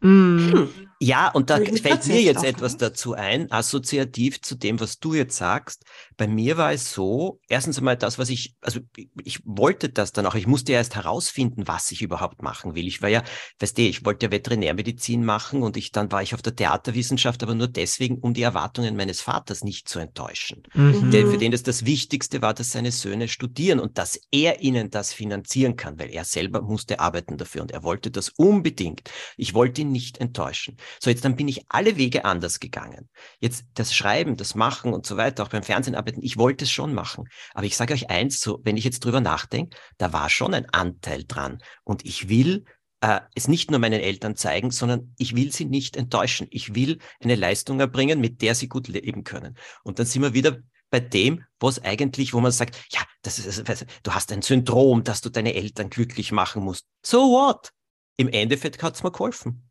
Mm. 0.00 0.52
Hm. 0.52 0.85
Ja, 1.00 1.28
und 1.28 1.50
da 1.50 1.56
fällt 1.56 2.06
mir 2.06 2.22
jetzt 2.22 2.44
etwas 2.44 2.78
dazu 2.78 3.14
ein, 3.14 3.50
assoziativ 3.52 4.40
zu 4.40 4.54
dem, 4.54 4.80
was 4.80 4.98
du 4.98 5.14
jetzt 5.14 5.36
sagst. 5.36 5.84
Bei 6.16 6.26
mir 6.26 6.56
war 6.56 6.72
es 6.72 6.92
so, 6.92 7.40
erstens 7.48 7.76
einmal 7.76 7.98
das, 7.98 8.18
was 8.18 8.30
ich, 8.30 8.56
also 8.62 8.80
ich 9.22 9.40
wollte 9.44 9.90
das 9.90 10.12
dann 10.12 10.24
auch, 10.24 10.34
ich 10.34 10.46
musste 10.46 10.72
ja 10.72 10.78
erst 10.78 10.96
herausfinden, 10.96 11.68
was 11.68 11.90
ich 11.90 12.00
überhaupt 12.00 12.42
machen 12.42 12.74
will. 12.74 12.86
Ich 12.86 13.02
war 13.02 13.10
ja, 13.10 13.22
weißt 13.58 13.76
du, 13.76 13.82
ich 13.82 14.06
wollte 14.06 14.26
ja 14.26 14.32
Veterinärmedizin 14.32 15.22
machen 15.22 15.62
und 15.62 15.76
ich, 15.76 15.92
dann 15.92 16.10
war 16.10 16.22
ich 16.22 16.34
auf 16.34 16.40
der 16.40 16.56
Theaterwissenschaft, 16.56 17.42
aber 17.42 17.54
nur 17.54 17.68
deswegen, 17.68 18.18
um 18.18 18.32
die 18.32 18.42
Erwartungen 18.42 18.96
meines 18.96 19.20
Vaters 19.20 19.64
nicht 19.64 19.88
zu 19.88 19.98
enttäuschen. 19.98 20.62
Mhm. 20.72 21.10
Der, 21.10 21.26
für 21.26 21.36
den 21.36 21.52
das 21.52 21.62
das 21.62 21.84
Wichtigste 21.84 22.40
war, 22.40 22.54
dass 22.54 22.72
seine 22.72 22.92
Söhne 22.92 23.28
studieren 23.28 23.80
und 23.80 23.98
dass 23.98 24.18
er 24.30 24.62
ihnen 24.62 24.90
das 24.90 25.12
finanzieren 25.12 25.76
kann, 25.76 25.98
weil 25.98 26.10
er 26.10 26.24
selber 26.24 26.62
musste 26.62 27.00
arbeiten 27.00 27.36
dafür 27.36 27.60
und 27.62 27.70
er 27.70 27.82
wollte 27.82 28.10
das 28.10 28.30
unbedingt. 28.30 29.10
Ich 29.36 29.52
wollte 29.52 29.82
ihn 29.82 29.92
nicht 29.92 30.18
enttäuschen. 30.18 30.78
So, 31.00 31.10
jetzt 31.10 31.24
dann 31.24 31.36
bin 31.36 31.48
ich 31.48 31.64
alle 31.68 31.96
Wege 31.96 32.24
anders 32.24 32.60
gegangen. 32.60 33.08
Jetzt 33.40 33.64
das 33.74 33.94
Schreiben, 33.94 34.36
das 34.36 34.54
Machen 34.54 34.92
und 34.92 35.06
so 35.06 35.16
weiter, 35.16 35.42
auch 35.42 35.48
beim 35.48 35.62
Fernsehen 35.62 35.94
arbeiten, 35.94 36.22
ich 36.22 36.36
wollte 36.36 36.64
es 36.64 36.70
schon 36.70 36.94
machen. 36.94 37.28
Aber 37.54 37.66
ich 37.66 37.76
sage 37.76 37.94
euch 37.94 38.10
eins, 38.10 38.40
so, 38.40 38.60
wenn 38.64 38.76
ich 38.76 38.84
jetzt 38.84 39.04
drüber 39.04 39.20
nachdenke, 39.20 39.76
da 39.98 40.12
war 40.12 40.30
schon 40.30 40.54
ein 40.54 40.68
Anteil 40.70 41.24
dran. 41.26 41.62
Und 41.84 42.04
ich 42.04 42.28
will 42.28 42.64
äh, 43.00 43.20
es 43.34 43.48
nicht 43.48 43.70
nur 43.70 43.80
meinen 43.80 44.00
Eltern 44.00 44.36
zeigen, 44.36 44.70
sondern 44.70 45.14
ich 45.18 45.36
will 45.36 45.52
sie 45.52 45.64
nicht 45.64 45.96
enttäuschen. 45.96 46.46
Ich 46.50 46.74
will 46.74 46.98
eine 47.22 47.34
Leistung 47.34 47.80
erbringen, 47.80 48.20
mit 48.20 48.42
der 48.42 48.54
sie 48.54 48.68
gut 48.68 48.88
leben 48.88 49.24
können. 49.24 49.56
Und 49.82 49.98
dann 49.98 50.06
sind 50.06 50.22
wir 50.22 50.34
wieder 50.34 50.58
bei 50.90 51.00
dem, 51.00 51.44
was 51.58 51.82
eigentlich, 51.82 52.32
wo 52.32 52.40
man 52.40 52.52
sagt, 52.52 52.76
ja, 52.90 53.00
das 53.22 53.38
ist, 53.38 53.64
du 54.02 54.14
hast 54.14 54.32
ein 54.32 54.42
Syndrom, 54.42 55.04
dass 55.04 55.20
du 55.20 55.30
deine 55.30 55.54
Eltern 55.54 55.90
glücklich 55.90 56.32
machen 56.32 56.62
musst. 56.62 56.86
So 57.04 57.18
what? 57.32 57.72
Im 58.16 58.28
Endeffekt 58.28 58.82
hat 58.82 58.94
es 58.94 59.02
mir 59.02 59.10
geholfen. 59.10 59.65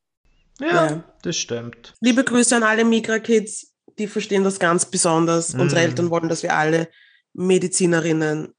Ja, 0.59 0.67
ja, 0.67 1.03
das 1.21 1.35
stimmt. 1.35 1.93
Liebe 1.99 2.23
Grüße 2.23 2.55
an 2.55 2.63
alle 2.63 2.85
Migra-Kids, 2.85 3.73
die 3.97 4.07
verstehen 4.07 4.43
das 4.43 4.59
ganz 4.59 4.85
besonders. 4.85 5.53
Mhm. 5.53 5.61
Unsere 5.61 5.81
Eltern 5.81 6.09
wollen, 6.09 6.29
dass 6.29 6.43
wir 6.43 6.55
alle 6.55 6.89
Medizinerinnen, 7.33 8.53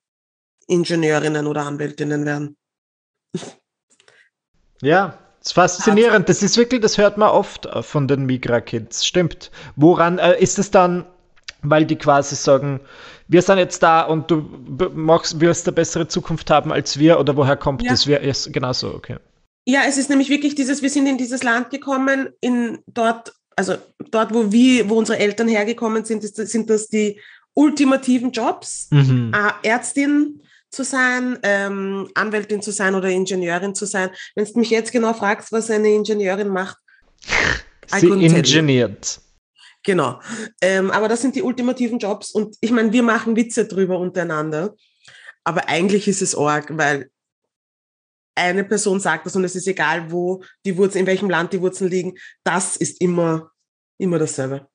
Ingenieurinnen 0.66 1.46
oder 1.46 1.64
Anwältinnen 1.64 2.26
werden. 2.26 2.56
Ja, 4.82 5.18
das 5.38 5.48
ist 5.48 5.52
faszinierend. 5.52 6.28
Das 6.28 6.42
ist 6.42 6.56
wirklich, 6.58 6.82
das 6.82 6.98
hört 6.98 7.16
man 7.16 7.30
oft 7.30 7.68
von 7.80 8.08
den 8.08 8.26
Migra-Kids. 8.26 9.06
Stimmt. 9.06 9.50
Woran 9.76 10.18
äh, 10.18 10.38
ist 10.38 10.58
es 10.58 10.70
dann, 10.70 11.06
weil 11.62 11.86
die 11.86 11.96
quasi 11.96 12.36
sagen, 12.36 12.80
wir 13.28 13.42
sind 13.42 13.58
jetzt 13.58 13.82
da 13.82 14.02
und 14.02 14.30
du 14.30 14.36
machst, 14.94 15.40
wirst 15.40 15.66
eine 15.66 15.74
bessere 15.74 16.08
Zukunft 16.08 16.50
haben 16.50 16.72
als 16.72 16.98
wir 16.98 17.18
oder 17.18 17.36
woher 17.36 17.56
kommt 17.56 17.82
ja. 17.82 17.92
das? 17.92 18.06
Wir, 18.06 18.20
genau 18.20 18.72
so, 18.72 18.94
okay. 18.94 19.16
Ja, 19.68 19.82
es 19.86 19.98
ist 19.98 20.08
nämlich 20.08 20.30
wirklich 20.30 20.54
dieses, 20.54 20.80
wir 20.80 20.90
sind 20.90 21.06
in 21.06 21.18
dieses 21.18 21.42
Land 21.42 21.70
gekommen, 21.70 22.28
in 22.40 22.78
dort, 22.86 23.32
also 23.56 23.74
dort, 24.10 24.32
wo 24.32 24.52
wir, 24.52 24.88
wo 24.88 24.94
unsere 24.96 25.18
Eltern 25.18 25.48
hergekommen 25.48 26.04
sind, 26.04 26.22
ist, 26.22 26.36
sind 26.36 26.70
das 26.70 26.86
die 26.86 27.20
ultimativen 27.54 28.30
Jobs, 28.30 28.86
mhm. 28.90 29.32
äh, 29.34 29.68
Ärztin 29.68 30.40
zu 30.70 30.84
sein, 30.84 31.38
ähm, 31.42 32.08
Anwältin 32.14 32.62
zu 32.62 32.70
sein 32.70 32.94
oder 32.94 33.08
Ingenieurin 33.08 33.74
zu 33.74 33.86
sein. 33.86 34.10
Wenn 34.36 34.44
du 34.44 34.58
mich 34.58 34.70
jetzt 34.70 34.92
genau 34.92 35.12
fragst, 35.14 35.50
was 35.50 35.70
eine 35.70 35.88
Ingenieurin 35.88 36.48
macht, 36.48 36.76
sie 37.98 38.06
ingeniert. 38.06 39.20
Genau. 39.82 40.20
Ähm, 40.60 40.90
aber 40.90 41.08
das 41.08 41.22
sind 41.22 41.34
die 41.34 41.42
ultimativen 41.42 41.98
Jobs 41.98 42.30
und 42.30 42.56
ich 42.60 42.70
meine, 42.70 42.92
wir 42.92 43.02
machen 43.02 43.36
Witze 43.36 43.66
drüber 43.66 43.98
untereinander. 43.98 44.74
Aber 45.44 45.68
eigentlich 45.68 46.08
ist 46.08 46.22
es 46.22 46.36
arg, 46.36 46.76
weil 46.76 47.10
eine 48.36 48.64
Person 48.64 49.00
sagt 49.00 49.26
das 49.26 49.34
und 49.34 49.44
es 49.44 49.56
ist 49.56 49.66
egal, 49.66 50.12
wo 50.12 50.44
die 50.64 50.76
Wurzeln, 50.76 51.00
in 51.00 51.06
welchem 51.06 51.30
Land 51.30 51.52
die 51.52 51.60
Wurzeln 51.60 51.90
liegen, 51.90 52.14
das 52.44 52.76
ist 52.76 53.00
immer, 53.00 53.50
immer 53.98 54.18
dasselbe. 54.18 54.68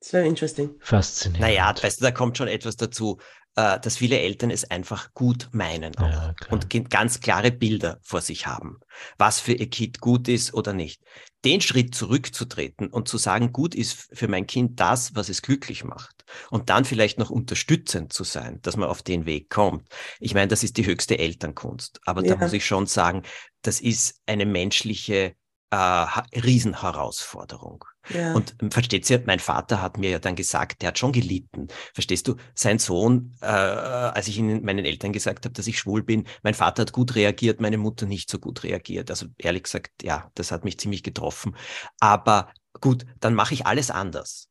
Das 0.00 0.12
wäre 0.12 0.26
interesting. 0.26 0.76
Faszinierend. 0.80 1.40
Naja, 1.40 1.74
weißt 1.80 2.00
du, 2.00 2.04
da 2.04 2.10
kommt 2.12 2.38
schon 2.38 2.48
etwas 2.48 2.76
dazu, 2.76 3.18
äh, 3.56 3.80
dass 3.80 3.96
viele 3.96 4.18
Eltern 4.20 4.50
es 4.50 4.70
einfach 4.70 5.12
gut 5.14 5.48
meinen 5.52 5.96
auch 5.98 6.08
ja, 6.08 6.34
und 6.50 6.70
ganz 6.90 7.20
klare 7.20 7.50
Bilder 7.50 7.98
vor 8.02 8.20
sich 8.20 8.46
haben, 8.46 8.78
was 9.18 9.40
für 9.40 9.52
ihr 9.52 9.68
Kind 9.68 10.00
gut 10.00 10.28
ist 10.28 10.54
oder 10.54 10.72
nicht. 10.72 11.02
Den 11.44 11.60
Schritt 11.60 11.94
zurückzutreten 11.94 12.88
und 12.88 13.08
zu 13.08 13.16
sagen, 13.16 13.52
gut 13.52 13.74
ist 13.74 14.08
für 14.12 14.28
mein 14.28 14.46
Kind 14.46 14.80
das, 14.80 15.14
was 15.14 15.28
es 15.28 15.42
glücklich 15.42 15.84
macht 15.84 16.24
und 16.50 16.68
dann 16.68 16.84
vielleicht 16.84 17.18
noch 17.18 17.30
unterstützend 17.30 18.12
zu 18.12 18.24
sein, 18.24 18.60
dass 18.62 18.76
man 18.76 18.88
auf 18.88 19.02
den 19.02 19.24
Weg 19.24 19.50
kommt. 19.50 19.88
Ich 20.18 20.34
meine, 20.34 20.48
das 20.48 20.64
ist 20.64 20.76
die 20.76 20.86
höchste 20.86 21.18
Elternkunst, 21.18 22.00
aber 22.04 22.24
ja. 22.24 22.34
da 22.34 22.40
muss 22.40 22.52
ich 22.52 22.66
schon 22.66 22.86
sagen, 22.86 23.22
das 23.62 23.80
ist 23.80 24.20
eine 24.26 24.46
menschliche 24.46 25.34
äh, 25.70 25.76
Riesenherausforderung. 25.76 27.84
Ja. 28.10 28.34
Und 28.34 28.54
versteht 28.70 29.08
ihr, 29.10 29.22
mein 29.26 29.38
Vater 29.38 29.82
hat 29.82 29.98
mir 29.98 30.10
ja 30.10 30.18
dann 30.18 30.36
gesagt, 30.36 30.82
der 30.82 30.88
hat 30.88 30.98
schon 30.98 31.12
gelitten. 31.12 31.68
Verstehst 31.94 32.28
du, 32.28 32.36
sein 32.54 32.78
Sohn, 32.78 33.36
äh, 33.40 33.46
als 33.46 34.28
ich 34.28 34.38
ihn 34.38 34.64
meinen 34.64 34.84
Eltern 34.84 35.12
gesagt 35.12 35.44
habe, 35.44 35.52
dass 35.52 35.66
ich 35.66 35.78
schwul 35.78 36.02
bin, 36.02 36.26
mein 36.42 36.54
Vater 36.54 36.82
hat 36.82 36.92
gut 36.92 37.14
reagiert, 37.14 37.60
meine 37.60 37.78
Mutter 37.78 38.06
nicht 38.06 38.30
so 38.30 38.38
gut 38.38 38.64
reagiert. 38.64 39.10
Also 39.10 39.26
ehrlich 39.38 39.64
gesagt, 39.64 40.02
ja, 40.02 40.30
das 40.34 40.52
hat 40.52 40.64
mich 40.64 40.78
ziemlich 40.78 41.02
getroffen. 41.02 41.56
Aber 42.00 42.52
gut, 42.80 43.04
dann 43.20 43.34
mache 43.34 43.54
ich 43.54 43.66
alles 43.66 43.90
anders. 43.90 44.48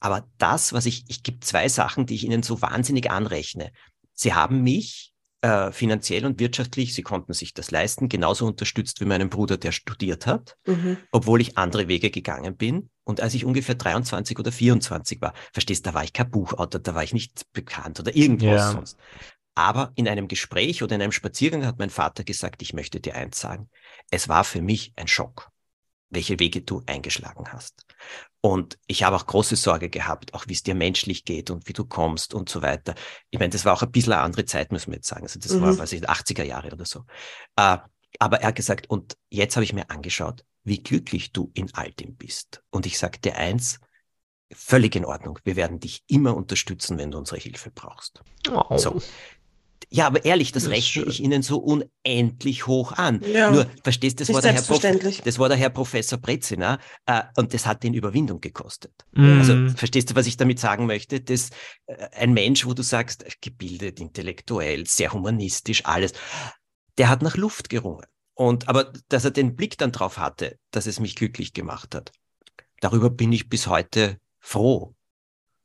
Aber 0.00 0.28
das, 0.38 0.72
was 0.72 0.86
ich, 0.86 1.04
ich 1.08 1.22
gebe 1.22 1.40
zwei 1.40 1.68
Sachen, 1.68 2.06
die 2.06 2.14
ich 2.14 2.24
Ihnen 2.24 2.42
so 2.42 2.60
wahnsinnig 2.60 3.10
anrechne. 3.10 3.70
Sie 4.14 4.34
haben 4.34 4.62
mich 4.62 5.09
äh, 5.42 5.72
finanziell 5.72 6.26
und 6.26 6.38
wirtschaftlich, 6.38 6.94
sie 6.94 7.02
konnten 7.02 7.32
sich 7.32 7.54
das 7.54 7.70
leisten, 7.70 8.08
genauso 8.08 8.46
unterstützt 8.46 9.00
wie 9.00 9.06
meinen 9.06 9.30
Bruder, 9.30 9.56
der 9.56 9.72
studiert 9.72 10.26
hat, 10.26 10.56
mhm. 10.66 10.98
obwohl 11.12 11.40
ich 11.40 11.56
andere 11.56 11.88
Wege 11.88 12.10
gegangen 12.10 12.56
bin. 12.56 12.90
Und 13.04 13.20
als 13.20 13.34
ich 13.34 13.44
ungefähr 13.44 13.74
23 13.74 14.38
oder 14.38 14.52
24 14.52 15.20
war, 15.20 15.32
verstehst, 15.52 15.86
da 15.86 15.94
war 15.94 16.04
ich 16.04 16.12
kein 16.12 16.30
Buchautor, 16.30 16.80
da 16.80 16.94
war 16.94 17.02
ich 17.02 17.14
nicht 17.14 17.50
bekannt 17.52 17.98
oder 18.00 18.14
irgendwas 18.14 18.48
ja. 18.48 18.72
sonst. 18.72 18.98
Aber 19.54 19.92
in 19.94 20.08
einem 20.08 20.28
Gespräch 20.28 20.82
oder 20.82 20.94
in 20.94 21.02
einem 21.02 21.12
Spaziergang 21.12 21.66
hat 21.66 21.78
mein 21.78 21.90
Vater 21.90 22.22
gesagt, 22.22 22.62
ich 22.62 22.72
möchte 22.72 23.00
dir 23.00 23.14
eins 23.16 23.40
sagen. 23.40 23.68
Es 24.10 24.28
war 24.28 24.44
für 24.44 24.62
mich 24.62 24.92
ein 24.96 25.08
Schock 25.08 25.50
welche 26.10 26.38
Wege 26.38 26.62
du 26.62 26.82
eingeschlagen 26.86 27.52
hast. 27.52 27.86
Und 28.40 28.78
ich 28.86 29.02
habe 29.02 29.16
auch 29.16 29.26
große 29.26 29.56
Sorge 29.56 29.88
gehabt, 29.88 30.34
auch 30.34 30.46
wie 30.48 30.52
es 30.52 30.62
dir 30.62 30.74
menschlich 30.74 31.24
geht 31.24 31.50
und 31.50 31.68
wie 31.68 31.72
du 31.72 31.84
kommst 31.84 32.34
und 32.34 32.48
so 32.48 32.62
weiter. 32.62 32.94
Ich 33.30 33.38
meine, 33.38 33.50
das 33.50 33.64
war 33.64 33.74
auch 33.74 33.82
ein 33.82 33.92
bisschen 33.92 34.12
eine 34.12 34.22
andere 34.22 34.44
Zeit, 34.44 34.72
müssen 34.72 34.90
wir 34.90 34.96
jetzt 34.96 35.08
sagen. 35.08 35.22
Also 35.22 35.38
das 35.38 35.52
mhm. 35.52 35.62
war, 35.62 35.78
weiß 35.78 35.92
ich, 35.92 36.08
80er 36.08 36.42
Jahre 36.42 36.72
oder 36.72 36.84
so. 36.84 37.04
Äh, 37.56 37.78
aber 38.18 38.40
er 38.40 38.48
hat 38.48 38.56
gesagt, 38.56 38.90
und 38.90 39.16
jetzt 39.30 39.56
habe 39.56 39.64
ich 39.64 39.72
mir 39.72 39.88
angeschaut, 39.90 40.44
wie 40.64 40.82
glücklich 40.82 41.32
du 41.32 41.50
in 41.54 41.72
all 41.74 41.92
dem 41.92 42.16
bist. 42.16 42.62
Und 42.70 42.86
ich 42.86 42.98
sage 42.98 43.18
dir 43.18 43.36
eins, 43.36 43.80
völlig 44.52 44.96
in 44.96 45.04
Ordnung. 45.04 45.38
Wir 45.44 45.56
werden 45.56 45.80
dich 45.80 46.02
immer 46.06 46.36
unterstützen, 46.36 46.98
wenn 46.98 47.10
du 47.10 47.18
unsere 47.18 47.38
Hilfe 47.38 47.70
brauchst. 47.70 48.22
Oh. 48.50 48.76
So, 48.76 49.00
ja, 49.92 50.06
aber 50.06 50.24
ehrlich, 50.24 50.52
das, 50.52 50.64
das 50.64 50.72
rechne 50.72 51.04
ich 51.04 51.20
Ihnen 51.20 51.42
so 51.42 51.58
unendlich 51.58 52.68
hoch 52.68 52.92
an. 52.92 53.20
Ja. 53.26 53.50
Nur, 53.50 53.66
verstehst 53.82 54.20
du, 54.20 54.24
das, 54.24 54.32
war 54.32 54.40
der 54.40 54.52
das 54.52 55.38
war 55.38 55.48
der 55.48 55.58
Herr 55.58 55.70
Professor 55.70 56.16
Brezina 56.18 56.78
äh, 57.06 57.22
und 57.36 57.52
das 57.52 57.66
hat 57.66 57.82
den 57.82 57.94
Überwindung 57.94 58.40
gekostet. 58.40 58.92
Mhm. 59.12 59.38
Also, 59.38 59.68
verstehst 59.76 60.10
du, 60.10 60.14
was 60.14 60.28
ich 60.28 60.36
damit 60.36 60.60
sagen 60.60 60.86
möchte? 60.86 61.20
Das, 61.20 61.50
äh, 61.86 62.08
ein 62.12 62.32
Mensch, 62.32 62.66
wo 62.66 62.72
du 62.72 62.82
sagst, 62.82 63.24
gebildet, 63.40 63.98
intellektuell, 63.98 64.86
sehr 64.86 65.12
humanistisch, 65.12 65.84
alles, 65.84 66.12
der 66.96 67.08
hat 67.08 67.22
nach 67.22 67.36
Luft 67.36 67.68
gerungen. 67.68 68.06
Und, 68.34 68.68
aber, 68.68 68.92
dass 69.08 69.24
er 69.24 69.32
den 69.32 69.56
Blick 69.56 69.76
dann 69.76 69.90
drauf 69.90 70.18
hatte, 70.18 70.56
dass 70.70 70.86
es 70.86 71.00
mich 71.00 71.16
glücklich 71.16 71.52
gemacht 71.52 71.96
hat, 71.96 72.12
darüber 72.80 73.10
bin 73.10 73.32
ich 73.32 73.48
bis 73.48 73.66
heute 73.66 74.18
froh. 74.38 74.94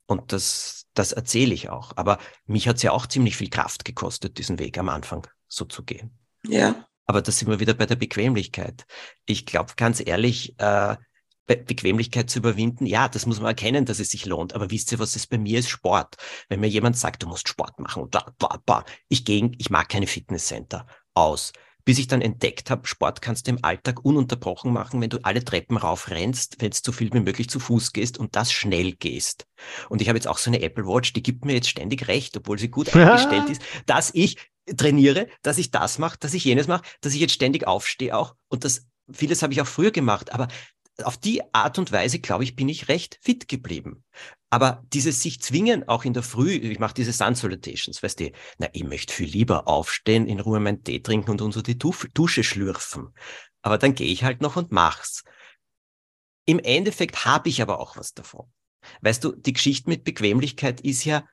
Und 0.08 0.32
das, 0.32 0.86
das 0.94 1.12
erzähle 1.12 1.54
ich 1.54 1.70
auch. 1.70 1.94
Aber 1.96 2.20
mich 2.46 2.68
hat 2.68 2.78
es 2.78 2.84
ja 2.84 2.92
auch 2.92 3.08
ziemlich 3.08 3.38
viel 3.38 3.50
Kraft 3.50 3.86
gekostet, 3.86 4.38
diesen 4.38 4.60
Weg 4.60 4.78
am 4.78 4.90
Anfang 4.90 5.28
so 5.48 5.66
zu 5.66 5.84
gehen. 5.84 6.18
Ja. 6.48 6.88
Aber 7.06 7.22
da 7.22 7.32
sind 7.32 7.50
wir 7.50 7.60
wieder 7.60 7.74
bei 7.74 7.86
der 7.86 7.96
Bequemlichkeit. 7.96 8.86
Ich 9.26 9.46
glaube, 9.46 9.74
ganz 9.76 10.02
ehrlich, 10.06 10.60
äh, 10.60 10.96
Be 11.48 11.58
Bequemlichkeit 11.58 12.28
zu 12.28 12.40
überwinden, 12.40 12.88
ja, 12.88 13.08
das 13.08 13.28
muss 13.28 13.40
man 13.40 13.50
erkennen, 13.50 13.86
dass 13.86 14.00
es 14.00 14.10
sich 14.10 14.26
lohnt. 14.26 14.56
Aber 14.56 14.72
wisst 14.72 14.92
ihr, 14.92 14.98
was 14.98 15.16
es 15.16 15.28
bei 15.28 15.38
mir 15.38 15.60
ist? 15.60 15.70
Sport. 15.70 16.16
Wenn 16.50 16.60
mir 16.60 16.68
jemand 16.68 16.98
sagt, 16.98 17.22
du 17.22 17.28
musst 17.28 17.48
Sport 17.48 17.80
machen, 17.80 18.08
da, 18.10 18.34
da, 18.40 18.60
da. 18.66 18.84
ich 19.10 19.26
gehe, 19.26 19.52
ich 19.60 19.70
mag 19.70 19.88
keine 19.88 20.08
Fitnesscenter 20.08 20.88
aus. 21.14 21.54
Bis 21.86 22.00
ich 22.00 22.08
dann 22.08 22.22
entdeckt 22.22 22.70
habe, 22.70 22.88
Sport 22.88 23.22
kannst 23.22 23.48
du 23.48 23.52
im 23.52 23.64
Alltag 23.64 24.04
ununterbrochen 24.04 24.74
machen, 24.74 25.00
wenn 25.02 25.10
du 25.10 25.20
alle 25.24 25.44
Treppen 25.44 25.78
raufrennst, 25.78 26.58
wenn 26.60 26.72
du 26.72 26.78
so 26.84 26.92
viel 26.92 27.14
wie 27.14 27.20
möglich 27.20 27.50
zu 27.50 27.60
Fuß 27.60 27.94
gehst 27.94 28.18
und 28.18 28.36
das 28.36 28.52
schnell 28.52 28.94
gehst. 28.94 29.46
Und 29.90 30.02
ich 30.02 30.10
habe 30.10 30.18
jetzt 30.18 30.28
auch 30.28 30.40
so 30.40 30.50
eine 30.50 30.62
Apple 30.62 30.86
Watch, 30.86 31.14
die 31.14 31.24
gibt 31.24 31.46
mir 31.46 31.54
jetzt 31.54 31.70
ständig 31.70 32.08
recht, 32.08 32.36
obwohl 32.36 32.60
sie 32.60 32.70
gut 32.70 32.94
eingestellt 32.96 33.50
ist, 33.50 33.62
dass 33.86 34.12
ich 34.14 34.38
trainiere, 34.78 35.28
dass 35.44 35.58
ich 35.58 35.72
das 35.72 36.00
mache, 36.00 36.18
dass 36.20 36.34
ich 36.34 36.44
jenes 36.44 36.68
mache, 36.68 36.84
dass 37.02 37.14
ich 37.14 37.20
jetzt 37.20 37.34
ständig 37.34 37.68
aufstehe 37.68 38.18
auch. 38.18 38.36
Und 38.48 38.66
das, 38.66 38.88
vieles 39.12 39.44
habe 39.44 39.54
ich 39.54 39.62
auch 39.62 39.68
früher 39.68 39.92
gemacht, 39.92 40.34
aber 40.34 40.48
auf 41.04 41.18
die 41.18 41.42
Art 41.54 41.78
und 41.78 41.92
Weise, 41.92 42.20
glaube 42.20 42.44
ich, 42.44 42.56
bin 42.56 42.70
ich 42.70 42.88
recht 42.88 43.20
fit 43.22 43.48
geblieben. 43.48 44.04
Aber 44.50 44.84
dieses 44.94 45.22
sich 45.22 45.42
zwingen, 45.42 45.88
auch 45.88 46.06
in 46.06 46.14
der 46.14 46.24
Früh, 46.24 46.52
ich 46.52 46.80
mache 46.80 46.94
diese 46.94 47.12
Sun 47.12 47.36
Salutations, 47.36 48.02
weißt 48.02 48.22
du, 48.22 48.32
na, 48.58 48.68
ich 48.72 48.84
möchte 48.84 49.14
viel 49.14 49.30
lieber 49.30 49.68
aufstehen, 49.68 50.28
in 50.28 50.40
Ruhe 50.40 50.60
meinen 50.60 50.84
Tee 50.84 51.02
trinken 51.02 51.32
und 51.32 51.42
unter 51.42 51.62
die 51.62 51.78
Dusche 51.78 52.44
schlürfen. 52.44 53.10
Aber 53.62 53.78
dann 53.78 53.96
gehe 53.96 54.08
ich 54.08 54.24
halt 54.24 54.42
noch 54.42 54.56
und 54.56 54.72
mach's. 54.72 55.24
Im 56.46 56.60
Endeffekt 56.60 57.26
habe 57.26 57.50
ich 57.50 57.62
aber 57.62 57.80
auch 57.80 57.98
was 57.98 58.14
davon. 58.14 58.46
Weißt 59.02 59.24
du, 59.24 59.34
die 59.36 59.54
Geschichte 59.54 59.90
mit 59.90 60.04
Bequemlichkeit 60.04 60.80
ist 60.82 61.04
ja, 61.04 61.24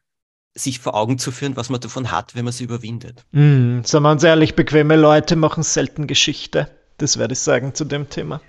sich 0.55 0.81
vor 0.81 0.95
Augen 0.95 1.19
zu 1.19 1.31
führen, 1.31 1.57
was 1.57 1.71
man 1.71 1.81
davon 1.81 2.11
hat, 2.11 2.35
wenn 2.35 2.45
man 2.45 2.53
sie 2.53 2.65
überwindet. 2.65 3.25
Mm, 3.33 3.83
sagen 3.85 4.05
wir 4.05 4.11
uns 4.11 4.23
ehrlich, 4.23 4.55
bequeme 4.55 4.97
Leute 4.97 5.37
machen 5.37 5.63
selten 5.63 6.07
Geschichte. 6.07 6.71
Das 6.99 7.19
werde 7.19 7.33
ich 7.33 7.39
sagen 7.39 7.75
zu 7.75 7.85
dem 7.85 8.11
Thema. 8.11 8.41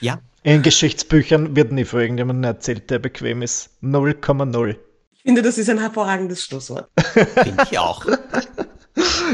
Ja. 0.00 0.20
In 0.42 0.62
Geschichtsbüchern 0.62 1.56
wird 1.56 1.72
nie 1.72 1.84
von 1.84 2.00
irgendjemandem 2.00 2.44
erzählt, 2.44 2.90
der 2.90 2.98
bequem 2.98 3.42
ist. 3.42 3.70
0,0. 3.82 4.76
Ich 5.14 5.22
finde, 5.22 5.42
das 5.42 5.56
ist 5.56 5.70
ein 5.70 5.78
hervorragendes 5.78 6.42
Schlusswort. 6.42 6.90
Finde 6.98 7.64
ich 7.70 7.78
auch. 7.78 8.04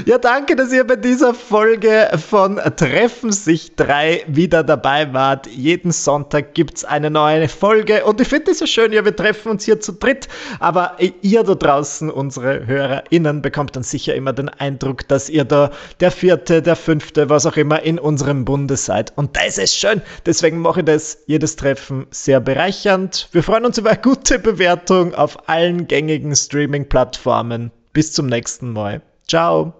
Ja, 0.07 0.19
danke, 0.19 0.57
dass 0.57 0.73
ihr 0.73 0.85
bei 0.85 0.97
dieser 0.97 1.35
Folge 1.35 2.11
von 2.29 2.57
Treffen 2.77 3.33
sich 3.33 3.75
drei 3.75 4.25
wieder 4.27 4.63
dabei 4.63 5.13
wart. 5.13 5.47
Jeden 5.49 5.93
Sonntag 5.93 6.55
gibt 6.55 6.79
es 6.79 6.85
eine 6.85 7.11
neue 7.11 7.49
Folge 7.49 8.05
und 8.05 8.21
ich 8.21 8.29
finde 8.29 8.53
es 8.53 8.59
so 8.59 8.67
schön, 8.67 8.93
ja, 8.93 9.05
wir 9.05 9.15
treffen 9.15 9.51
uns 9.51 9.65
hier 9.65 9.81
zu 9.81 9.93
dritt, 9.93 10.29
aber 10.59 10.97
ihr 11.23 11.43
da 11.43 11.55
draußen, 11.55 12.11
unsere 12.11 12.67
HörerInnen, 12.67 13.43
bekommt 13.43 13.77
dann 13.77 13.83
sicher 13.83 14.15
immer 14.15 14.33
den 14.33 14.49
Eindruck, 14.49 15.07
dass 15.09 15.29
ihr 15.29 15.45
da 15.45 15.71
der 16.01 16.11
vierte, 16.11 16.63
der 16.63 16.77
fünfte, 16.77 17.29
was 17.29 17.47
auch 17.47 17.57
immer 17.57 17.83
in 17.83 17.99
unserem 17.99 18.45
Bunde 18.45 18.77
seid. 18.77 19.13
Und 19.17 19.37
das 19.37 19.59
ist 19.59 19.77
schön. 19.77 20.03
Deswegen 20.27 20.61
mache 20.61 20.81
ich 20.81 20.87
das 20.87 21.19
jedes 21.27 21.57
Treffen 21.57 22.07
sehr 22.11 22.41
bereichernd. 22.41 23.29
Wir 23.33 23.43
freuen 23.43 23.65
uns 23.65 23.79
über 23.79 23.91
eine 23.91 24.01
gute 24.01 24.39
Bewertung 24.39 25.15
auf 25.15 25.49
allen 25.49 25.87
gängigen 25.87 26.35
Streaming-Plattformen. 26.35 27.71
Bis 27.93 28.13
zum 28.13 28.27
nächsten 28.27 28.73
Mal. 28.73 29.03
Ciao. 29.27 29.80